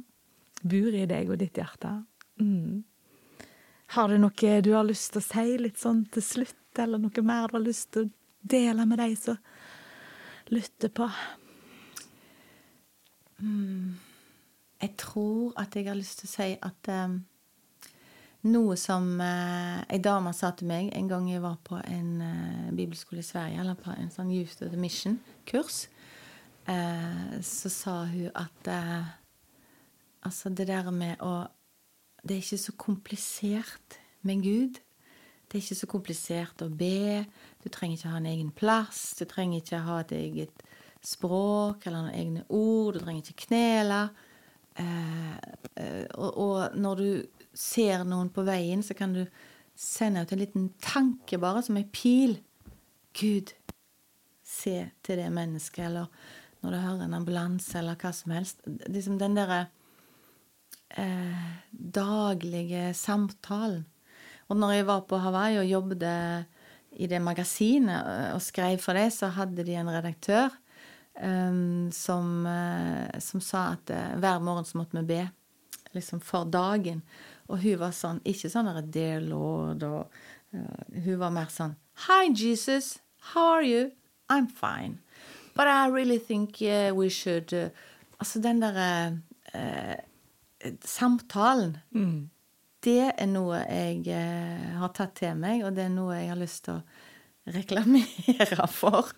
bor 0.63 0.99
i 1.01 1.07
deg 1.11 1.33
og 1.33 1.41
ditt 1.41 1.59
hjerte. 1.59 1.95
Mm. 2.41 2.85
Har 3.95 4.09
du 4.09 4.17
noe 4.19 4.55
du 4.61 4.73
har 4.75 4.83
lyst 4.83 5.13
til 5.15 5.21
å 5.23 5.23
si 5.23 5.59
litt 5.61 5.79
sånn 5.79 6.01
til 6.11 6.25
slutt, 6.27 6.79
eller 6.83 6.99
noe 6.99 7.23
mer 7.23 7.53
du 7.53 7.61
har 7.61 7.63
lyst 7.63 7.93
til 7.95 8.09
å 8.09 8.11
dele 8.43 8.87
med 8.91 8.99
de 8.99 9.15
som 9.15 9.39
lytter 10.51 10.91
på? 10.91 11.07
Jeg 14.83 14.91
tror 14.99 15.55
at 15.63 15.79
jeg 15.79 15.87
har 15.87 16.01
lyst 16.01 16.25
til 16.25 16.27
å 16.27 16.33
si 16.33 16.51
at 16.59 16.91
um, 16.91 17.17
noe 18.51 18.75
som 18.83 19.15
uh, 19.23 19.87
ei 19.87 20.03
dame 20.03 20.35
sa 20.35 20.51
til 20.59 20.73
meg 20.75 20.91
en 20.91 21.15
gang 21.15 21.31
jeg 21.31 21.47
var 21.47 21.63
på 21.63 21.79
en 21.79 22.13
uh, 22.19 22.75
bibelskole 22.75 23.23
i 23.23 23.31
Sverige, 23.31 23.63
eller 23.63 23.79
på 23.79 23.95
en 23.95 24.11
sånn 24.11 24.35
Youth 24.35 24.59
of 24.59 24.75
the 24.75 24.81
Mission-kurs, 24.89 25.85
uh, 26.67 27.39
så 27.47 27.71
sa 27.71 28.01
hun 28.11 28.35
at 28.35 28.75
uh, 28.75 29.15
altså 30.27 30.51
det 30.51 30.67
der 30.75 30.91
med 30.91 31.23
å 31.23 31.45
Det 32.25 32.35
er 32.35 32.41
ikke 32.41 32.59
så 32.59 32.73
komplisert 32.81 33.99
med 34.25 34.43
Gud. 34.43 34.81
Det 35.45 35.59
er 35.59 35.63
ikke 35.63 35.77
så 35.77 35.89
komplisert 35.91 36.63
å 36.65 36.71
be. 36.73 37.25
Du 37.61 37.69
trenger 37.69 37.99
ikke 37.99 38.13
ha 38.15 38.21
en 38.21 38.31
egen 38.31 38.53
plass. 38.57 39.03
Du 39.19 39.27
trenger 39.29 39.61
ikke 39.61 39.83
ha 39.85 39.99
et 40.01 40.15
eget 40.17 40.65
språk 41.05 41.85
eller 41.85 42.07
noen 42.07 42.17
egne 42.17 42.47
ord. 42.49 42.97
Du 42.97 43.05
trenger 43.05 43.27
ikke 43.27 43.45
knele. 43.45 44.01
Eh, 44.81 45.35
eh, 45.77 46.07
og, 46.17 46.31
og 46.33 46.79
når 46.81 47.03
du 47.03 47.11
ser 47.55 48.07
noen 48.09 48.33
på 48.33 48.47
veien, 48.49 48.83
så 48.83 48.97
kan 48.97 49.13
du 49.15 49.23
sende 49.77 50.25
ut 50.25 50.33
en 50.33 50.41
liten 50.41 50.67
tanke, 50.83 51.39
bare, 51.39 51.63
som 51.67 51.77
ei 51.77 51.85
pil. 51.93 52.39
Gud, 53.15 53.53
se 54.43 54.79
til 55.05 55.21
det 55.21 55.29
mennesket, 55.35 55.87
eller 55.91 56.09
når 56.65 56.73
du 56.73 56.81
hører 56.81 57.05
en 57.05 57.17
ambulanse, 57.21 57.77
eller 57.79 58.01
hva 58.01 58.15
som 58.17 58.33
helst. 58.35 58.65
Liksom 58.89 59.21
den 59.21 59.37
derre 59.37 59.67
eh, 60.97 61.47
daglige 61.71 62.93
samtalen. 62.95 63.85
Og 64.49 64.59
når 64.61 64.73
jeg 64.77 64.87
var 64.87 65.07
på 65.09 65.17
Hawaii 65.19 65.57
og 65.59 65.71
jobbet 65.71 66.03
i 67.01 67.07
det 67.09 67.21
magasinet 67.23 68.35
og 68.35 68.43
skrev 68.45 68.77
for 68.79 68.93
det, 68.93 69.09
så 69.15 69.31
hadde 69.33 69.65
de 69.65 69.77
en 69.81 69.89
redaktør 69.89 70.53
um, 71.23 71.93
som, 71.93 72.47
uh, 72.47 73.21
som, 73.21 73.41
sa 73.41 73.73
at 73.75 73.91
uh, 73.91 74.19
hver 74.21 74.39
morgen 74.39 74.65
så 74.65 74.79
måtte 74.79 74.99
vi 75.01 75.07
be 75.15 75.29
liksom 75.95 76.21
for 76.21 76.45
dagen. 76.45 77.03
Og 77.49 77.61
hun 77.61 77.79
var 77.79 77.93
sånn 77.93 78.23
Ikke 78.25 78.49
sånn 78.49 78.71
der 78.71 78.83
'Dear 78.83 79.21
Lord' 79.21 79.85
og 79.85 80.09
uh, 80.57 80.85
Hun 81.05 81.19
var 81.21 81.31
mer 81.31 81.51
sånn 81.53 81.77
'Hi, 82.07 82.33
Jesus. 82.33 82.99
How 83.35 83.57
are 83.57 83.65
you? 83.65 83.93
I'm 84.29 84.49
fine. 84.49 84.99
But 85.55 85.69
I 85.69 85.89
really 85.89 86.19
think 86.19 86.61
we 86.61 87.09
should 87.09 87.53
Altså 88.19 88.41
den 88.41 88.61
derre 88.61 89.21
samtalen. 90.85 91.77
Mm 91.95 92.31
det 92.85 93.01
er 93.17 93.29
noe 93.31 93.63
jeg 93.65 94.05
eh, 94.13 94.71
har 94.77 94.93
tatt 94.97 95.17
til 95.21 95.37
meg, 95.41 95.65
og 95.65 95.75
det 95.77 95.87
er 95.87 95.93
noe 95.95 96.17
jeg 96.19 96.31
har 96.31 96.41
lyst 96.41 96.67
til 96.67 96.79
å 96.81 97.55
reklamere 97.55 98.69
for. 98.81 99.13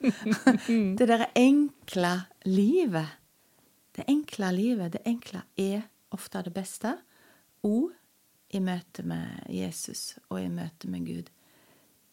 det 0.69 1.07
derre 1.07 1.31
enkle 1.39 2.15
livet. 2.49 3.17
Det 3.97 4.07
enkle 4.13 4.53
livet, 4.55 4.93
det 4.95 5.03
enkle 5.09 5.43
er 5.59 5.87
ofte 6.15 6.45
det 6.47 6.55
beste. 6.55 6.95
Og 7.67 7.91
i 8.55 8.61
møte 8.63 9.03
med 9.03 9.49
Jesus 9.51 10.15
og 10.29 10.39
i 10.39 10.51
møte 10.53 10.91
med 10.91 11.09
Gud. 11.09 11.33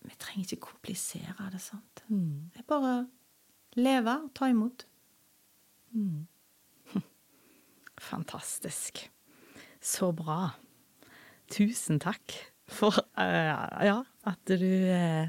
Vi 0.03 0.17
trenger 0.19 0.47
ikke 0.47 0.71
komplisere 0.71 1.51
det. 1.53 1.61
sant? 1.61 2.03
Mm. 2.07 2.49
Det 2.51 2.63
er 2.63 2.67
bare 2.67 2.95
leve 3.77 4.17
og 4.25 4.31
ta 4.35 4.49
imot. 4.49 4.87
Mm. 5.93 6.25
Fantastisk. 8.09 9.05
Så 9.83 10.13
bra. 10.15 10.53
Tusen 11.51 11.99
takk 11.99 12.37
for 12.71 12.95
uh, 13.19 13.83
ja, 13.83 13.97
at 14.25 14.53
du 14.55 14.69
uh, 14.87 15.27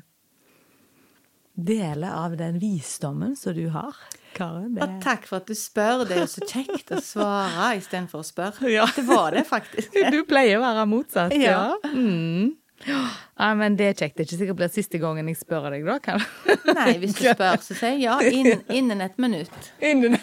deler 1.55 2.15
av 2.15 2.37
den 2.39 2.61
visdommen 2.63 3.35
som 3.37 3.55
du 3.57 3.67
har. 3.75 3.99
Karen, 4.35 4.75
det... 4.75 4.83
Og 4.87 5.03
takk 5.03 5.27
for 5.29 5.43
at 5.43 5.51
du 5.51 5.59
spør. 5.59 6.05
Det 6.07 6.17
er 6.17 6.25
jo 6.25 6.31
så 6.31 6.47
kjekt 6.47 6.95
å 6.95 7.01
svare 7.03 7.75
istedenfor 7.81 8.23
å 8.23 8.27
spørre. 8.27 8.71
Ja. 8.77 8.87
Det 8.95 9.07
var 9.07 9.35
det 9.35 9.45
faktisk. 9.49 9.95
Du 10.15 10.23
pleier 10.29 10.59
å 10.59 10.65
være 10.65 10.87
motsatt. 10.91 11.35
Ja. 11.39 11.75
ja. 11.75 11.91
Mm. 11.95 12.55
Ja, 12.87 13.51
men 13.59 13.77
det 13.79 13.87
er 13.89 13.97
kjekt. 13.97 14.17
Det 14.17 14.25
er 14.25 14.29
ikke 14.29 14.39
sikkert 14.41 14.59
blir 14.59 14.73
siste 14.73 15.01
gangen 15.03 15.29
jeg 15.31 15.39
spør 15.41 15.71
deg, 15.73 15.87
da. 15.87 15.97
Kan... 16.05 16.23
Nei, 16.77 16.95
hvis 17.03 17.17
du 17.19 17.25
spør, 17.27 17.59
så 17.65 17.77
sier 17.79 17.97
jeg 17.97 18.05
ja. 18.05 18.17
Innen, 18.29 18.65
innen 18.73 19.05
et 19.05 19.17
minutt. 19.21 19.71
Innen 19.85 20.19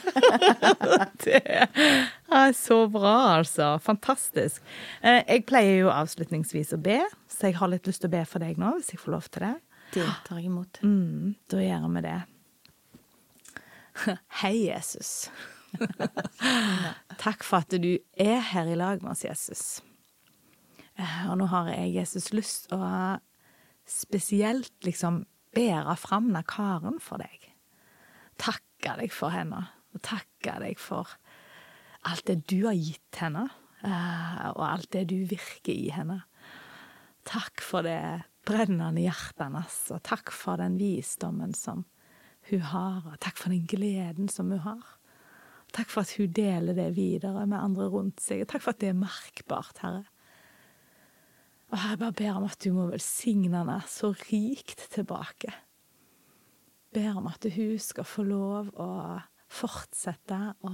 Det 1.26 1.42
er 1.42 2.56
så 2.58 2.80
bra, 2.92 3.16
altså. 3.40 3.74
Fantastisk. 3.84 4.62
Eh, 5.02 5.22
jeg 5.26 5.46
pleier 5.50 5.82
jo 5.84 5.92
avslutningsvis 5.94 6.76
å 6.78 6.82
be, 6.82 7.02
så 7.32 7.50
jeg 7.50 7.60
har 7.60 7.74
litt 7.74 7.90
lyst 7.90 8.06
til 8.06 8.12
å 8.12 8.16
be 8.16 8.24
for 8.30 8.44
deg 8.44 8.62
nå, 8.62 8.76
hvis 8.80 8.94
jeg 8.94 9.02
får 9.02 9.18
lov 9.18 9.30
til 9.32 9.48
det. 9.48 9.56
Det 9.92 10.08
tar 10.28 10.40
jeg 10.40 10.48
imot. 10.48 10.80
Mm, 10.88 11.34
da 11.52 11.64
gjør 11.66 11.90
vi 11.98 12.06
det. 12.08 12.18
Hei, 14.42 14.56
Jesus. 14.70 15.32
Takk 17.24 17.44
for 17.44 17.62
at 17.62 17.76
du 17.82 17.94
er 18.16 18.44
her 18.54 18.70
i 18.72 18.78
lag 18.80 19.04
med 19.04 19.16
oss, 19.16 19.26
Jesus. 19.26 19.82
Eh, 21.00 21.20
og 21.32 21.38
nå 21.40 21.48
har 21.52 21.72
jeg, 21.72 21.94
Jesus, 22.00 22.32
lyst 22.36 22.72
å 22.76 22.82
spesielt 23.88 24.74
liksom 24.86 25.24
bære 25.56 25.96
fram 26.00 26.32
Karen 26.48 27.00
for 27.04 27.22
deg. 27.22 27.50
Takke 28.42 28.98
deg 29.02 29.14
for 29.14 29.34
henne, 29.34 29.68
og 29.94 30.04
takke 30.06 30.58
deg 30.64 30.80
for 30.80 31.10
alt 32.08 32.26
det 32.30 32.42
du 32.50 32.64
har 32.66 32.78
gitt 32.78 33.22
henne, 33.22 33.48
eh, 33.84 34.46
og 34.56 34.64
alt 34.66 34.92
det 34.96 35.08
du 35.12 35.20
virker 35.30 35.74
i 35.74 35.92
henne. 35.94 36.24
Takk 37.28 37.62
for 37.62 37.86
det 37.86 38.24
brennende 38.48 39.04
hjertet 39.04 39.44
hennes, 39.46 39.78
og 39.94 40.02
takk 40.08 40.32
for 40.34 40.62
den 40.62 40.80
visdommen 40.82 41.54
som 41.54 41.86
hun 42.50 42.64
har, 42.72 43.04
og 43.06 43.20
takk 43.22 43.38
for 43.38 43.54
den 43.54 43.68
gleden 43.70 44.32
som 44.32 44.50
hun 44.50 44.64
har. 44.66 44.98
Takk 45.72 45.92
for 45.92 46.04
at 46.04 46.16
hun 46.18 46.34
deler 46.36 46.76
det 46.76 46.90
videre 46.98 47.46
med 47.46 47.60
andre 47.60 47.88
rundt 47.92 48.24
seg, 48.24 48.42
og 48.42 48.50
takk 48.52 48.66
for 48.66 48.74
at 48.74 48.82
det 48.82 48.90
er 48.92 48.98
merkbart, 49.04 49.84
Herre. 49.84 50.08
Og 51.72 51.80
jeg 51.80 52.00
bare 52.02 52.16
ber 52.20 52.38
om 52.38 52.48
at 52.50 52.60
du 52.64 52.74
må 52.76 52.90
velsigne 52.92 53.62
henne 53.62 53.78
så 53.88 54.12
rikt 54.28 54.90
tilbake. 54.92 55.54
Ber 56.92 57.16
om 57.22 57.30
at 57.32 57.48
hun 57.56 57.78
skal 57.80 58.08
få 58.08 58.26
lov 58.28 58.74
å 58.76 58.90
fortsette 59.52 60.40
å 60.68 60.74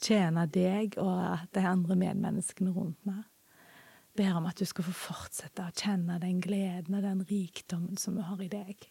tjene 0.00 0.44
deg 0.52 0.98
og 1.00 1.48
de 1.56 1.64
andre 1.64 1.96
medmenneskene 1.96 2.72
rundt 2.76 3.00
meg. 3.08 3.24
Ber 4.18 4.36
om 4.36 4.48
at 4.50 4.60
du 4.60 4.66
skal 4.68 4.84
få 4.88 4.94
fortsette 4.96 5.64
å 5.64 5.72
kjenne 5.72 6.18
den 6.20 6.42
gleden 6.44 6.98
og 6.98 7.04
den 7.06 7.24
rikdommen 7.28 7.96
som 8.00 8.18
vi 8.18 8.26
har 8.28 8.44
i 8.44 8.50
deg. 8.52 8.88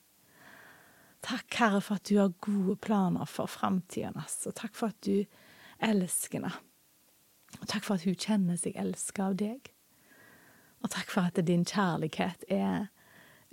Takk, 1.26 1.50
Herre, 1.60 1.82
for 1.84 2.00
at 2.00 2.08
du 2.08 2.18
har 2.22 2.34
gode 2.42 2.78
planer 2.82 3.30
for 3.30 3.50
framtida 3.52 4.12
hennes, 4.14 4.38
og 4.48 4.56
takk 4.58 4.78
for 4.78 4.94
at 4.94 5.02
du 5.06 5.26
elsker 5.84 6.40
henne. 6.40 6.54
Og 7.58 7.66
takk 7.70 7.86
for 7.86 7.98
at 7.98 8.06
hun 8.08 8.18
kjenner 8.18 8.58
seg 8.60 8.78
elska 8.80 9.30
av 9.32 9.38
deg. 9.40 9.74
Og 10.84 10.92
takk 10.94 11.12
for 11.12 11.28
at 11.28 11.40
din 11.48 11.66
kjærlighet 11.66 12.46
er 12.50 12.88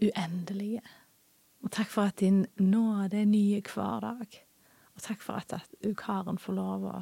uendelig. 0.02 0.80
Og 1.62 1.70
takk 1.72 1.88
for 1.88 2.10
at 2.10 2.20
din 2.20 2.46
nåde 2.60 3.20
er 3.20 3.28
nye 3.28 3.62
hver 3.74 4.00
dag. 4.00 4.40
Og 4.94 5.02
takk 5.02 5.22
for 5.22 5.40
at, 5.40 5.52
at 5.52 5.96
Karen 5.96 6.38
får 6.38 6.52
lov 6.52 6.84
å 6.90 6.98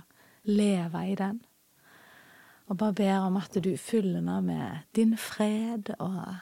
leve 0.48 1.02
i 1.10 1.16
den. 1.18 1.42
Og 2.70 2.78
bare 2.78 2.94
ber 2.96 3.26
om 3.26 3.36
at 3.36 3.58
du 3.64 3.74
fyller 3.76 4.20
henne 4.20 4.38
med 4.46 4.86
din 4.96 5.16
fred 5.18 5.92
og 5.98 6.38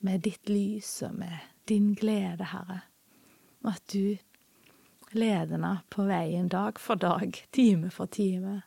med 0.00 0.22
ditt 0.24 0.48
lys 0.48 1.02
og 1.04 1.18
med 1.20 1.50
din 1.68 1.92
glede, 1.94 2.46
Herre. 2.54 2.80
Og 3.60 3.74
at 3.74 3.84
du 3.92 4.16
leder 5.12 5.56
henne 5.56 5.74
på 5.90 6.06
veien 6.08 6.48
dag 6.48 6.78
for 6.80 6.94
dag, 6.94 7.36
time 7.52 7.90
for 7.90 8.06
time, 8.06 8.62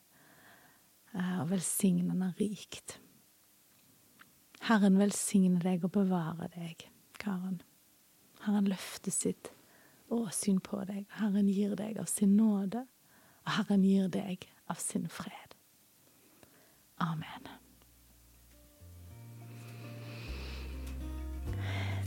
eh, 1.15 1.39
og 1.41 1.49
velsigner 1.49 2.13
henne 2.13 2.33
rikt. 2.39 2.99
Herren 4.63 4.95
velsigne 4.99 5.59
deg 5.59 5.83
og 5.83 5.91
bevare 5.97 6.47
deg, 6.55 6.85
Karen. 7.19 7.59
Herren 8.45 8.67
løfter 8.71 9.11
sitt 9.11 9.51
åsyn 10.13 10.61
på 10.63 10.79
deg. 10.87 11.03
Herren 11.19 11.49
gir 11.51 11.75
deg 11.79 11.99
av 11.99 12.07
sin 12.11 12.37
nåde, 12.39 12.85
og 13.43 13.51
Herren 13.57 13.83
gir 13.83 14.07
deg 14.11 14.47
av 14.71 14.79
sin 14.79 15.09
fred. 15.11 15.57
Amen. 17.03 17.51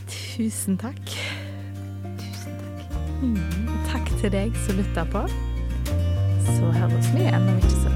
Tusen 0.08 0.78
takk. 0.80 1.12
Tusen 2.22 2.56
takk. 2.62 2.96
Mm, 3.20 3.68
takk 3.90 4.08
til 4.20 4.32
deg 4.32 4.56
som 4.64 4.80
lytter 4.80 5.12
på. 5.12 5.26
Så 6.46 6.72
høres 6.80 7.12
vi 7.12 7.26
igjen 7.26 7.52
om 7.52 7.60
ikke 7.60 7.76
så. 7.76 7.95